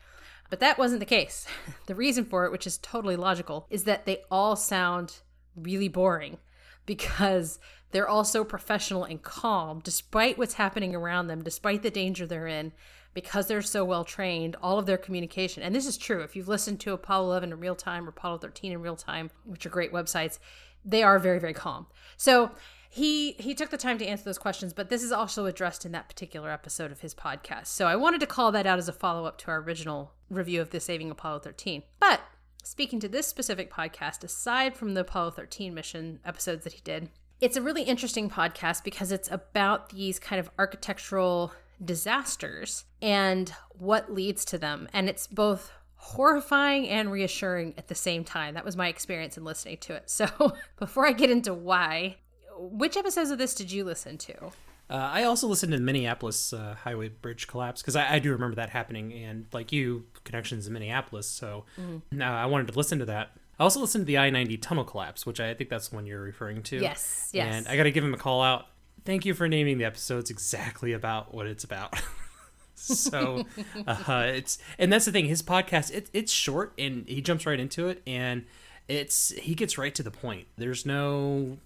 But 0.50 0.60
that 0.60 0.78
wasn't 0.78 1.00
the 1.00 1.06
case. 1.06 1.46
The 1.86 1.94
reason 1.94 2.24
for 2.24 2.46
it, 2.46 2.52
which 2.52 2.66
is 2.66 2.78
totally 2.78 3.16
logical, 3.16 3.66
is 3.70 3.84
that 3.84 4.06
they 4.06 4.22
all 4.30 4.56
sound 4.56 5.20
really 5.54 5.88
boring 5.88 6.38
because 6.86 7.58
they're 7.90 8.08
all 8.08 8.24
so 8.24 8.42
professional 8.42 9.04
and 9.04 9.22
calm 9.22 9.80
despite 9.84 10.38
what's 10.38 10.54
happening 10.54 10.94
around 10.94 11.26
them, 11.26 11.42
despite 11.42 11.82
the 11.82 11.90
danger 11.90 12.26
they're 12.26 12.46
in 12.46 12.72
because 13.14 13.46
they're 13.46 13.62
so 13.62 13.84
well 13.84 14.04
trained, 14.04 14.56
all 14.62 14.78
of 14.78 14.86
their 14.86 14.98
communication, 14.98 15.62
and 15.62 15.74
this 15.74 15.86
is 15.86 15.96
true 15.96 16.20
if 16.20 16.36
you've 16.36 16.48
listened 16.48 16.80
to 16.80 16.92
Apollo 16.92 17.26
11 17.26 17.52
in 17.52 17.60
real 17.60 17.76
time 17.76 18.06
or 18.06 18.10
Apollo 18.10 18.38
13 18.38 18.72
in 18.72 18.82
real 18.82 18.96
time, 18.96 19.30
which 19.44 19.64
are 19.64 19.70
great 19.70 19.92
websites, 19.92 20.38
they 20.84 21.02
are 21.02 21.18
very, 21.18 21.38
very 21.38 21.54
calm. 21.54 21.86
So 22.16 22.50
he 22.90 23.32
he 23.32 23.54
took 23.54 23.70
the 23.70 23.76
time 23.76 23.98
to 23.98 24.06
answer 24.06 24.24
those 24.24 24.38
questions, 24.38 24.72
but 24.72 24.88
this 24.88 25.02
is 25.02 25.10
also 25.10 25.46
addressed 25.46 25.84
in 25.84 25.92
that 25.92 26.08
particular 26.08 26.50
episode 26.50 26.92
of 26.92 27.00
his 27.00 27.14
podcast. 27.14 27.66
So 27.66 27.86
I 27.86 27.96
wanted 27.96 28.20
to 28.20 28.26
call 28.26 28.52
that 28.52 28.66
out 28.66 28.78
as 28.78 28.88
a 28.88 28.92
follow 28.92 29.24
up 29.24 29.38
to 29.38 29.50
our 29.50 29.60
original 29.60 30.12
review 30.30 30.60
of 30.60 30.70
the 30.70 30.78
Saving 30.78 31.10
Apollo 31.10 31.40
13. 31.40 31.82
But 31.98 32.20
speaking 32.62 33.00
to 33.00 33.08
this 33.08 33.26
specific 33.26 33.72
podcast, 33.72 34.22
aside 34.22 34.76
from 34.76 34.94
the 34.94 35.00
Apollo 35.00 35.32
13 35.32 35.74
mission 35.74 36.20
episodes 36.24 36.62
that 36.64 36.74
he 36.74 36.82
did, 36.82 37.10
it's 37.40 37.56
a 37.56 37.62
really 37.62 37.82
interesting 37.82 38.30
podcast 38.30 38.84
because 38.84 39.10
it's 39.10 39.30
about 39.30 39.90
these 39.90 40.20
kind 40.20 40.38
of 40.38 40.50
architectural 40.58 41.52
disasters 41.82 42.84
and 43.00 43.52
what 43.70 44.12
leads 44.12 44.44
to 44.46 44.58
them. 44.58 44.88
And 44.92 45.08
it's 45.08 45.26
both 45.26 45.72
horrifying 45.96 46.88
and 46.88 47.10
reassuring 47.10 47.74
at 47.78 47.88
the 47.88 47.94
same 47.94 48.24
time. 48.24 48.54
That 48.54 48.64
was 48.64 48.76
my 48.76 48.88
experience 48.88 49.38
in 49.38 49.44
listening 49.44 49.78
to 49.78 49.94
it. 49.94 50.04
So 50.14 50.54
before 50.78 51.06
I 51.06 51.12
get 51.12 51.30
into 51.30 51.54
why, 51.54 52.16
which 52.56 52.96
episodes 52.96 53.30
of 53.30 53.38
this 53.38 53.54
did 53.54 53.72
you 53.72 53.84
listen 53.84 54.18
to? 54.18 54.52
Uh, 54.90 54.96
I 55.12 55.24
also 55.24 55.48
listened 55.48 55.72
to 55.72 55.78
the 55.78 55.84
Minneapolis 55.84 56.52
uh, 56.52 56.76
highway 56.78 57.08
bridge 57.08 57.46
collapse 57.46 57.80
because 57.80 57.96
I, 57.96 58.14
I, 58.14 58.18
do 58.18 58.30
remember 58.32 58.56
that 58.56 58.68
happening, 58.68 59.14
and 59.14 59.46
like 59.50 59.72
you, 59.72 60.04
connections 60.24 60.66
in 60.66 60.74
Minneapolis. 60.74 61.26
So 61.26 61.64
mm. 61.80 62.02
now 62.12 62.36
I 62.36 62.44
wanted 62.46 62.68
to 62.68 62.74
listen 62.74 62.98
to 62.98 63.06
that. 63.06 63.30
I 63.58 63.62
also 63.62 63.80
listened 63.80 64.02
to 64.02 64.06
the 64.06 64.18
I 64.18 64.28
ninety 64.28 64.58
tunnel 64.58 64.84
collapse, 64.84 65.24
which 65.24 65.40
I 65.40 65.54
think 65.54 65.70
that's 65.70 65.88
the 65.88 65.96
one 65.96 66.06
you're 66.06 66.20
referring 66.20 66.62
to. 66.64 66.80
Yes, 66.80 67.30
yes. 67.32 67.54
And 67.54 67.66
I 67.66 67.78
got 67.78 67.84
to 67.84 67.90
give 67.90 68.04
him 68.04 68.12
a 68.12 68.18
call 68.18 68.42
out 68.42 68.66
thank 69.04 69.24
you 69.24 69.34
for 69.34 69.48
naming 69.48 69.78
the 69.78 69.84
episodes 69.84 70.30
exactly 70.30 70.92
about 70.92 71.34
what 71.34 71.46
it's 71.46 71.64
about. 71.64 72.00
so 72.74 73.44
uh, 73.86 74.24
it's 74.26 74.58
and 74.78 74.92
that's 74.92 75.04
the 75.04 75.12
thing. 75.12 75.26
His 75.26 75.42
podcast 75.42 75.92
it, 75.92 76.10
it's 76.12 76.32
short 76.32 76.72
and 76.78 77.06
he 77.08 77.20
jumps 77.20 77.46
right 77.46 77.60
into 77.60 77.88
it 77.88 78.02
and 78.06 78.44
it's 78.88 79.30
he 79.30 79.54
gets 79.54 79.78
right 79.78 79.94
to 79.94 80.02
the 80.02 80.10
point. 80.10 80.46
There's 80.56 80.84
no 80.84 81.58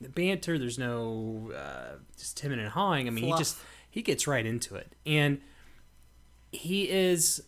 banter. 0.00 0.58
There's 0.58 0.78
no 0.78 1.52
uh, 1.56 1.96
just 2.16 2.36
timid 2.36 2.58
and 2.58 2.68
hawing. 2.68 3.06
I 3.06 3.10
mean, 3.10 3.24
Fluff. 3.24 3.38
he 3.38 3.44
just 3.44 3.56
he 3.90 4.02
gets 4.02 4.26
right 4.26 4.44
into 4.44 4.76
it 4.76 4.94
and 5.06 5.40
he 6.52 6.88
is. 6.88 7.42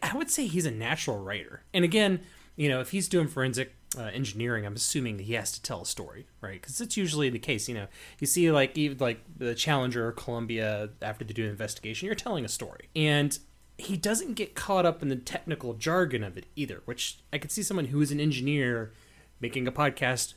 I 0.00 0.16
would 0.16 0.30
say 0.30 0.46
he's 0.46 0.66
a 0.66 0.70
natural 0.70 1.18
writer. 1.18 1.64
And 1.74 1.84
again, 1.84 2.20
you 2.54 2.68
know, 2.68 2.80
if 2.80 2.90
he's 2.90 3.08
doing 3.08 3.26
forensic 3.26 3.74
uh, 3.96 4.10
engineering, 4.12 4.66
I'm 4.66 4.74
assuming 4.74 5.18
he 5.18 5.34
has 5.34 5.52
to 5.52 5.62
tell 5.62 5.82
a 5.82 5.86
story, 5.86 6.26
right? 6.40 6.60
Because 6.60 6.80
it's 6.80 6.96
usually 6.96 7.30
the 7.30 7.38
case. 7.38 7.68
You 7.68 7.74
know, 7.74 7.86
you 8.18 8.26
see 8.26 8.50
like 8.50 8.76
even 8.76 8.98
like 8.98 9.20
the 9.36 9.54
Challenger 9.54 10.06
or 10.06 10.12
Columbia 10.12 10.90
after 11.00 11.24
they 11.24 11.32
do 11.32 11.44
an 11.44 11.50
investigation, 11.50 12.06
you're 12.06 12.14
telling 12.14 12.44
a 12.44 12.48
story, 12.48 12.88
and 12.94 13.38
he 13.78 13.96
doesn't 13.96 14.34
get 14.34 14.54
caught 14.54 14.86
up 14.86 15.02
in 15.02 15.08
the 15.08 15.16
technical 15.16 15.74
jargon 15.74 16.22
of 16.22 16.36
it 16.36 16.46
either. 16.56 16.82
Which 16.84 17.18
I 17.32 17.38
could 17.38 17.50
see 17.50 17.62
someone 17.62 17.86
who 17.86 18.00
is 18.00 18.10
an 18.10 18.20
engineer 18.20 18.92
making 19.40 19.66
a 19.66 19.72
podcast. 19.72 20.34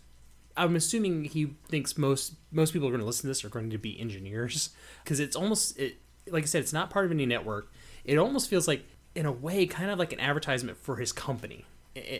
I'm 0.57 0.75
assuming 0.75 1.25
he 1.25 1.55
thinks 1.67 1.97
most 1.97 2.35
most 2.51 2.71
people 2.71 2.87
are 2.87 2.91
going 2.91 3.01
to 3.01 3.05
listen 3.05 3.23
to 3.23 3.27
this 3.27 3.43
are 3.43 3.49
going 3.49 3.69
to 3.71 3.77
be 3.77 3.99
engineers 3.99 4.69
because 5.03 5.19
it's 5.19 5.35
almost 5.35 5.77
it, 5.77 5.97
like 6.29 6.43
I 6.43 6.47
said, 6.47 6.61
it's 6.61 6.73
not 6.73 6.89
part 6.89 7.05
of 7.05 7.11
any 7.11 7.25
network. 7.25 7.71
It 8.03 8.17
almost 8.17 8.49
feels 8.49 8.67
like, 8.67 8.85
in 9.15 9.25
a 9.25 9.31
way, 9.31 9.65
kind 9.65 9.89
of 9.89 9.99
like 9.99 10.13
an 10.13 10.19
advertisement 10.19 10.77
for 10.77 10.97
his 10.97 11.11
company 11.11 11.65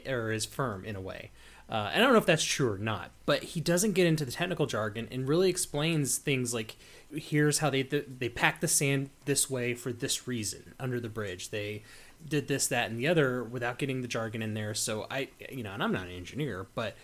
or 0.07 0.31
is 0.31 0.45
firm 0.45 0.85
in 0.85 0.95
a 0.95 1.01
way. 1.01 1.31
Uh, 1.67 1.89
and 1.93 2.03
I 2.03 2.05
don't 2.05 2.13
know 2.13 2.19
if 2.19 2.27
that's 2.27 2.43
true 2.43 2.71
or 2.71 2.77
not, 2.77 3.09
but 3.25 3.43
he 3.43 3.59
doesn't 3.59 3.93
get 3.93 4.05
into 4.05 4.23
the 4.23 4.31
technical 4.31 4.67
jargon 4.67 5.07
and 5.09 5.27
really 5.27 5.49
explains 5.49 6.17
things 6.17 6.53
like 6.53 6.75
here's 7.11 7.59
how 7.59 7.71
they 7.71 7.81
they 7.81 8.29
pack 8.29 8.61
the 8.61 8.67
sand 8.67 9.09
this 9.25 9.49
way 9.49 9.73
for 9.73 9.91
this 9.91 10.27
reason 10.27 10.75
under 10.79 10.99
the 10.99 11.09
bridge. 11.09 11.49
They 11.49 11.81
did 12.27 12.47
this, 12.47 12.67
that, 12.67 12.89
and 12.89 12.99
the 12.99 13.07
other 13.07 13.43
without 13.43 13.79
getting 13.79 14.01
the 14.01 14.07
jargon 14.07 14.43
in 14.43 14.53
there. 14.53 14.75
So 14.75 15.07
I, 15.09 15.29
you 15.49 15.63
know, 15.63 15.71
and 15.71 15.81
I'm 15.81 15.91
not 15.91 16.05
an 16.05 16.13
engineer, 16.13 16.67
but 16.75 16.95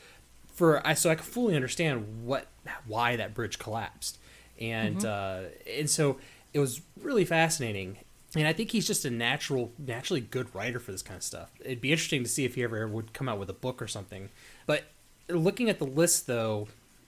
for 0.53 0.85
I 0.85 0.93
so 0.93 1.09
I 1.09 1.15
can 1.15 1.25
fully 1.25 1.55
understand 1.55 2.25
what 2.25 2.45
why 2.85 3.15
that 3.15 3.33
bridge 3.33 3.57
collapsed, 3.57 4.19
and 4.59 4.97
mm-hmm. 4.97 5.47
uh, 5.47 5.71
and 5.75 5.89
so 5.89 6.17
it 6.53 6.59
was 6.59 6.81
really 7.01 7.25
fascinating 7.25 7.97
and 8.35 8.47
I 8.47 8.53
think 8.53 8.71
he's 8.71 8.87
just 8.87 9.03
a 9.03 9.09
natural, 9.09 9.71
naturally 9.77 10.21
good 10.21 10.53
writer 10.55 10.79
for 10.79 10.91
this 10.91 11.01
kind 11.01 11.17
of 11.17 11.23
stuff. 11.23 11.51
It'd 11.59 11.81
be 11.81 11.91
interesting 11.91 12.23
to 12.23 12.29
see 12.29 12.45
if 12.45 12.55
he 12.55 12.63
ever 12.63 12.87
would 12.87 13.13
come 13.13 13.27
out 13.27 13.39
with 13.39 13.49
a 13.49 13.53
book 13.53 13.81
or 13.81 13.87
something. 13.87 14.29
But 14.65 14.85
looking 15.27 15.69
at 15.69 15.79
the 15.79 15.85
list 15.85 16.27
though, 16.27 16.67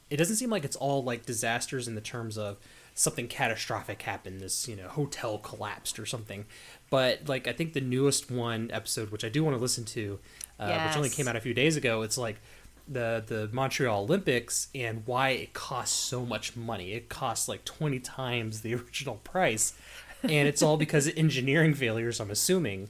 it 0.09 0.17
doesn't 0.17 0.36
seem 0.36 0.49
like 0.49 0.63
it's 0.65 0.75
all 0.75 1.03
like 1.03 1.25
disasters 1.25 1.88
in 1.88 1.95
the 1.95 2.01
terms 2.01 2.38
of 2.38 2.57
something 2.95 3.27
catastrophic 3.27 4.03
happened 4.03 4.39
this 4.39 4.67
you 4.67 4.75
know 4.75 4.88
hotel 4.88 5.39
collapsed 5.39 5.97
or 5.97 6.05
something 6.05 6.45
but 6.89 7.27
like 7.27 7.47
i 7.47 7.51
think 7.51 7.73
the 7.73 7.81
newest 7.81 8.29
one 8.29 8.69
episode 8.71 9.09
which 9.09 9.25
i 9.25 9.29
do 9.29 9.43
want 9.43 9.55
to 9.55 9.62
listen 9.62 9.83
to 9.83 10.19
uh, 10.59 10.67
yes. 10.67 10.89
which 10.89 10.97
only 10.97 11.09
came 11.09 11.27
out 11.27 11.36
a 11.36 11.41
few 11.41 11.53
days 11.53 11.75
ago 11.75 12.03
it's 12.03 12.17
like 12.17 12.39
the 12.88 13.23
the 13.25 13.49
montreal 13.51 14.03
olympics 14.03 14.67
and 14.75 15.01
why 15.05 15.29
it 15.29 15.53
costs 15.53 15.97
so 15.97 16.23
much 16.25 16.55
money 16.55 16.93
it 16.93 17.09
costs 17.09 17.47
like 17.47 17.65
20 17.65 17.99
times 17.99 18.62
the 18.62 18.75
original 18.75 19.15
price 19.23 19.73
and 20.23 20.47
it's 20.47 20.62
all 20.62 20.77
because 20.77 21.07
of 21.07 21.17
engineering 21.17 21.73
failures 21.73 22.19
i'm 22.19 22.31
assuming. 22.31 22.89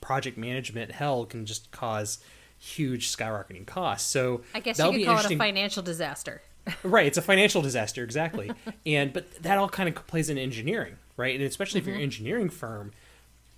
Project 0.00 0.38
management 0.38 0.92
hell 0.92 1.24
can 1.24 1.46
just 1.46 1.70
cause 1.72 2.18
huge 2.58 3.14
skyrocketing 3.14 3.66
costs. 3.66 4.08
So 4.08 4.42
i 4.54 4.60
guess 4.60 4.78
you 4.78 4.92
could 4.92 5.04
call 5.04 5.18
it 5.18 5.30
a 5.30 5.36
financial 5.36 5.82
disaster. 5.82 6.42
Right 6.82 7.06
it's 7.06 7.16
a 7.16 7.22
financial 7.22 7.62
disaster 7.62 8.02
exactly. 8.02 8.50
And 8.84 9.12
but 9.12 9.42
that 9.42 9.58
all 9.58 9.68
kind 9.68 9.88
of 9.88 10.06
plays 10.06 10.28
in 10.28 10.38
engineering 10.38 10.96
right? 11.16 11.34
And 11.34 11.44
especially 11.44 11.80
mm-hmm. 11.80 11.88
if 11.88 11.92
you're 11.92 11.96
an 11.96 12.02
engineering 12.02 12.50
firm 12.50 12.92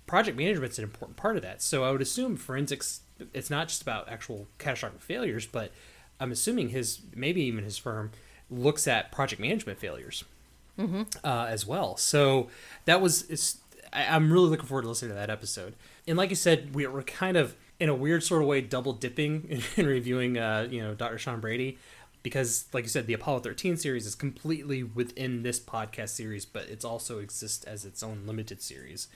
project 0.07 0.37
management's 0.37 0.77
an 0.77 0.83
important 0.83 1.17
part 1.17 1.35
of 1.35 1.41
that. 1.41 1.61
So 1.61 1.83
i 1.83 1.91
would 1.91 2.01
assume 2.01 2.37
forensics 2.37 3.01
it's 3.33 3.49
not 3.49 3.67
just 3.67 3.81
about 3.81 4.09
actual 4.09 4.47
catastrophic 4.57 5.01
failures 5.01 5.45
but 5.45 5.71
i'm 6.19 6.31
assuming 6.31 6.69
his 6.69 7.01
maybe 7.15 7.41
even 7.41 7.63
his 7.63 7.77
firm 7.77 8.11
looks 8.49 8.87
at 8.87 9.11
project 9.11 9.41
management 9.41 9.79
failures 9.79 10.23
mm-hmm. 10.79 11.01
uh, 11.23 11.45
as 11.45 11.65
well. 11.67 11.97
So 11.97 12.47
that 12.85 13.01
was 13.01 13.59
I, 13.91 14.05
i'm 14.15 14.31
really 14.31 14.49
looking 14.49 14.65
forward 14.65 14.83
to 14.83 14.89
listening 14.89 15.11
to 15.11 15.15
that 15.15 15.29
episode. 15.29 15.75
And 16.07 16.17
like 16.17 16.29
you 16.29 16.35
said 16.35 16.73
we 16.73 16.87
we're 16.87 17.03
kind 17.03 17.37
of 17.37 17.55
in 17.79 17.89
a 17.89 17.95
weird 17.95 18.23
sort 18.23 18.41
of 18.41 18.47
way 18.47 18.61
double 18.61 18.93
dipping 18.93 19.45
in, 19.49 19.61
in 19.77 19.85
reviewing 19.85 20.37
uh, 20.37 20.67
you 20.69 20.81
know 20.81 20.95
dr 20.95 21.17
sean 21.17 21.39
brady 21.39 21.77
because 22.23 22.65
like 22.73 22.83
you 22.83 22.89
said 22.89 23.07
the 23.07 23.13
apollo 23.13 23.39
13 23.39 23.77
series 23.77 24.05
is 24.05 24.15
completely 24.15 24.83
within 24.83 25.43
this 25.43 25.59
podcast 25.59 26.09
series 26.09 26.45
but 26.45 26.63
it's 26.63 26.85
also 26.85 27.19
exists 27.19 27.63
as 27.65 27.85
its 27.85 28.03
own 28.03 28.23
limited 28.25 28.61
series 28.61 29.07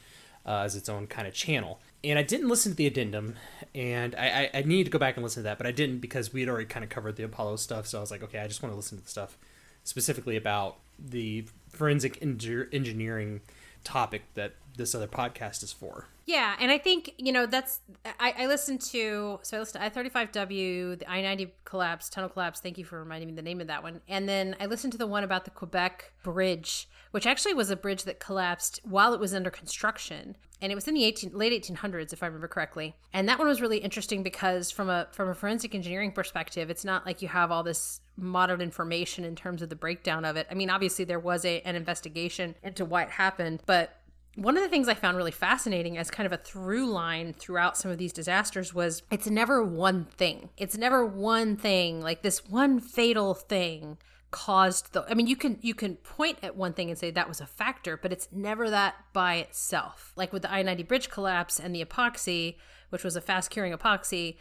uh, 0.45 0.59
as 0.59 0.75
its 0.75 0.89
own 0.89 1.07
kind 1.07 1.27
of 1.27 1.33
channel. 1.33 1.79
And 2.03 2.19
i 2.19 2.23
didn't 2.23 2.49
listen 2.49 2.73
to 2.73 2.75
the 2.75 2.87
addendum 2.87 3.35
and 3.73 4.15
I, 4.15 4.49
I, 4.53 4.59
I 4.59 4.61
need 4.63 4.85
to 4.85 4.91
go 4.91 4.99
back 4.99 5.15
and 5.17 5.23
listen 5.23 5.43
to 5.43 5.45
that 5.45 5.57
but 5.57 5.67
i 5.67 5.71
didn't 5.71 5.99
because 5.99 6.31
we 6.33 6.41
had 6.41 6.49
already 6.49 6.65
kind 6.65 6.83
of 6.83 6.89
covered 6.89 7.15
the 7.15 7.23
apollo 7.23 7.57
stuff 7.57 7.87
so 7.87 7.97
i 7.97 8.01
was 8.01 8.11
like 8.11 8.23
okay 8.23 8.39
i 8.39 8.47
just 8.47 8.61
want 8.61 8.71
to 8.71 8.77
listen 8.77 8.97
to 8.97 9.03
the 9.03 9.09
stuff 9.09 9.37
specifically 9.83 10.35
about 10.37 10.77
the 11.03 11.45
forensic 11.69 12.21
engineering 12.21 13.41
topic 13.83 14.23
that 14.35 14.53
this 14.77 14.95
other 14.95 15.07
podcast 15.07 15.63
is 15.63 15.73
for. 15.73 16.07
Yeah, 16.25 16.55
and 16.59 16.71
I 16.71 16.77
think 16.77 17.13
you 17.17 17.31
know 17.31 17.45
that's 17.45 17.81
I, 18.19 18.33
I 18.39 18.47
listened 18.47 18.81
to 18.81 19.39
so 19.41 19.57
I 19.57 19.59
listened 19.59 19.81
to 19.81 19.85
I 19.85 19.89
thirty 19.89 20.09
five 20.09 20.31
W, 20.31 20.95
the 20.95 21.09
I 21.09 21.21
ninety 21.21 21.53
collapse, 21.65 22.09
tunnel 22.09 22.29
collapse. 22.29 22.59
Thank 22.59 22.77
you 22.77 22.85
for 22.85 22.99
reminding 22.99 23.29
me 23.29 23.35
the 23.35 23.41
name 23.41 23.59
of 23.59 23.67
that 23.67 23.83
one. 23.83 24.01
And 24.07 24.27
then 24.27 24.55
I 24.59 24.67
listened 24.67 24.93
to 24.93 24.97
the 24.97 25.07
one 25.07 25.23
about 25.23 25.45
the 25.45 25.51
Quebec 25.51 26.13
Bridge, 26.23 26.87
which 27.11 27.27
actually 27.27 27.53
was 27.53 27.69
a 27.69 27.75
bridge 27.75 28.03
that 28.05 28.19
collapsed 28.19 28.79
while 28.83 29.13
it 29.13 29.19
was 29.19 29.33
under 29.33 29.49
construction, 29.49 30.37
and 30.61 30.71
it 30.71 30.75
was 30.75 30.87
in 30.87 30.93
the 30.93 31.03
18, 31.03 31.31
late 31.33 31.51
eighteen 31.51 31.75
hundreds, 31.75 32.13
if 32.13 32.23
I 32.23 32.27
remember 32.27 32.47
correctly. 32.47 32.95
And 33.11 33.27
that 33.27 33.37
one 33.37 33.49
was 33.49 33.59
really 33.59 33.79
interesting 33.79 34.23
because 34.23 34.71
from 34.71 34.89
a 34.89 35.07
from 35.11 35.27
a 35.27 35.35
forensic 35.35 35.75
engineering 35.75 36.13
perspective, 36.13 36.69
it's 36.69 36.85
not 36.85 37.05
like 37.05 37.21
you 37.21 37.27
have 37.27 37.51
all 37.51 37.63
this 37.63 37.99
modern 38.15 38.61
information 38.61 39.25
in 39.25 39.35
terms 39.35 39.61
of 39.61 39.69
the 39.69 39.75
breakdown 39.75 40.23
of 40.23 40.37
it. 40.37 40.47
I 40.49 40.53
mean, 40.53 40.69
obviously 40.69 41.03
there 41.03 41.19
was 41.19 41.43
a 41.43 41.59
an 41.61 41.75
investigation 41.75 42.55
into 42.63 42.85
why 42.85 43.03
it 43.03 43.09
happened, 43.09 43.61
but 43.65 43.99
one 44.35 44.57
of 44.57 44.63
the 44.63 44.69
things 44.69 44.87
I 44.87 44.95
found 44.95 45.17
really 45.17 45.31
fascinating 45.31 45.97
as 45.97 46.09
kind 46.09 46.25
of 46.25 46.33
a 46.33 46.37
through 46.37 46.87
line 46.87 47.33
throughout 47.33 47.77
some 47.77 47.91
of 47.91 47.97
these 47.97 48.13
disasters 48.13 48.73
was 48.73 49.03
it's 49.11 49.27
never 49.27 49.63
one 49.63 50.05
thing. 50.05 50.49
It's 50.57 50.77
never 50.77 51.05
one 51.05 51.55
thing, 51.55 52.01
like 52.01 52.23
this 52.23 52.47
one 52.47 52.79
fatal 52.79 53.33
thing 53.33 53.97
caused 54.31 54.93
the 54.93 55.05
I 55.07 55.13
mean 55.13 55.27
you 55.27 55.35
can 55.35 55.59
you 55.61 55.75
can 55.75 55.97
point 55.97 56.39
at 56.41 56.55
one 56.55 56.73
thing 56.73 56.89
and 56.89 56.97
say 56.97 57.11
that 57.11 57.27
was 57.27 57.39
a 57.39 57.45
factor, 57.45 57.95
but 57.95 58.11
it's 58.11 58.27
never 58.31 58.69
that 58.69 58.95
by 59.13 59.35
itself. 59.35 60.11
Like 60.15 60.33
with 60.33 60.41
the 60.41 60.51
I-90 60.51 60.87
bridge 60.87 61.09
collapse 61.11 61.59
and 61.59 61.75
the 61.75 61.85
epoxy, 61.85 62.55
which 62.89 63.03
was 63.03 63.15
a 63.15 63.21
fast 63.21 63.51
curing 63.51 63.73
epoxy, 63.73 64.37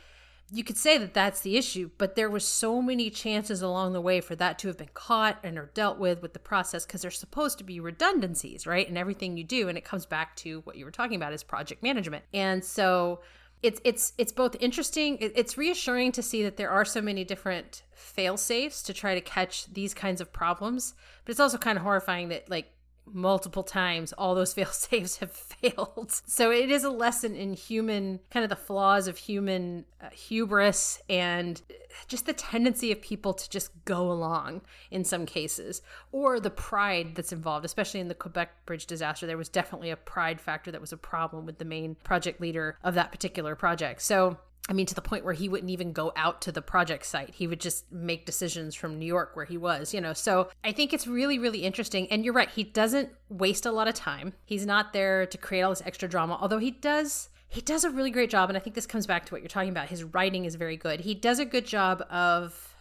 you 0.54 0.62
could 0.62 0.76
say 0.76 0.98
that 0.98 1.14
that's 1.14 1.40
the 1.40 1.56
issue, 1.56 1.90
but 1.96 2.14
there 2.14 2.28
was 2.28 2.46
so 2.46 2.82
many 2.82 3.08
chances 3.08 3.62
along 3.62 3.94
the 3.94 4.02
way 4.02 4.20
for 4.20 4.36
that 4.36 4.58
to 4.58 4.68
have 4.68 4.76
been 4.76 4.90
caught 4.92 5.38
and 5.42 5.58
or 5.58 5.70
dealt 5.72 5.98
with 5.98 6.20
with 6.20 6.34
the 6.34 6.38
process 6.38 6.84
because 6.84 7.00
there's 7.00 7.18
supposed 7.18 7.56
to 7.56 7.64
be 7.64 7.80
redundancies, 7.80 8.66
right? 8.66 8.86
And 8.86 8.98
everything 8.98 9.38
you 9.38 9.44
do, 9.44 9.68
and 9.68 9.78
it 9.78 9.84
comes 9.84 10.04
back 10.04 10.36
to 10.36 10.60
what 10.60 10.76
you 10.76 10.84
were 10.84 10.90
talking 10.90 11.16
about 11.16 11.32
is 11.32 11.42
project 11.42 11.82
management. 11.82 12.24
And 12.34 12.62
so 12.62 13.22
it's 13.62 13.80
it's 13.82 14.12
it's 14.18 14.32
both 14.32 14.54
interesting, 14.60 15.16
it's 15.20 15.56
reassuring 15.56 16.12
to 16.12 16.22
see 16.22 16.42
that 16.42 16.58
there 16.58 16.70
are 16.70 16.84
so 16.84 17.00
many 17.00 17.24
different 17.24 17.84
fail 17.94 18.36
safes 18.36 18.82
to 18.82 18.92
try 18.92 19.14
to 19.14 19.22
catch 19.22 19.72
these 19.72 19.94
kinds 19.94 20.20
of 20.20 20.34
problems, 20.34 20.92
but 21.24 21.30
it's 21.30 21.40
also 21.40 21.56
kind 21.56 21.78
of 21.78 21.82
horrifying 21.82 22.28
that 22.28 22.50
like 22.50 22.70
multiple 23.06 23.62
times 23.62 24.12
all 24.14 24.34
those 24.34 24.52
fail 24.54 24.66
safes 24.66 25.18
have 25.18 25.30
failed. 25.30 26.20
So 26.32 26.50
it 26.50 26.70
is 26.70 26.84
a 26.84 26.90
lesson 26.90 27.34
in 27.34 27.52
human 27.52 28.20
kind 28.30 28.42
of 28.42 28.50
the 28.50 28.56
flaws 28.56 29.06
of 29.06 29.18
human 29.18 29.84
uh, 30.00 30.08
hubris 30.10 31.00
and 31.08 31.60
just 32.08 32.26
the 32.26 32.32
tendency 32.32 32.90
of 32.90 33.00
people 33.02 33.34
to 33.34 33.50
just 33.50 33.70
go 33.84 34.10
along 34.10 34.62
in 34.90 35.04
some 35.04 35.26
cases 35.26 35.82
or 36.10 36.40
the 36.40 36.50
pride 36.50 37.14
that's 37.14 37.32
involved 37.32 37.64
especially 37.64 38.00
in 38.00 38.08
the 38.08 38.14
quebec 38.14 38.64
bridge 38.66 38.86
disaster. 38.86 39.26
There 39.26 39.36
was 39.36 39.48
definitely 39.48 39.90
a 39.90 39.96
pride 39.96 40.40
factor 40.40 40.70
that 40.72 40.80
was 40.80 40.92
a 40.92 40.96
problem 40.96 41.44
with 41.46 41.58
the 41.58 41.64
main 41.64 41.96
project 41.96 42.40
leader 42.40 42.78
of 42.82 42.94
that 42.94 43.12
particular 43.12 43.54
project. 43.54 44.02
So 44.02 44.38
I 44.68 44.74
mean, 44.74 44.86
to 44.86 44.94
the 44.94 45.02
point 45.02 45.24
where 45.24 45.34
he 45.34 45.48
wouldn't 45.48 45.70
even 45.70 45.92
go 45.92 46.12
out 46.14 46.40
to 46.42 46.52
the 46.52 46.62
project 46.62 47.04
site. 47.04 47.34
He 47.34 47.48
would 47.48 47.60
just 47.60 47.90
make 47.90 48.26
decisions 48.26 48.76
from 48.76 48.98
New 48.98 49.06
York 49.06 49.34
where 49.34 49.44
he 49.44 49.58
was, 49.58 49.92
you 49.92 50.00
know. 50.00 50.12
So 50.12 50.50
I 50.62 50.70
think 50.70 50.92
it's 50.92 51.06
really, 51.06 51.38
really 51.38 51.64
interesting. 51.64 52.06
And 52.12 52.24
you're 52.24 52.32
right, 52.32 52.48
he 52.48 52.62
doesn't 52.62 53.10
waste 53.28 53.66
a 53.66 53.72
lot 53.72 53.88
of 53.88 53.94
time. 53.94 54.34
He's 54.44 54.64
not 54.64 54.92
there 54.92 55.26
to 55.26 55.36
create 55.36 55.62
all 55.62 55.70
this 55.70 55.82
extra 55.84 56.08
drama, 56.08 56.38
although 56.40 56.58
he 56.58 56.70
does. 56.70 57.28
He 57.48 57.60
does 57.60 57.84
a 57.84 57.90
really 57.90 58.10
great 58.10 58.30
job, 58.30 58.48
and 58.48 58.56
I 58.56 58.60
think 58.60 58.74
this 58.74 58.86
comes 58.86 59.06
back 59.06 59.26
to 59.26 59.34
what 59.34 59.42
you're 59.42 59.48
talking 59.48 59.68
about. 59.68 59.88
His 59.88 60.04
writing 60.04 60.46
is 60.46 60.54
very 60.54 60.76
good. 60.76 61.00
He 61.00 61.14
does 61.14 61.38
a 61.38 61.44
good 61.44 61.66
job 61.66 62.02
of 62.08 62.74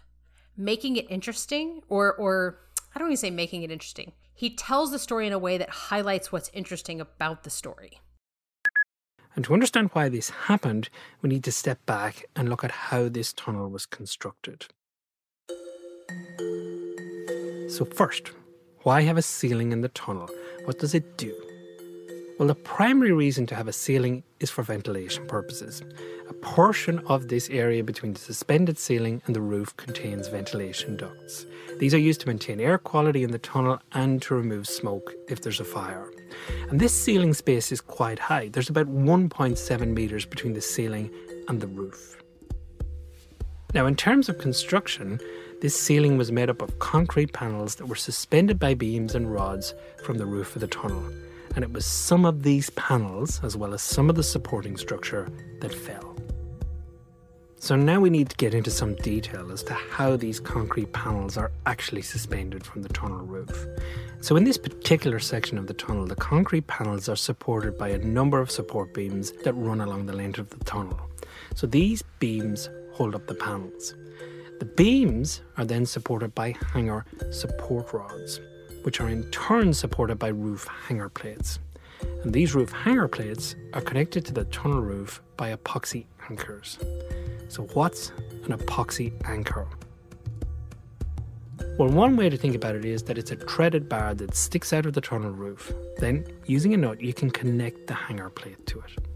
making 0.55 0.95
it 0.95 1.09
interesting, 1.09 1.81
or, 1.89 2.13
or 2.13 2.59
I 2.95 2.99
don't 2.99 3.09
even 3.09 3.17
say 3.17 3.31
making 3.31 3.63
it 3.63 3.71
interesting. 3.71 4.13
He 4.33 4.55
tells 4.55 4.91
the 4.91 4.99
story 4.99 5.27
in 5.27 5.33
a 5.33 5.39
way 5.39 5.57
that 5.57 5.69
highlights 5.69 6.31
what's 6.31 6.49
interesting 6.53 7.01
about 7.01 7.43
the 7.43 7.49
story. 7.49 7.99
And 9.35 9.45
to 9.45 9.53
understand 9.53 9.89
why 9.93 10.09
this 10.09 10.29
happened, 10.29 10.89
we 11.21 11.29
need 11.29 11.43
to 11.45 11.51
step 11.51 11.85
back 11.85 12.25
and 12.35 12.49
look 12.49 12.63
at 12.63 12.71
how 12.71 13.07
this 13.07 13.31
tunnel 13.33 13.69
was 13.69 13.85
constructed. 13.85 14.65
So, 17.69 17.85
first, 17.85 18.31
why 18.83 19.01
have 19.03 19.17
a 19.17 19.21
ceiling 19.21 19.71
in 19.71 19.81
the 19.81 19.89
tunnel? 19.89 20.29
What 20.65 20.79
does 20.79 20.93
it 20.93 21.17
do? 21.17 21.50
Well, 22.39 22.47
the 22.47 22.55
primary 22.55 23.11
reason 23.11 23.45
to 23.47 23.55
have 23.55 23.67
a 23.67 23.73
ceiling 23.73 24.23
is 24.39 24.49
for 24.49 24.63
ventilation 24.63 25.27
purposes. 25.27 25.83
A 26.29 26.33
portion 26.33 26.99
of 27.05 27.27
this 27.27 27.49
area 27.49 27.83
between 27.83 28.13
the 28.13 28.19
suspended 28.19 28.79
ceiling 28.79 29.21
and 29.25 29.35
the 29.35 29.41
roof 29.41 29.75
contains 29.77 30.27
ventilation 30.27 30.97
ducts. 30.97 31.45
These 31.77 31.93
are 31.93 31.99
used 31.99 32.21
to 32.21 32.27
maintain 32.27 32.59
air 32.59 32.77
quality 32.77 33.23
in 33.23 33.31
the 33.31 33.37
tunnel 33.37 33.79
and 33.91 34.21
to 34.23 34.33
remove 34.33 34.67
smoke 34.67 35.13
if 35.27 35.41
there's 35.41 35.59
a 35.59 35.65
fire. 35.65 36.09
And 36.69 36.79
this 36.79 36.93
ceiling 36.93 37.33
space 37.33 37.71
is 37.71 37.81
quite 37.81 38.17
high. 38.17 38.49
There's 38.49 38.69
about 38.69 38.87
1.7 38.87 39.87
metres 39.93 40.25
between 40.25 40.53
the 40.53 40.61
ceiling 40.61 41.11
and 41.47 41.61
the 41.61 41.67
roof. 41.67 42.17
Now, 43.73 43.85
in 43.85 43.95
terms 43.95 44.29
of 44.29 44.37
construction, 44.37 45.19
this 45.61 45.79
ceiling 45.79 46.17
was 46.17 46.31
made 46.31 46.49
up 46.49 46.61
of 46.61 46.79
concrete 46.79 47.33
panels 47.33 47.75
that 47.75 47.85
were 47.85 47.95
suspended 47.95 48.59
by 48.59 48.73
beams 48.73 49.15
and 49.15 49.31
rods 49.31 49.73
from 50.03 50.17
the 50.17 50.25
roof 50.25 50.55
of 50.55 50.61
the 50.61 50.67
tunnel. 50.67 51.03
And 51.55 51.63
it 51.63 51.71
was 51.71 51.85
some 51.85 52.25
of 52.25 52.43
these 52.43 52.69
panels, 52.71 53.41
as 53.43 53.57
well 53.57 53.73
as 53.73 53.81
some 53.81 54.09
of 54.09 54.15
the 54.15 54.23
supporting 54.23 54.77
structure, 54.77 55.29
that 55.59 55.73
fell. 55.73 56.15
So 57.59 57.75
now 57.75 57.99
we 57.99 58.09
need 58.09 58.29
to 58.29 58.35
get 58.37 58.55
into 58.55 58.71
some 58.71 58.95
detail 58.95 59.51
as 59.51 59.61
to 59.63 59.73
how 59.73 60.15
these 60.15 60.39
concrete 60.39 60.93
panels 60.93 61.37
are 61.37 61.51
actually 61.67 62.01
suspended 62.01 62.65
from 62.65 62.81
the 62.81 62.89
tunnel 62.89 63.23
roof. 63.23 63.67
So 64.19 64.35
in 64.35 64.45
this 64.45 64.57
particular 64.57 65.19
section 65.19 65.59
of 65.59 65.67
the 65.67 65.75
tunnel, 65.75 66.07
the 66.07 66.15
concrete 66.15 66.65
panels 66.65 67.07
are 67.07 67.15
supported 67.15 67.77
by 67.77 67.89
a 67.89 67.99
number 67.99 68.39
of 68.39 68.49
support 68.49 68.95
beams 68.95 69.31
that 69.43 69.53
run 69.53 69.79
along 69.79 70.07
the 70.07 70.13
length 70.13 70.39
of 70.39 70.49
the 70.49 70.63
tunnel. 70.65 70.99
So 71.53 71.67
these 71.67 72.01
beams 72.17 72.67
hold 72.93 73.13
up 73.13 73.27
the 73.27 73.35
panels. 73.35 73.93
The 74.59 74.65
beams 74.65 75.41
are 75.57 75.65
then 75.65 75.85
supported 75.85 76.33
by 76.33 76.55
hanger 76.73 77.05
support 77.31 77.93
rods, 77.93 78.39
which 78.83 78.99
are 78.99 79.09
in 79.09 79.23
turn 79.31 79.73
supported 79.73 80.17
by 80.19 80.29
roof 80.29 80.67
hanger 80.67 81.09
plates. 81.09 81.59
And 82.23 82.33
these 82.33 82.55
roof 82.55 82.71
hanger 82.71 83.07
plates 83.07 83.55
are 83.73 83.81
connected 83.81 84.25
to 84.25 84.33
the 84.33 84.45
tunnel 84.45 84.81
roof 84.81 85.21
by 85.37 85.55
epoxy 85.55 86.05
anchors. 86.29 86.79
So, 87.47 87.63
what's 87.73 88.09
an 88.45 88.57
epoxy 88.57 89.11
anchor? 89.25 89.67
Well, 91.77 91.89
one 91.89 92.15
way 92.15 92.29
to 92.29 92.37
think 92.37 92.55
about 92.55 92.75
it 92.75 92.85
is 92.85 93.03
that 93.03 93.17
it's 93.17 93.31
a 93.31 93.35
threaded 93.35 93.87
bar 93.87 94.13
that 94.15 94.35
sticks 94.35 94.73
out 94.73 94.85
of 94.85 94.93
the 94.93 95.01
tunnel 95.01 95.31
roof. 95.31 95.73
Then, 95.97 96.25
using 96.45 96.73
a 96.73 96.77
nut, 96.77 97.01
you 97.01 97.13
can 97.13 97.31
connect 97.31 97.87
the 97.87 97.93
hanger 97.93 98.29
plate 98.29 98.65
to 98.67 98.79
it. 98.79 99.07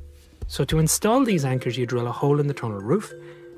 So, 0.47 0.63
to 0.65 0.79
install 0.79 1.23
these 1.23 1.45
anchors, 1.45 1.77
you 1.77 1.85
drill 1.85 2.07
a 2.07 2.11
hole 2.11 2.39
in 2.39 2.47
the 2.47 2.53
tunnel 2.53 2.79
roof, 2.79 3.13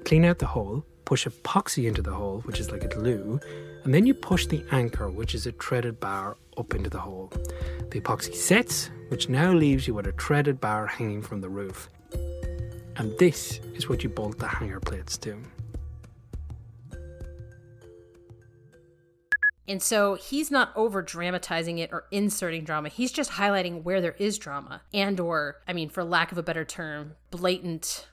clean 0.05 0.25
out 0.25 0.39
the 0.39 0.45
hole, 0.45 0.85
push 1.07 1.25
epoxy 1.25 1.87
into 1.87 2.01
the 2.01 2.11
hole, 2.11 2.41
which 2.41 2.59
is 2.59 2.69
like 2.69 2.83
a 2.83 2.87
glue, 2.89 3.39
and 3.85 3.93
then 3.93 4.05
you 4.05 4.13
push 4.13 4.45
the 4.45 4.61
anchor, 4.71 5.09
which 5.09 5.33
is 5.33 5.47
a 5.47 5.53
threaded 5.53 5.97
bar, 6.01 6.35
up 6.57 6.75
into 6.75 6.89
the 6.89 6.99
hole. 6.99 7.31
The 7.91 8.01
epoxy 8.01 8.35
sets, 8.35 8.89
which 9.07 9.29
now 9.29 9.53
leaves 9.53 9.87
you 9.87 9.93
with 9.93 10.05
a 10.05 10.11
threaded 10.11 10.59
bar 10.59 10.85
hanging 10.85 11.21
from 11.21 11.39
the 11.39 11.47
roof. 11.47 11.87
And 12.97 13.17
this 13.19 13.61
is 13.73 13.87
what 13.87 14.03
you 14.03 14.09
bolt 14.09 14.37
the 14.37 14.49
hanger 14.49 14.81
plates 14.81 15.17
to. 15.19 15.41
And 19.65 19.81
so 19.81 20.15
he's 20.15 20.51
not 20.51 20.73
over 20.75 21.01
dramatizing 21.01 21.77
it 21.77 21.93
or 21.93 22.03
inserting 22.11 22.65
drama. 22.65 22.89
He's 22.89 23.13
just 23.13 23.31
highlighting 23.31 23.83
where 23.83 24.01
there 24.01 24.15
is 24.19 24.37
drama 24.37 24.81
and 24.93 25.21
or 25.21 25.61
I 25.65 25.71
mean 25.71 25.87
for 25.87 26.03
lack 26.03 26.33
of 26.33 26.37
a 26.37 26.43
better 26.43 26.65
term, 26.65 27.15
blatant 27.31 28.07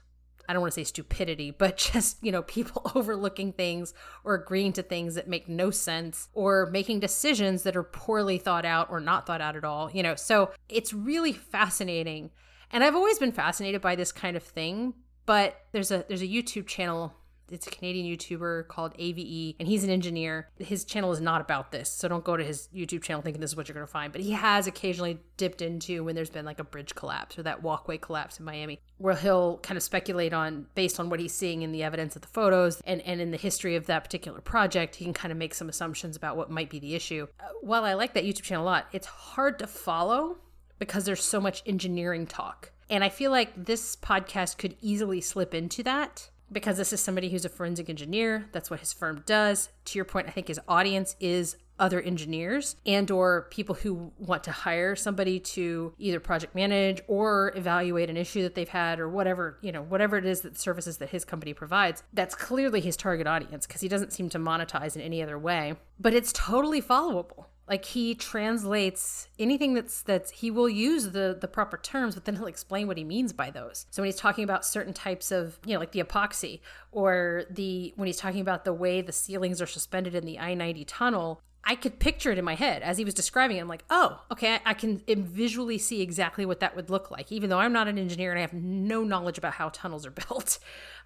I 0.47 0.53
don't 0.53 0.61
want 0.61 0.73
to 0.73 0.79
say 0.79 0.83
stupidity, 0.83 1.51
but 1.51 1.77
just, 1.93 2.23
you 2.23 2.31
know, 2.31 2.41
people 2.43 2.91
overlooking 2.95 3.53
things 3.53 3.93
or 4.23 4.35
agreeing 4.35 4.73
to 4.73 4.83
things 4.83 5.15
that 5.15 5.27
make 5.27 5.49
no 5.49 5.71
sense 5.71 6.29
or 6.33 6.67
making 6.67 6.99
decisions 6.99 7.63
that 7.63 7.75
are 7.75 7.83
poorly 7.83 8.37
thought 8.37 8.65
out 8.65 8.89
or 8.89 8.99
not 8.99 9.25
thought 9.25 9.41
out 9.41 9.55
at 9.55 9.63
all, 9.63 9.91
you 9.91 10.03
know. 10.03 10.15
So 10.15 10.51
it's 10.69 10.93
really 10.93 11.33
fascinating. 11.33 12.31
And 12.71 12.83
I've 12.83 12.95
always 12.95 13.19
been 13.19 13.31
fascinated 13.31 13.81
by 13.81 13.95
this 13.95 14.11
kind 14.11 14.35
of 14.35 14.43
thing, 14.43 14.93
but 15.25 15.55
there's 15.71 15.91
a 15.91 16.05
there's 16.07 16.21
a 16.21 16.27
YouTube 16.27 16.67
channel 16.67 17.13
it's 17.49 17.67
a 17.67 17.69
Canadian 17.69 18.05
YouTuber 18.15 18.67
called 18.67 18.93
AVE, 18.97 19.55
and 19.59 19.67
he's 19.67 19.83
an 19.83 19.89
engineer. 19.89 20.49
His 20.57 20.83
channel 20.83 21.11
is 21.11 21.21
not 21.21 21.41
about 21.41 21.71
this, 21.71 21.91
so 21.91 22.07
don't 22.07 22.23
go 22.23 22.35
to 22.35 22.43
his 22.43 22.69
YouTube 22.75 23.03
channel 23.03 23.21
thinking 23.21 23.41
this 23.41 23.51
is 23.51 23.55
what 23.55 23.67
you're 23.67 23.75
going 23.75 23.85
to 23.85 23.91
find. 23.91 24.11
But 24.11 24.21
he 24.21 24.31
has 24.31 24.67
occasionally 24.67 25.19
dipped 25.37 25.61
into 25.61 26.03
when 26.03 26.15
there's 26.15 26.29
been 26.29 26.45
like 26.45 26.59
a 26.59 26.63
bridge 26.63 26.95
collapse 26.95 27.37
or 27.37 27.43
that 27.43 27.61
walkway 27.61 27.97
collapse 27.97 28.39
in 28.39 28.45
Miami, 28.45 28.79
where 28.97 29.15
he'll 29.15 29.57
kind 29.59 29.77
of 29.77 29.83
speculate 29.83 30.33
on, 30.33 30.67
based 30.75 30.99
on 30.99 31.09
what 31.09 31.19
he's 31.19 31.33
seeing 31.33 31.61
in 31.61 31.71
the 31.71 31.83
evidence 31.83 32.15
of 32.15 32.21
the 32.21 32.27
photos 32.27 32.81
and, 32.85 33.01
and 33.01 33.21
in 33.21 33.31
the 33.31 33.37
history 33.37 33.75
of 33.75 33.85
that 33.85 34.03
particular 34.03 34.41
project, 34.41 34.95
he 34.95 35.05
can 35.05 35.13
kind 35.13 35.31
of 35.31 35.37
make 35.37 35.53
some 35.53 35.69
assumptions 35.69 36.15
about 36.15 36.37
what 36.37 36.49
might 36.49 36.69
be 36.69 36.79
the 36.79 36.95
issue. 36.95 37.27
Uh, 37.39 37.45
while 37.61 37.83
I 37.83 37.93
like 37.93 38.13
that 38.13 38.23
YouTube 38.23 38.43
channel 38.43 38.63
a 38.63 38.67
lot, 38.67 38.87
it's 38.91 39.07
hard 39.07 39.59
to 39.59 39.67
follow 39.67 40.37
because 40.79 41.05
there's 41.05 41.23
so 41.23 41.39
much 41.39 41.63
engineering 41.65 42.25
talk. 42.27 42.71
And 42.89 43.03
I 43.03 43.09
feel 43.09 43.31
like 43.31 43.65
this 43.65 43.95
podcast 43.95 44.57
could 44.57 44.75
easily 44.81 45.21
slip 45.21 45.53
into 45.53 45.81
that 45.83 46.29
because 46.55 46.77
this 46.77 46.93
is 46.93 47.01
somebody 47.01 47.29
who's 47.29 47.45
a 47.45 47.49
forensic 47.49 47.89
engineer 47.89 48.47
that's 48.51 48.71
what 48.71 48.79
his 48.79 48.93
firm 48.93 49.21
does. 49.27 49.69
To 49.85 49.99
your 49.99 50.05
point 50.05 50.27
i 50.27 50.31
think 50.31 50.47
his 50.47 50.59
audience 50.67 51.15
is 51.19 51.57
other 51.77 51.99
engineers 51.99 52.77
and 52.85 53.11
or 53.11 53.47
people 53.51 53.75
who 53.75 54.11
want 54.17 54.45
to 54.45 54.51
hire 54.51 54.95
somebody 54.95 55.41
to 55.41 55.93
either 55.99 56.21
project 56.21 56.55
manage 56.55 57.01
or 57.07 57.51
evaluate 57.55 58.09
an 58.09 58.15
issue 58.15 58.41
that 58.43 58.55
they've 58.55 58.69
had 58.69 58.99
or 58.99 59.09
whatever 59.09 59.57
you 59.61 59.71
know 59.71 59.83
whatever 59.83 60.17
it 60.17 60.25
is 60.25 60.41
that 60.41 60.57
services 60.57 60.97
that 60.97 61.09
his 61.09 61.25
company 61.25 61.53
provides. 61.53 62.01
That's 62.13 62.33
clearly 62.33 62.79
his 62.79 62.95
target 62.95 63.27
audience 63.27 63.67
because 63.67 63.81
he 63.81 63.89
doesn't 63.89 64.13
seem 64.13 64.29
to 64.29 64.39
monetize 64.39 64.95
in 64.95 65.01
any 65.01 65.21
other 65.21 65.37
way 65.37 65.75
but 65.99 66.13
it's 66.13 66.31
totally 66.33 66.81
followable 66.81 67.45
like 67.67 67.85
he 67.85 68.13
translates 68.13 69.27
anything 69.39 69.73
that's 69.73 70.01
that's 70.01 70.31
he 70.31 70.51
will 70.51 70.69
use 70.69 71.11
the 71.11 71.37
the 71.39 71.47
proper 71.47 71.77
terms 71.77 72.15
but 72.15 72.25
then 72.25 72.35
he'll 72.35 72.45
explain 72.45 72.87
what 72.87 72.97
he 72.97 73.03
means 73.03 73.33
by 73.33 73.49
those 73.49 73.85
so 73.89 74.01
when 74.01 74.07
he's 74.07 74.15
talking 74.15 74.43
about 74.43 74.65
certain 74.65 74.93
types 74.93 75.31
of 75.31 75.59
you 75.65 75.73
know 75.73 75.79
like 75.79 75.91
the 75.91 76.01
epoxy 76.01 76.59
or 76.91 77.43
the 77.49 77.93
when 77.95 78.07
he's 78.07 78.17
talking 78.17 78.41
about 78.41 78.65
the 78.65 78.73
way 78.73 79.01
the 79.01 79.11
ceilings 79.11 79.61
are 79.61 79.67
suspended 79.67 80.15
in 80.15 80.25
the 80.25 80.39
i-90 80.39 80.83
tunnel 80.87 81.41
I 81.67 81.73
could 81.75 81.97
picture 81.97 82.31
it 82.31 82.37
in 82.37 82.45
my 82.45 82.53
head 82.53 82.83
as 82.83 82.99
he 82.99 83.03
was 83.03 83.15
describing 83.15 83.57
it. 83.57 83.61
I'm 83.61 83.67
like, 83.67 83.85
oh, 83.89 84.21
okay, 84.31 84.53
I, 84.53 84.59
I 84.67 84.73
can 84.75 85.01
visually 85.07 85.79
see 85.79 86.01
exactly 86.01 86.45
what 86.45 86.59
that 86.59 86.75
would 86.75 86.91
look 86.91 87.09
like, 87.09 87.31
even 87.31 87.49
though 87.49 87.57
I'm 87.57 87.73
not 87.73 87.87
an 87.87 87.97
engineer 87.97 88.29
and 88.29 88.37
I 88.37 88.41
have 88.41 88.53
no 88.53 89.03
knowledge 89.03 89.39
about 89.39 89.53
how 89.53 89.69
tunnels 89.69 90.05
are 90.05 90.11
built 90.29 90.59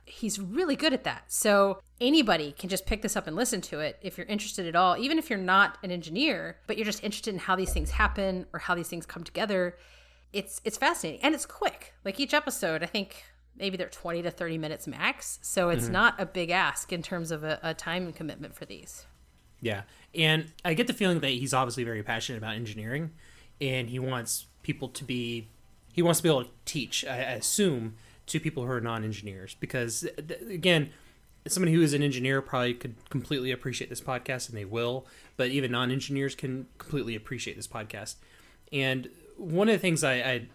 he's 0.10 0.40
really 0.40 0.76
good 0.76 0.94
at 0.94 1.04
that. 1.04 1.32
So 1.32 1.80
anybody 2.02 2.52
can 2.52 2.70
just 2.70 2.86
pick 2.86 3.02
this 3.02 3.16
up 3.16 3.28
and 3.28 3.36
listen 3.36 3.62
to 3.62 3.80
it 3.80 3.98
if 4.02 4.18
you're 4.18 4.28
interested 4.28 4.68
at 4.68 4.76
all, 4.76 4.98
even 4.98 5.18
if 5.18 5.30
you're 5.30 5.40
not 5.40 5.78
an 5.84 5.92
engineer, 5.92 6.58
but 6.68 6.78
you're 6.78 6.86
just 6.86 7.04
interested 7.04 7.34
in 7.34 7.40
how 7.40 7.56
these 7.56 7.72
things 7.72 7.92
happen 7.92 8.46
or 8.54 8.60
how 8.60 8.76
these 8.76 8.88
things 8.88 9.06
come 9.06 9.24
together. 9.24 9.78
It's 10.34 10.62
it's 10.64 10.78
fascinating 10.78 11.22
and 11.24 11.34
it's 11.34 11.46
quick. 11.46 11.94
Like 12.04 12.20
each 12.20 12.34
episode, 12.34 12.84
I 12.84 12.88
think 12.88 13.24
maybe 13.58 13.78
they're 13.78 13.90
20 13.90 14.22
to 14.24 14.32
30 14.32 14.58
minutes 14.58 14.88
max. 14.88 15.40
So 15.42 15.70
it's 15.70 15.86
mm-hmm. 15.86 15.94
not 15.94 16.20
a 16.20 16.26
big 16.26 16.50
ask 16.50 16.94
in 16.94 17.02
terms 17.02 17.32
of 17.32 17.44
a, 17.44 17.60
a 17.62 17.74
time 17.74 18.12
commitment 18.14 18.56
for 18.56 18.66
these. 18.66 19.06
Yeah. 19.62 19.82
And 20.16 20.52
I 20.64 20.74
get 20.74 20.88
the 20.88 20.94
feeling 20.94 21.20
that 21.20 21.30
he's 21.30 21.54
obviously 21.54 21.84
very 21.84 22.04
passionate 22.04 22.38
about 22.38 22.56
engineering 22.56 23.12
and 23.60 23.90
he 23.90 24.00
wants 24.00 24.46
people 24.64 24.88
to 24.90 25.04
be 25.04 25.48
he 25.92 26.02
wants 26.02 26.20
to 26.20 26.24
be 26.24 26.30
able 26.30 26.44
to 26.46 26.50
teach, 26.66 27.04
I, 27.06 27.16
I 27.16 27.32
assume, 27.34 27.96
to 28.30 28.40
people 28.40 28.66
who 28.66 28.72
are 28.72 28.82
non-engineers 28.82 29.56
because 29.60 30.08
again 30.50 30.90
somebody 31.48 31.74
who 31.74 31.82
is 31.82 31.94
an 31.94 32.04
engineer 32.04 32.42
probably 32.42 32.74
could 32.74 32.96
completely 33.10 33.52
appreciate 33.52 33.90
this 33.90 34.02
podcast 34.02 34.50
and 34.50 34.58
they 34.58 34.66
will 34.66 35.06
but 35.36 35.50
even 35.50 35.72
non-engineers 35.72 36.36
can 36.36 36.68
completely 36.78 37.16
appreciate 37.16 37.56
this 37.56 37.68
podcast 37.68 38.16
and 38.72 39.10
one 39.38 39.68
of 39.68 39.74
the 39.74 39.80
things 39.80 40.04
I, 40.04 40.14
I 40.16 40.48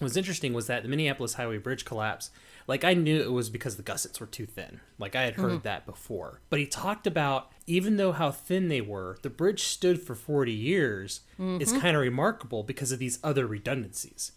was 0.00 0.16
interesting 0.16 0.52
was 0.52 0.66
that 0.66 0.82
the 0.82 0.88
minneapolis 0.88 1.34
highway 1.34 1.58
bridge 1.58 1.84
collapse 1.84 2.30
like 2.66 2.84
i 2.84 2.92
knew 2.92 3.20
it 3.20 3.32
was 3.32 3.48
because 3.48 3.76
the 3.76 3.82
gussets 3.82 4.20
were 4.20 4.26
too 4.26 4.46
thin 4.46 4.80
like 4.98 5.16
i 5.16 5.22
had 5.22 5.34
heard 5.34 5.52
mm-hmm. 5.52 5.62
that 5.62 5.86
before 5.86 6.40
but 6.50 6.58
he 6.58 6.66
talked 6.66 7.06
about 7.06 7.50
even 7.66 7.96
though 7.96 8.12
how 8.12 8.30
thin 8.30 8.68
they 8.68 8.80
were 8.80 9.16
the 9.22 9.30
bridge 9.30 9.62
stood 9.62 10.02
for 10.02 10.14
40 10.14 10.52
years 10.52 11.20
mm-hmm. 11.38 11.62
is 11.62 11.72
kind 11.72 11.96
of 11.96 12.02
remarkable 12.02 12.62
because 12.62 12.92
of 12.92 12.98
these 12.98 13.18
other 13.22 13.46
redundancies 13.46 14.32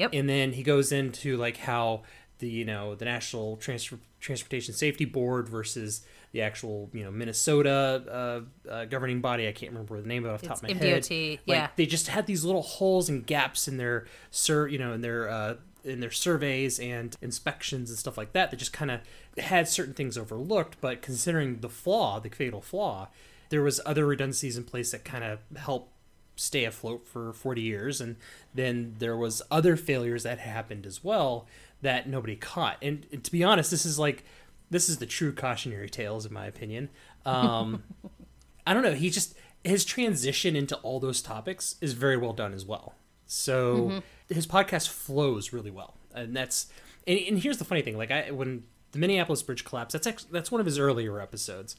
Yep. 0.00 0.10
And 0.14 0.28
then 0.28 0.52
he 0.52 0.62
goes 0.62 0.92
into 0.92 1.36
like 1.36 1.58
how 1.58 2.02
the 2.40 2.48
you 2.48 2.64
know 2.64 2.94
the 2.94 3.04
National 3.04 3.56
Trans- 3.56 3.92
Transportation 4.18 4.74
Safety 4.74 5.04
Board 5.04 5.48
versus 5.48 6.02
the 6.32 6.42
actual 6.42 6.90
you 6.92 7.04
know 7.04 7.10
Minnesota 7.10 8.44
uh, 8.66 8.68
uh, 8.68 8.84
governing 8.86 9.20
body. 9.20 9.48
I 9.48 9.52
can't 9.52 9.72
remember 9.72 10.00
the 10.00 10.08
name 10.08 10.24
of 10.24 10.30
it 10.30 10.34
off 10.34 10.40
the 10.42 10.48
top 10.48 10.56
of 10.58 10.62
my 10.64 10.70
MDOT, 10.70 11.30
head. 11.30 11.38
Like, 11.46 11.56
yeah, 11.56 11.68
they 11.76 11.86
just 11.86 12.08
had 12.08 12.26
these 12.26 12.44
little 12.44 12.62
holes 12.62 13.08
and 13.08 13.24
gaps 13.24 13.68
in 13.68 13.76
their 13.76 14.06
sur 14.30 14.66
you 14.66 14.78
know 14.78 14.92
in 14.92 15.00
their 15.00 15.28
uh, 15.28 15.54
in 15.84 16.00
their 16.00 16.10
surveys 16.10 16.78
and 16.78 17.16
inspections 17.22 17.90
and 17.90 17.98
stuff 17.98 18.18
like 18.18 18.32
that 18.32 18.50
that 18.50 18.56
just 18.56 18.72
kind 18.72 18.90
of 18.90 19.00
had 19.38 19.68
certain 19.68 19.94
things 19.94 20.18
overlooked. 20.18 20.76
But 20.80 21.02
considering 21.02 21.60
the 21.60 21.68
flaw, 21.68 22.20
the 22.20 22.28
fatal 22.28 22.60
flaw, 22.60 23.08
there 23.48 23.62
was 23.62 23.80
other 23.86 24.06
redundancies 24.06 24.56
in 24.56 24.64
place 24.64 24.92
that 24.92 25.04
kind 25.04 25.24
of 25.24 25.40
helped 25.56 25.92
stay 26.36 26.64
afloat 26.64 27.06
for 27.06 27.34
40 27.34 27.60
years 27.60 28.00
and 28.00 28.16
then 28.54 28.94
there 28.98 29.16
was 29.16 29.42
other 29.50 29.76
failures 29.76 30.22
that 30.22 30.38
happened 30.38 30.86
as 30.86 31.04
well 31.04 31.46
that 31.82 32.08
nobody 32.08 32.36
caught. 32.36 32.76
And, 32.82 33.06
and, 33.12 33.24
to 33.24 33.32
be 33.32 33.42
honest, 33.42 33.70
this 33.70 33.86
is 33.86 33.98
like 33.98 34.24
this 34.70 34.88
is 34.88 34.98
the 34.98 35.06
true 35.06 35.32
cautionary 35.32 35.90
tales 35.90 36.26
in 36.26 36.32
my 36.32 36.46
opinion. 36.46 36.90
Um, 37.26 37.82
I 38.66 38.74
don't 38.74 38.82
know. 38.82 38.94
He 38.94 39.10
just 39.10 39.34
his 39.64 39.84
transition 39.84 40.56
into 40.56 40.76
all 40.76 41.00
those 41.00 41.20
topics 41.20 41.76
is 41.80 41.92
very 41.92 42.16
well 42.16 42.32
done 42.32 42.54
as 42.54 42.64
well. 42.64 42.94
So 43.26 43.76
mm-hmm. 43.76 44.34
his 44.34 44.46
podcast 44.46 44.88
flows 44.88 45.52
really 45.52 45.70
well, 45.70 45.94
and 46.14 46.36
that's 46.36 46.66
and, 47.06 47.18
and, 47.18 47.38
here's 47.38 47.58
the 47.58 47.64
funny 47.64 47.82
thing: 47.82 47.96
like 47.96 48.10
I 48.10 48.30
when 48.30 48.64
the 48.92 48.98
Minneapolis 48.98 49.42
bridge 49.42 49.64
collapsed, 49.64 49.92
that's 49.92 50.06
actually, 50.06 50.30
that's 50.32 50.50
one 50.50 50.60
of 50.60 50.66
his 50.66 50.78
earlier 50.78 51.20
episodes, 51.20 51.76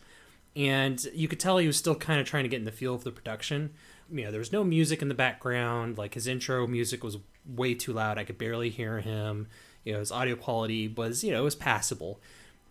and 0.56 1.04
you 1.14 1.28
could 1.28 1.40
tell 1.40 1.58
he 1.58 1.68
was 1.68 1.78
still 1.78 1.96
kind 1.96 2.20
of 2.20 2.26
trying 2.26 2.44
to 2.44 2.50
get 2.50 2.58
in 2.58 2.66
the 2.66 2.72
feel 2.72 2.96
of 2.96 3.04
the 3.04 3.12
production. 3.12 3.72
You 4.12 4.26
know, 4.26 4.32
there 4.32 4.40
was 4.40 4.52
no 4.52 4.64
music 4.64 5.02
in 5.02 5.08
the 5.08 5.14
background. 5.14 5.98
Like 5.98 6.14
his 6.14 6.28
intro 6.28 6.68
music 6.68 7.04
was 7.04 7.18
way 7.46 7.74
too 7.74 7.94
loud. 7.94 8.18
I 8.18 8.24
could 8.24 8.38
barely 8.38 8.70
hear 8.70 9.00
him 9.00 9.48
you 9.84 9.94
know 9.94 10.00
his 10.00 10.12
audio 10.12 10.36
quality 10.36 10.88
was 10.88 11.24
you 11.24 11.32
know 11.32 11.42
it 11.42 11.44
was 11.44 11.56
passable 11.56 12.20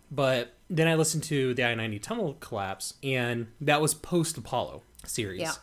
but 0.09 0.53
then 0.69 0.87
i 0.87 0.95
listened 0.95 1.23
to 1.23 1.53
the 1.53 1.63
i-90 1.63 2.01
tunnel 2.01 2.37
collapse 2.39 2.95
and 3.03 3.47
that 3.59 3.81
was 3.81 3.93
post 3.93 4.37
apollo 4.37 4.81
series 5.05 5.41
yeah. 5.41 5.53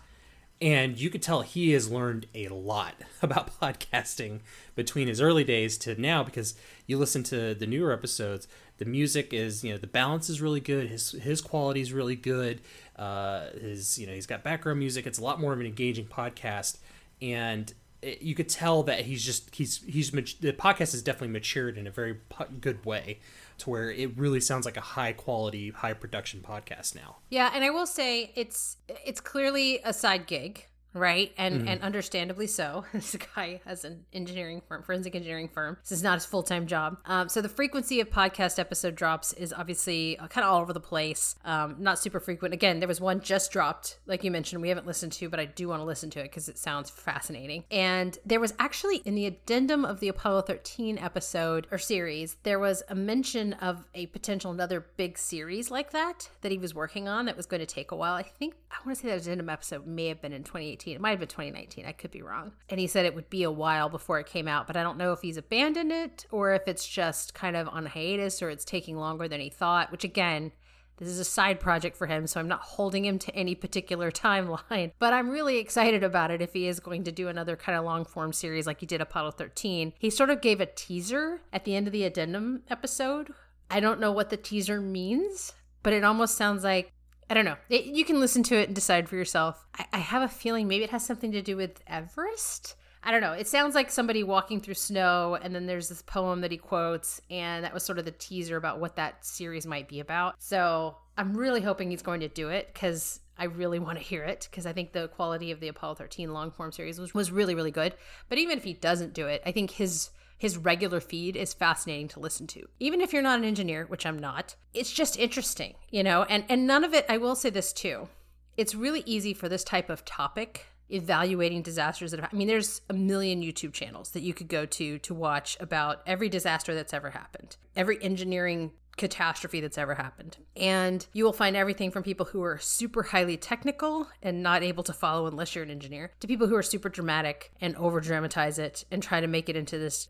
and 0.61 0.99
you 0.99 1.11
could 1.11 1.23
tell 1.23 1.43
he 1.43 1.73
has 1.73 1.91
learned 1.91 2.27
a 2.35 2.49
lot 2.49 2.95
about 3.23 3.59
podcasting 3.61 4.41
between 4.75 5.09
his 5.09 5.21
early 5.21 5.45
days 5.45 5.79
to 5.79 6.01
now 6.01 6.23
because 6.23 6.55
you 6.87 6.99
listen 6.99 7.23
to 7.23 7.55
the 7.55 7.67
newer 7.67 7.93
episodes 7.93 8.49
the 8.79 8.85
music 8.85 9.33
is 9.33 9.63
you 9.63 9.73
know 9.73 9.79
the 9.79 9.87
balance 9.87 10.29
is 10.29 10.41
really 10.41 10.61
good 10.61 10.89
his 10.89 11.13
his 11.13 11.41
quality 11.41 11.81
is 11.81 11.93
really 11.93 12.17
good 12.17 12.61
uh 12.97 13.51
his 13.61 13.99
you 13.99 14.07
know 14.07 14.13
he's 14.13 14.27
got 14.27 14.43
background 14.43 14.79
music 14.79 15.07
it's 15.07 15.19
a 15.19 15.23
lot 15.23 15.41
more 15.41 15.53
of 15.53 15.61
an 15.61 15.67
engaging 15.67 16.07
podcast 16.07 16.79
and 17.21 17.75
it, 18.03 18.23
you 18.23 18.35
could 18.35 18.49
tell 18.49 18.83
that 18.85 19.01
he's 19.03 19.25
just 19.25 19.55
he's 19.55 19.83
he's 19.87 20.11
the 20.11 20.53
podcast 20.53 20.93
has 20.93 21.03
definitely 21.03 21.29
matured 21.29 21.77
in 21.77 21.87
a 21.87 21.91
very 21.91 22.17
good 22.61 22.85
way 22.85 23.21
to 23.59 23.71
where 23.71 23.91
it 23.91 24.17
really 24.17 24.41
sounds 24.41 24.65
like 24.65 24.77
a 24.77 24.83
high 24.83 25.13
quality 25.13 25.71
high 25.71 25.95
production 25.95 26.41
podcast 26.41 26.95
now. 26.95 27.17
Yeah 27.31 27.51
and 27.53 27.65
i 27.65 27.71
will 27.71 27.87
say 27.87 28.33
it's 28.35 28.77
it's 29.05 29.21
clearly 29.21 29.81
a 29.85 29.93
side 29.93 30.27
gig 30.27 30.67
right? 30.95 31.33
And 31.37 31.69
and 31.69 31.83
understandably 31.83 32.47
so. 32.47 32.85
this 32.93 33.17
guy 33.35 33.61
has 33.65 33.85
an 33.85 34.05
engineering 34.13 34.63
firm, 34.67 34.83
forensic 34.83 35.15
engineering 35.15 35.49
firm. 35.49 35.79
This 35.83 35.93
is 35.93 36.03
not 36.03 36.15
his 36.15 36.27
full 36.27 36.43
time 36.43 36.67
job. 36.67 36.99
Um, 37.05 37.29
so 37.29 37.41
the 37.41 37.49
frequency 37.49 38.01
of 38.01 38.11
podcast 38.11 38.59
episode 38.59 38.95
drops 38.95 39.33
is 39.35 39.53
obviously 39.53 40.19
uh, 40.19 40.29
kind 40.29 40.45
of 40.45 40.53
all 40.53 40.61
over 40.61 40.73
the 40.73 40.81
place. 40.81 41.37
Um, 41.45 41.77
not 41.79 41.99
super 41.99 42.21
frequent. 42.21 42.55
Again, 42.55 42.81
there 42.81 42.89
was 42.89 43.01
one 43.01 43.21
just 43.21 43.53
dropped, 43.53 43.99
like 44.07 44.25
you 44.25 44.31
mentioned, 44.31 44.63
we 44.63 44.69
haven't 44.69 44.87
listened 44.87 45.13
to, 45.13 45.29
but 45.29 45.41
I 45.41 45.45
do 45.45 45.69
want 45.69 45.81
to 45.81 45.85
listen 45.85 46.11
to 46.11 46.21
it 46.21 46.25
because 46.25 46.49
it 46.49 46.59
sounds 46.59 46.91
fascinating. 46.91 47.65
And 47.71 48.19
there 48.25 48.41
was 48.41 48.55
actually 48.59 48.99
in 48.99 49.15
the 49.15 49.27
addendum 49.27 49.85
of 49.85 50.01
the 50.01 50.09
Apollo 50.09 50.43
13 50.43 50.99
episode 50.99 51.67
or 51.71 51.79
series, 51.79 52.37
there 52.43 52.59
was 52.59 52.83
a 52.89 52.95
mention 52.95 53.53
of 53.55 53.85
a 53.95 54.07
potential 54.07 54.51
another 54.51 54.87
big 54.97 55.19
series 55.19 55.71
like 55.71 55.91
that 55.93 56.31
that 56.41 56.53
he 56.53 56.59
was 56.59 56.75
working 56.75 57.09
on 57.09 57.27
that 57.27 57.37
was 57.37 57.47
going 57.47 57.61
to 57.61 57.67
take 57.67 57.91
a 57.91 57.97
while. 57.97 58.15
I 58.15 58.23
think 58.23 58.55
I 58.71 58.77
want 58.85 58.97
to 58.99 59.03
say 59.03 59.09
that 59.09 59.23
addendum 59.23 59.49
episode 59.49 59.87
may 59.87 60.09
have 60.09 60.21
been 60.21 60.33
in 60.33 60.45
2018. 60.45 60.78
It 60.87 61.01
might 61.01 61.11
have 61.11 61.19
been 61.19 61.29
2019. 61.29 61.85
I 61.85 61.93
could 61.93 62.11
be 62.11 62.23
wrong. 62.23 62.53
And 62.69 62.81
he 62.81 62.87
said 62.87 63.05
it 63.05 63.15
would 63.15 63.31
be 63.31 63.43
a 63.43 63.51
while 63.51 63.89
before 63.89 64.19
it 64.19 64.27
came 64.27 64.49
out, 64.49 64.67
but 64.67 64.77
I 64.77 64.83
don't 64.83 64.99
know 64.99 65.13
if 65.13 65.21
he's 65.21 65.37
abandoned 65.37 65.93
it 65.93 66.27
or 66.31 66.53
if 66.53 66.67
it's 66.67 66.87
just 66.87 67.35
kind 67.35 67.57
of 67.57 67.69
on 67.69 67.87
hiatus 67.87 68.43
or 68.43 68.51
it's 68.51 68.65
taking 68.65 68.97
longer 68.97 69.29
than 69.29 69.41
he 69.41 69.51
thought, 69.51 69.91
which 69.91 70.05
again, 70.05 70.53
this 70.99 71.09
is 71.09 71.21
a 71.21 71.25
side 71.25 71.61
project 71.61 71.97
for 71.97 72.07
him, 72.07 72.27
so 72.27 72.41
I'm 72.41 72.49
not 72.49 72.61
holding 72.61 73.05
him 73.05 73.19
to 73.21 73.35
any 73.35 73.55
particular 73.55 74.11
timeline. 74.13 74.93
But 74.99 75.13
I'm 75.13 75.31
really 75.31 75.59
excited 75.59 76.03
about 76.03 76.31
it 76.31 76.43
if 76.43 76.53
he 76.53 76.67
is 76.67 76.81
going 76.81 77.05
to 77.05 77.13
do 77.13 77.29
another 77.29 77.57
kind 77.57 77.79
of 77.79 77.85
long 77.85 78.05
form 78.05 78.33
series 78.33 78.67
like 78.67 78.81
he 78.81 78.87
did 78.87 79.01
Apollo 79.01 79.33
13. 79.33 79.95
He 79.99 80.11
sort 80.11 80.31
of 80.31 80.41
gave 80.41 80.61
a 80.61 80.67
teaser 80.67 81.41
at 81.53 81.65
the 81.65 81.75
end 81.75 81.87
of 81.87 81.93
the 81.93 82.05
addendum 82.05 82.63
episode. 82.69 83.33
I 83.71 83.81
don't 83.81 84.01
know 84.01 84.13
what 84.13 84.31
the 84.31 84.37
teaser 84.37 84.81
means, 84.81 85.53
but 85.83 85.93
it 85.93 86.05
almost 86.05 86.37
sounds 86.37 86.65
like 86.65 86.93
I 87.31 87.35
don't 87.35 87.45
know. 87.45 87.57
It, 87.69 87.85
you 87.85 88.05
can 88.05 88.21
listen 88.21 88.43
to 88.45 88.57
it 88.57 88.69
and 88.69 88.75
decide 88.75 89.09
for 89.09 89.17
yourself. 89.17 89.67
I, 89.77 89.87
I 89.93 89.99
have 89.99 90.23
a 90.23 90.29
feeling 90.29 90.67
maybe 90.67 90.85
it 90.85 90.91
has 90.91 91.05
something 91.05 91.33
to 91.33 91.43
do 91.43 91.57
with 91.57 91.83
Everest. 91.87 92.75
I 93.03 93.11
don't 93.11 93.21
know. 93.21 93.33
It 93.33 93.47
sounds 93.47 93.75
like 93.75 93.91
somebody 93.91 94.23
walking 94.25 94.61
through 94.61 94.75
snow, 94.75 95.39
and 95.41 95.55
then 95.55 95.67
there's 95.67 95.89
this 95.89 96.03
poem 96.03 96.41
that 96.41 96.51
he 96.51 96.57
quotes, 96.57 97.21
and 97.31 97.65
that 97.65 97.73
was 97.73 97.85
sort 97.85 97.99
of 97.99 98.05
the 98.05 98.11
teaser 98.11 98.57
about 98.57 98.81
what 98.81 98.97
that 98.97 99.25
series 99.25 99.67
might 99.67 99.89
be 99.89 100.01
about. 100.01 100.35
So 100.39 100.97
I'm 101.17 101.37
really 101.37 101.61
hoping 101.61 101.91
he's 101.91 102.03
going 102.03 102.21
to 102.21 102.29
do 102.29 102.49
it 102.49 102.71
because 102.73 103.21
I 103.39 103.45
really 103.45 103.79
want 103.79 103.99
to 103.99 104.05
hear 104.05 104.25
it 104.25 104.49
because 104.51 104.67
I 104.67 104.73
think 104.73 104.93
the 104.93 105.09
quality 105.09 105.53
of 105.53 105.61
the 105.61 105.69
Apollo 105.69 105.97
13 105.97 106.33
long 106.33 106.51
form 106.51 106.73
series 106.73 106.99
was, 106.99 107.15
was 107.15 107.31
really, 107.31 107.55
really 107.55 107.71
good. 107.71 107.95
But 108.29 108.39
even 108.39 108.59
if 108.59 108.65
he 108.65 108.73
doesn't 108.73 109.15
do 109.15 109.27
it, 109.27 109.43
I 109.47 109.53
think 109.53 109.71
his 109.71 110.11
his 110.39 110.57
regular 110.57 111.01
feed 111.01 111.37
is 111.37 111.53
fascinating 111.53 112.09
to 112.09 112.21
listen 112.21 112.47
to. 112.47 112.67
Even 112.79 113.01
if 113.01 113.13
you're 113.13 113.23
not 113.23 113.39
an 113.39 113.45
engineer, 113.45 113.85
which 113.87 114.07
I'm 114.07 114.19
not, 114.19 114.55
it's 114.73 114.93
just 114.93 115.19
interesting, 115.19 115.75
you 115.91 116.03
know? 116.03 116.23
And 116.23 116.45
and 116.49 116.67
none 116.67 116.85
of 116.85 116.95
it 116.95 117.05
I 117.09 117.19
will 117.19 117.35
say 117.35 117.51
this 117.51 117.73
too. 117.73 118.09
It's 118.57 118.75
really 118.75 119.03
easy 119.05 119.35
for 119.35 119.49
this 119.49 119.65
type 119.65 119.91
of 119.91 120.05
topic 120.05 120.67
evaluating 120.91 121.63
disasters 121.63 122.13
that 122.13 122.21
have, 122.21 122.31
I 122.33 122.37
mean 122.37 122.49
there's 122.49 122.81
a 122.89 122.95
million 122.95 123.43
YouTube 123.43 123.73
channels 123.73 124.11
that 124.13 124.23
you 124.23 124.33
could 124.33 124.49
go 124.49 124.65
to 124.65 124.99
to 124.99 125.15
watch 125.15 125.57
about 125.61 126.01
every 126.07 126.29
disaster 126.29 126.75
that's 126.75 126.95
ever 126.95 127.11
happened. 127.11 127.57
Every 127.77 128.03
engineering 128.03 128.73
catastrophe 128.97 129.61
that's 129.61 129.79
ever 129.79 129.95
happened. 129.95 130.37
And 130.57 131.07
you 131.13 131.25
will 131.25 131.33
find 131.33 131.57
everything 131.57 131.91
from 131.91 132.03
people 132.03 132.27
who 132.27 132.43
are 132.43 132.59
super 132.59 133.05
highly 133.05 133.37
technical 133.37 134.09
and 134.23 134.43
not 134.43 134.63
able 134.63 134.83
to 134.85 134.93
follow 134.93 135.27
unless 135.27 135.55
you're 135.55 135.65
an 135.65 135.71
engineer 135.71 136.13
to 136.21 136.27
people 136.27 136.49
who 136.49 136.57
are 136.57 136.63
super 136.63 136.89
dramatic 136.89 137.53
and 137.61 137.77
over 137.77 138.01
dramatize 138.01 138.59
it 138.59 138.85
and 138.91 139.03
try 139.03 139.21
to 139.21 139.27
make 139.27 139.49
it 139.49 139.57
into 139.57 139.79
this 139.79 140.09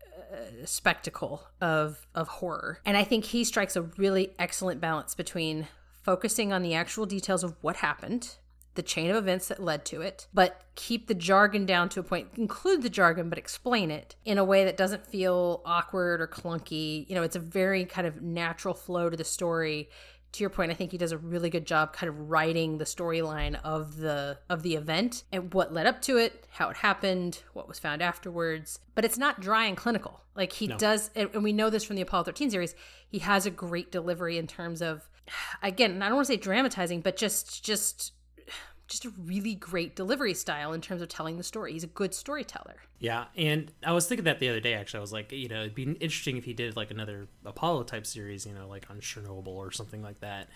spectacle 0.65 1.47
of 1.61 2.07
of 2.15 2.27
horror. 2.27 2.79
And 2.85 2.97
I 2.97 3.03
think 3.03 3.25
he 3.25 3.43
strikes 3.43 3.75
a 3.75 3.81
really 3.81 4.33
excellent 4.37 4.81
balance 4.81 5.15
between 5.15 5.67
focusing 6.03 6.53
on 6.53 6.61
the 6.61 6.73
actual 6.73 7.05
details 7.05 7.43
of 7.43 7.55
what 7.61 7.77
happened 7.77 8.35
the 8.79 8.83
chain 8.83 9.09
of 9.09 9.17
events 9.17 9.49
that 9.49 9.61
led 9.61 9.83
to 9.83 10.01
it, 10.01 10.27
but 10.33 10.61
keep 10.75 11.07
the 11.07 11.13
jargon 11.13 11.65
down 11.65 11.89
to 11.89 11.99
a 11.99 12.03
point. 12.03 12.29
Include 12.37 12.81
the 12.81 12.89
jargon, 12.89 13.27
but 13.27 13.37
explain 13.37 13.91
it 13.91 14.15
in 14.23 14.37
a 14.37 14.43
way 14.45 14.63
that 14.63 14.77
doesn't 14.77 15.05
feel 15.05 15.61
awkward 15.65 16.21
or 16.21 16.27
clunky. 16.27 17.05
You 17.09 17.15
know, 17.15 17.23
it's 17.23 17.35
a 17.35 17.39
very 17.39 17.83
kind 17.83 18.07
of 18.07 18.21
natural 18.21 18.73
flow 18.73 19.09
to 19.09 19.17
the 19.17 19.25
story. 19.25 19.89
To 20.33 20.43
your 20.43 20.49
point, 20.51 20.71
I 20.71 20.75
think 20.75 20.91
he 20.91 20.97
does 20.97 21.11
a 21.11 21.17
really 21.17 21.49
good 21.49 21.65
job 21.65 21.91
kind 21.93 22.07
of 22.09 22.29
writing 22.29 22.77
the 22.77 22.85
storyline 22.85 23.59
of 23.63 23.97
the 23.97 24.37
of 24.49 24.61
the 24.61 24.75
event 24.75 25.23
and 25.31 25.53
what 25.53 25.73
led 25.73 25.87
up 25.87 26.01
to 26.03 26.17
it, 26.17 26.45
how 26.51 26.69
it 26.69 26.77
happened, 26.77 27.41
what 27.53 27.67
was 27.67 27.79
found 27.79 28.01
afterwards. 28.03 28.79
But 28.93 29.05
it's 29.05 29.17
not 29.17 29.39
dry 29.39 29.65
and 29.65 29.75
clinical. 29.75 30.21
Like 30.35 30.53
he 30.53 30.67
No. 30.67 30.77
does, 30.77 31.09
and 31.15 31.29
and 31.33 31.43
we 31.43 31.51
know 31.51 31.69
this 31.69 31.83
from 31.83 31.95
the 31.95 32.03
Apollo 32.03 32.25
13 32.25 32.51
series. 32.51 32.75
He 33.07 33.19
has 33.19 33.45
a 33.45 33.51
great 33.51 33.91
delivery 33.91 34.37
in 34.37 34.45
terms 34.45 34.81
of, 34.83 35.09
again, 35.63 36.01
I 36.01 36.07
don't 36.07 36.15
want 36.17 36.27
to 36.27 36.33
say 36.33 36.37
dramatizing, 36.37 37.01
but 37.01 37.17
just 37.17 37.63
just 37.63 38.13
just 38.89 39.05
a 39.05 39.09
really 39.23 39.55
great 39.55 39.95
delivery 39.95 40.33
style 40.33 40.73
in 40.73 40.81
terms 40.81 41.01
of 41.01 41.07
telling 41.07 41.37
the 41.37 41.43
story. 41.43 41.73
He's 41.73 41.83
a 41.83 41.87
good 41.87 42.13
storyteller. 42.13 42.75
Yeah, 42.99 43.25
and 43.37 43.71
I 43.85 43.93
was 43.93 44.07
thinking 44.07 44.25
that 44.25 44.39
the 44.39 44.49
other 44.49 44.59
day. 44.59 44.73
Actually, 44.73 44.97
I 44.97 45.01
was 45.01 45.13
like, 45.13 45.31
you 45.31 45.47
know, 45.47 45.61
it'd 45.61 45.75
be 45.75 45.83
interesting 45.83 46.35
if 46.37 46.43
he 46.45 46.53
did 46.53 46.75
like 46.75 46.91
another 46.91 47.27
Apollo 47.45 47.83
type 47.83 48.05
series, 48.05 48.45
you 48.45 48.53
know, 48.53 48.67
like 48.67 48.87
on 48.89 48.99
Chernobyl 48.99 49.47
or 49.47 49.71
something 49.71 50.01
like 50.01 50.19
that. 50.21 50.49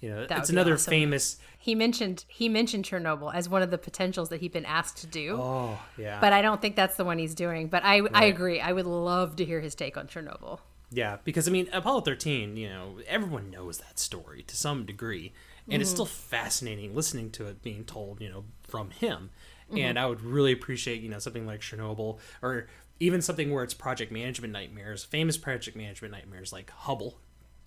You 0.00 0.08
know, 0.08 0.26
That 0.26 0.38
it's 0.38 0.48
another 0.48 0.74
awesome. 0.74 0.90
famous. 0.90 1.36
He 1.58 1.74
mentioned 1.74 2.24
he 2.26 2.48
mentioned 2.48 2.86
Chernobyl 2.86 3.34
as 3.34 3.50
one 3.50 3.60
of 3.60 3.70
the 3.70 3.76
potentials 3.76 4.30
that 4.30 4.40
he'd 4.40 4.52
been 4.52 4.64
asked 4.64 4.96
to 4.98 5.06
do. 5.06 5.36
Oh, 5.38 5.78
yeah, 5.98 6.18
But 6.22 6.32
I 6.32 6.40
don't 6.40 6.62
think 6.62 6.74
that's 6.74 6.96
the 6.96 7.04
one 7.04 7.18
he's 7.18 7.34
doing. 7.34 7.68
But 7.68 7.84
I 7.84 8.00
I 8.14 8.24
agree. 8.24 8.60
I 8.62 8.72
would 8.72 8.86
love 8.86 9.36
to 9.36 9.44
hear 9.44 9.60
his 9.60 9.74
take 9.74 9.98
on 9.98 10.06
Chernobyl. 10.06 10.60
yeah, 10.90 11.18
because 11.22 11.46
I 11.46 11.50
mean, 11.50 11.68
Apollo 11.70 12.00
thirteen. 12.02 12.56
You 12.56 12.70
know, 12.70 12.94
everyone 13.06 13.50
knows 13.50 13.76
that 13.78 13.98
story 13.98 14.42
to 14.44 14.56
some 14.56 14.86
degree, 14.86 15.34
and 15.70 15.80
it's 15.80 15.90
mm-hmm. 15.90 15.96
still 15.96 16.06
fascinating 16.06 16.94
listening 16.94 17.30
to 17.32 17.46
it 17.46 17.62
being 17.62 17.84
told. 17.84 18.20
You 18.20 18.30
know, 18.30 18.44
from 18.62 18.90
him, 18.90 19.30
mm-hmm. 19.68 19.78
and 19.78 19.98
I 19.98 20.06
would 20.06 20.22
really 20.22 20.52
appreciate 20.52 21.00
you 21.00 21.08
know 21.08 21.18
something 21.18 21.46
like 21.46 21.60
Chernobyl 21.60 22.18
or 22.42 22.68
even 22.98 23.22
something 23.22 23.50
where 23.52 23.64
it's 23.64 23.74
project 23.74 24.12
management 24.12 24.52
nightmares, 24.52 25.04
famous 25.04 25.36
project 25.36 25.76
management 25.76 26.12
nightmares 26.12 26.52
like 26.52 26.70
Hubble. 26.70 27.18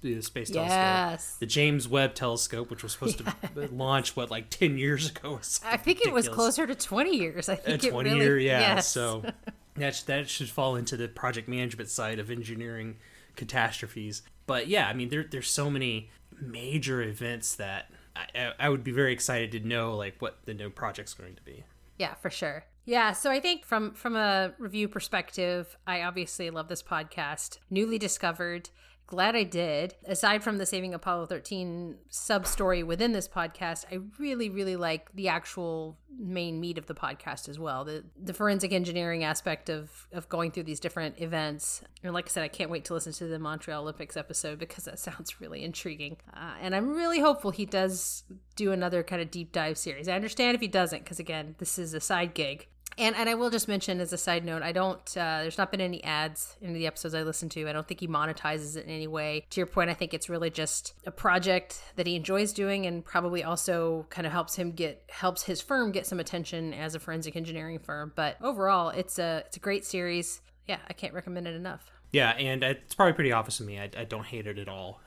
The 0.02 0.22
space 0.22 0.50
telescope, 0.50 0.78
Yes. 0.78 1.38
the 1.40 1.46
James 1.46 1.88
Webb 1.88 2.14
Telescope, 2.14 2.70
which 2.70 2.84
was 2.84 2.92
supposed 2.92 3.20
to 3.20 3.34
launch 3.72 4.18
what 4.18 4.30
like 4.30 4.50
ten 4.50 4.78
years 4.78 5.10
ago. 5.10 5.40
I 5.64 5.78
think 5.78 6.06
it 6.06 6.12
was 6.12 6.28
closer 6.28 6.68
to 6.68 6.76
20 6.76 7.16
years. 7.16 7.48
i 7.48 7.56
think 7.56 7.86
uh, 7.86 7.88
it 7.88 7.92
20 7.92 8.10
really 8.10 8.22
year 8.22 8.38
yeah 8.38 8.60
yes. 8.60 8.88
so 8.90 9.24
that, 9.76 9.96
sh- 9.96 10.02
that 10.02 10.30
should 10.30 10.50
fall 10.50 10.76
into 10.76 10.98
the 10.98 11.08
project 11.08 11.48
management 11.48 11.90
side 11.90 12.20
of 12.20 12.30
engineering 12.30 12.98
catastrophes 13.38 14.24
but 14.46 14.68
yeah 14.68 14.88
i 14.88 14.94
mean 14.94 15.10
there, 15.10 15.24
there's 15.24 15.50
so 15.50 15.70
many 15.70 16.10
major 16.42 17.02
events 17.02 17.56
that 17.56 17.90
I, 18.16 18.54
I- 18.60 18.70
would 18.70 18.84
be 18.84 18.92
very 18.92 19.14
excited 19.14 19.52
to 19.54 19.60
know 19.60 19.96
like 19.96 20.22
what 20.22 20.40
the 20.46 20.54
new 20.54 20.70
project's 20.70 21.14
going 21.14 21.36
to 21.36 21.42
be 21.42 21.64
Yeah, 21.98 22.14
for 22.16 22.30
sure. 22.30 22.66
Yeah, 22.86 23.14
so 23.14 23.32
I 23.32 23.40
think 23.40 23.66
from 23.66 23.94
from 23.94 24.16
a 24.16 24.54
review 24.60 24.88
perspective, 24.90 25.78
I 25.88 26.02
obviously 26.02 26.50
love 26.50 26.68
this 26.68 26.84
podcast. 26.84 27.60
Newly 27.70 27.98
discovered, 27.98 28.70
glad 29.14 29.36
I 29.36 29.44
did. 29.44 29.94
Aside 30.08 30.44
from 30.44 30.58
the 30.58 30.66
Saving 30.66 30.96
Apollo 30.96 31.28
13 31.28 31.98
sub 32.10 32.48
story 32.48 32.82
within 32.82 33.12
this 33.12 33.28
podcast, 33.28 33.86
I 33.92 34.00
really 34.18 34.50
really 34.50 34.76
like 34.76 35.14
the 35.14 35.28
actual 35.28 36.00
main 36.18 36.60
meat 36.60 36.80
of 36.80 36.88
the 36.88 36.96
podcast 36.96 37.48
as 37.48 37.60
well. 37.60 37.86
The 37.86 38.06
the 38.20 38.34
forensic 38.34 38.74
engineering 38.74 39.24
aspect 39.24 39.70
of 39.70 40.08
of 40.12 40.28
going 40.30 40.50
through 40.50 40.64
these 40.64 40.80
different 40.80 41.22
events. 41.22 41.84
And 42.02 42.12
like 42.16 42.26
I 42.26 42.30
said, 42.30 42.44
I 42.44 42.48
can't 42.48 42.72
wait 42.72 42.86
to 42.86 42.96
listen 42.96 43.14
to 43.14 43.28
the 43.28 43.38
Montreal 43.38 43.84
Olympics 43.84 44.18
episode 44.18 44.58
because 44.58 44.86
that 44.86 44.98
sounds 45.08 45.40
really 45.40 45.64
intriguing. 45.64 46.18
Uh, 46.36 46.56
and 46.60 46.76
I'm 46.76 46.96
really 46.96 47.20
hopeful 47.20 47.52
he 47.52 47.68
does 47.68 48.24
do 48.56 48.72
another 48.72 49.04
kind 49.04 49.22
of 49.22 49.30
deep 49.30 49.52
dive 49.52 49.78
series. 49.78 50.08
I 50.08 50.14
understand 50.14 50.56
if 50.56 50.62
he 50.62 50.68
doesn't 50.68 51.04
because 51.04 51.20
again, 51.20 51.54
this 51.60 51.78
is 51.78 51.94
a 51.94 52.00
side 52.00 52.34
gig. 52.34 52.68
And 52.98 53.16
and 53.16 53.30
I 53.30 53.36
will 53.36 53.50
just 53.50 53.68
mention 53.68 54.00
as 54.00 54.14
a 54.14 54.18
side 54.18 54.46
note, 54.46 54.62
I 54.62 54.72
don't. 54.72 55.00
Uh, 55.18 55.40
there's 55.42 55.58
not 55.58 55.72
been 55.72 55.82
any 55.82 56.04
ads 56.04 56.56
in 56.62 56.74
the 56.74 56.88
episodes 56.88 57.14
I 57.16 57.24
listen 57.24 57.50
to. 57.50 57.68
I 57.68 57.74
don't 57.74 57.88
think 57.88 58.00
he 58.00 58.08
monetizes 58.08 58.78
it 58.78 58.86
in 58.86 58.92
any 58.92 59.08
way. 59.08 59.46
To 59.52 59.60
your 59.60 59.68
point, 59.68 59.90
I 59.90 59.94
think 59.94 60.14
it's 60.14 60.30
really 60.30 60.50
just 60.50 60.94
a 61.06 61.12
project 61.12 61.82
that 61.96 62.06
he 62.08 62.16
enjoys 62.16 62.54
doing, 62.54 62.86
and 62.86 63.04
probably 63.04 63.44
also 63.44 64.06
kind 64.10 64.26
of 64.28 64.32
helps 64.34 64.56
him 64.56 64.72
get 64.72 65.04
helps 65.10 65.44
his 65.44 65.62
firm 65.62 65.92
get 65.92 66.06
some 66.06 66.20
attention 66.20 66.74
as 66.74 66.96
a 66.96 67.00
forensic 67.00 67.36
engineering 67.36 67.80
firm. 67.80 68.12
But 68.16 68.38
overall, 68.42 68.90
it's 68.90 69.18
a 69.20 69.44
it's 69.48 69.58
a 69.58 69.60
great 69.62 69.86
series. 69.86 70.42
Yeah, 70.68 70.78
I 70.88 70.94
can't 70.94 71.14
recommend 71.14 71.48
it 71.48 71.56
enough. 71.56 71.92
yeah 72.12 72.30
and 72.32 72.64
it's 72.64 72.94
probably 72.96 73.14
pretty 73.14 73.32
obvious 73.32 73.58
to 73.58 73.64
me 73.64 73.80
i, 73.80 73.90
I 73.98 74.04
don't 74.06 74.26
hate 74.26 74.46
it 74.48 74.58
at 74.60 74.70
all 74.70 75.02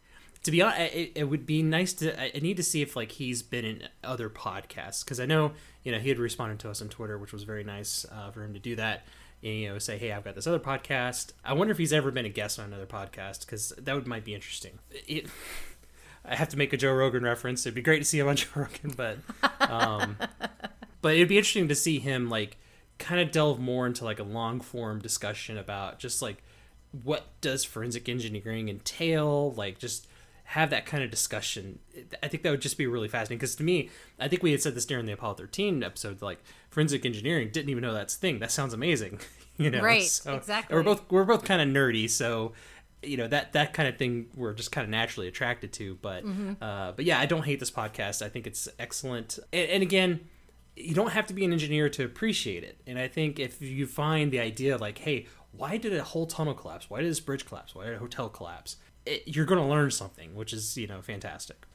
to 0.46 0.52
be 0.52 0.62
honest 0.62 0.94
it, 0.94 1.12
it 1.16 1.24
would 1.24 1.44
be 1.44 1.60
nice 1.60 1.92
to 1.92 2.18
I 2.18 2.38
need 2.38 2.56
to 2.56 2.62
see 2.62 2.80
if 2.80 2.94
like 2.94 3.10
he's 3.12 3.42
been 3.42 3.64
in 3.64 3.82
other 4.04 4.30
podcasts 4.30 5.04
because 5.04 5.18
i 5.18 5.26
know 5.26 5.52
you 5.82 5.90
know 5.90 5.98
he 5.98 6.08
had 6.08 6.20
responded 6.20 6.60
to 6.60 6.70
us 6.70 6.80
on 6.80 6.88
twitter 6.88 7.18
which 7.18 7.32
was 7.32 7.42
very 7.42 7.64
nice 7.64 8.06
uh, 8.10 8.30
for 8.30 8.44
him 8.44 8.54
to 8.54 8.60
do 8.60 8.76
that 8.76 9.04
and 9.42 9.54
you 9.54 9.68
know 9.68 9.78
say 9.80 9.98
hey 9.98 10.12
i've 10.12 10.24
got 10.24 10.36
this 10.36 10.46
other 10.46 10.60
podcast. 10.60 11.32
I 11.44 11.52
wonder 11.52 11.72
if 11.72 11.78
he's 11.78 11.92
ever 11.92 12.12
been 12.12 12.26
a 12.26 12.30
guest 12.30 12.60
on 12.60 12.66
another 12.66 12.86
podcast 12.86 13.40
because 13.40 13.70
that 13.76 13.94
would 13.94 14.06
might 14.06 14.24
be 14.24 14.34
interesting. 14.34 14.78
It, 14.90 15.26
i 16.24 16.34
have 16.34 16.48
to 16.50 16.56
make 16.56 16.72
a 16.72 16.76
joe 16.76 16.92
rogan 16.92 17.24
reference. 17.24 17.66
It'd 17.66 17.74
be 17.74 17.82
great 17.82 17.98
to 17.98 18.04
see 18.04 18.20
him 18.20 18.28
on 18.28 18.36
joe 18.36 18.46
rogan 18.54 18.92
but 18.96 19.18
um 19.68 20.16
but 21.02 21.14
it'd 21.16 21.28
be 21.28 21.38
interesting 21.38 21.66
to 21.68 21.74
see 21.74 21.98
him 21.98 22.30
like 22.30 22.56
kind 22.98 23.20
of 23.20 23.32
delve 23.32 23.58
more 23.58 23.84
into 23.84 24.04
like 24.04 24.20
a 24.20 24.24
long 24.24 24.60
form 24.60 25.00
discussion 25.00 25.58
about 25.58 25.98
just 25.98 26.22
like 26.22 26.42
what 27.02 27.26
does 27.40 27.64
forensic 27.64 28.08
engineering 28.08 28.68
entail 28.68 29.52
like 29.52 29.78
just 29.78 30.06
have 30.50 30.70
that 30.70 30.86
kind 30.86 31.02
of 31.02 31.10
discussion. 31.10 31.78
I 32.22 32.28
think 32.28 32.42
that 32.44 32.50
would 32.50 32.60
just 32.60 32.78
be 32.78 32.86
really 32.86 33.08
fascinating 33.08 33.38
because 33.38 33.56
to 33.56 33.64
me, 33.64 33.90
I 34.18 34.28
think 34.28 34.42
we 34.42 34.52
had 34.52 34.62
said 34.62 34.74
this 34.74 34.86
during 34.86 35.06
the 35.06 35.12
Apollo 35.12 35.34
13 35.34 35.82
episode. 35.82 36.22
Like 36.22 36.42
forensic 36.70 37.04
engineering 37.04 37.50
didn't 37.52 37.68
even 37.70 37.82
know 37.82 37.92
that's 37.92 38.14
a 38.14 38.18
thing. 38.18 38.38
That 38.38 38.50
sounds 38.52 38.72
amazing, 38.72 39.20
you 39.56 39.70
know? 39.70 39.80
Right, 39.82 40.02
So- 40.04 40.34
exactly. 40.36 40.76
We're 40.76 40.82
both 40.84 41.02
we're 41.10 41.24
both 41.24 41.44
kind 41.44 41.60
of 41.60 41.68
nerdy, 41.68 42.08
so 42.08 42.52
you 43.02 43.16
know 43.16 43.28
that 43.28 43.52
that 43.52 43.72
kind 43.74 43.88
of 43.88 43.98
thing 43.98 44.26
we're 44.34 44.54
just 44.54 44.72
kind 44.72 44.84
of 44.84 44.90
naturally 44.90 45.28
attracted 45.28 45.72
to. 45.74 45.96
But 46.00 46.24
uh, 46.62 46.92
but 46.94 47.04
yeah, 47.04 47.18
I 47.20 47.26
don't 47.26 47.44
hate 47.44 47.60
this 47.60 47.70
podcast. 47.70 48.24
I 48.24 48.28
think 48.28 48.46
it's 48.46 48.68
excellent. 48.78 49.38
And, 49.52 49.68
and 49.68 49.82
again, 49.82 50.20
you 50.76 50.94
don't 50.94 51.10
have 51.12 51.26
to 51.26 51.34
be 51.34 51.44
an 51.44 51.52
engineer 51.52 51.88
to 51.90 52.04
appreciate 52.04 52.62
it. 52.64 52.80
And 52.86 52.98
I 52.98 53.08
think 53.08 53.38
if 53.40 53.60
you 53.62 53.86
find 53.86 54.30
the 54.30 54.40
idea 54.40 54.76
like, 54.76 54.98
hey, 54.98 55.26
why 55.52 55.76
did 55.76 55.94
a 55.94 56.04
whole 56.04 56.26
tunnel 56.26 56.54
collapse? 56.54 56.88
Why 56.90 57.00
did 57.00 57.10
this 57.10 57.20
bridge 57.20 57.46
collapse? 57.46 57.74
Why 57.74 57.86
did 57.86 57.94
a 57.94 57.98
hotel 57.98 58.28
collapse? 58.28 58.76
It, 59.06 59.22
you're 59.26 59.46
going 59.46 59.60
to 59.60 59.66
learn 59.66 59.90
something, 59.90 60.34
which 60.34 60.52
is 60.52 60.76
you 60.76 60.86
know 60.86 61.00
fantastic. 61.00 61.66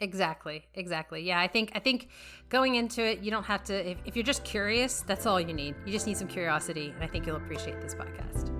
Exactly, 0.00 0.66
exactly. 0.74 1.22
Yeah, 1.22 1.40
I 1.40 1.46
think 1.46 1.72
I 1.74 1.78
think 1.78 2.08
going 2.48 2.76
into 2.76 3.04
it, 3.04 3.20
you 3.20 3.30
don't 3.30 3.44
have 3.44 3.62
to. 3.64 3.90
If, 3.90 3.98
if 4.04 4.16
you're 4.16 4.24
just 4.24 4.44
curious, 4.44 5.02
that's 5.02 5.26
all 5.26 5.40
you 5.40 5.52
need. 5.52 5.74
You 5.84 5.92
just 5.92 6.06
need 6.06 6.16
some 6.16 6.28
curiosity, 6.28 6.92
and 6.94 7.04
I 7.04 7.06
think 7.06 7.26
you'll 7.26 7.36
appreciate 7.36 7.82
this 7.82 7.94
podcast. 7.94 8.50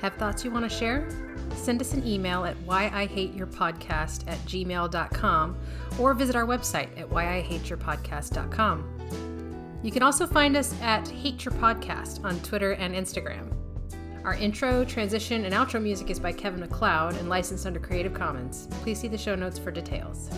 Have 0.00 0.14
thoughts 0.14 0.44
you 0.44 0.50
want 0.50 0.70
to 0.70 0.76
share? 0.76 1.08
Send 1.54 1.80
us 1.80 1.94
an 1.94 2.06
email 2.06 2.44
at 2.44 2.54
whyihateyourpodcast 2.66 4.28
at 4.28 4.38
gmail.com 4.40 5.56
or 5.98 6.14
visit 6.14 6.36
our 6.36 6.44
website 6.44 6.88
at 7.00 7.08
whyihateyourpodcast.com. 7.08 9.80
You 9.82 9.90
can 9.90 10.02
also 10.02 10.26
find 10.26 10.56
us 10.56 10.74
at 10.82 11.08
Hate 11.08 11.44
Your 11.44 11.54
Podcast 11.54 12.24
on 12.24 12.38
Twitter 12.40 12.72
and 12.72 12.94
Instagram. 12.94 13.55
Our 14.26 14.34
intro, 14.34 14.84
transition, 14.84 15.44
and 15.44 15.54
outro 15.54 15.80
music 15.80 16.10
is 16.10 16.18
by 16.18 16.32
Kevin 16.32 16.58
MacLeod 16.58 17.14
and 17.14 17.28
licensed 17.28 17.64
under 17.64 17.78
Creative 17.78 18.12
Commons. 18.12 18.66
Please 18.82 18.98
see 18.98 19.06
the 19.06 19.16
show 19.16 19.36
notes 19.36 19.56
for 19.56 19.70
details. 19.70 20.30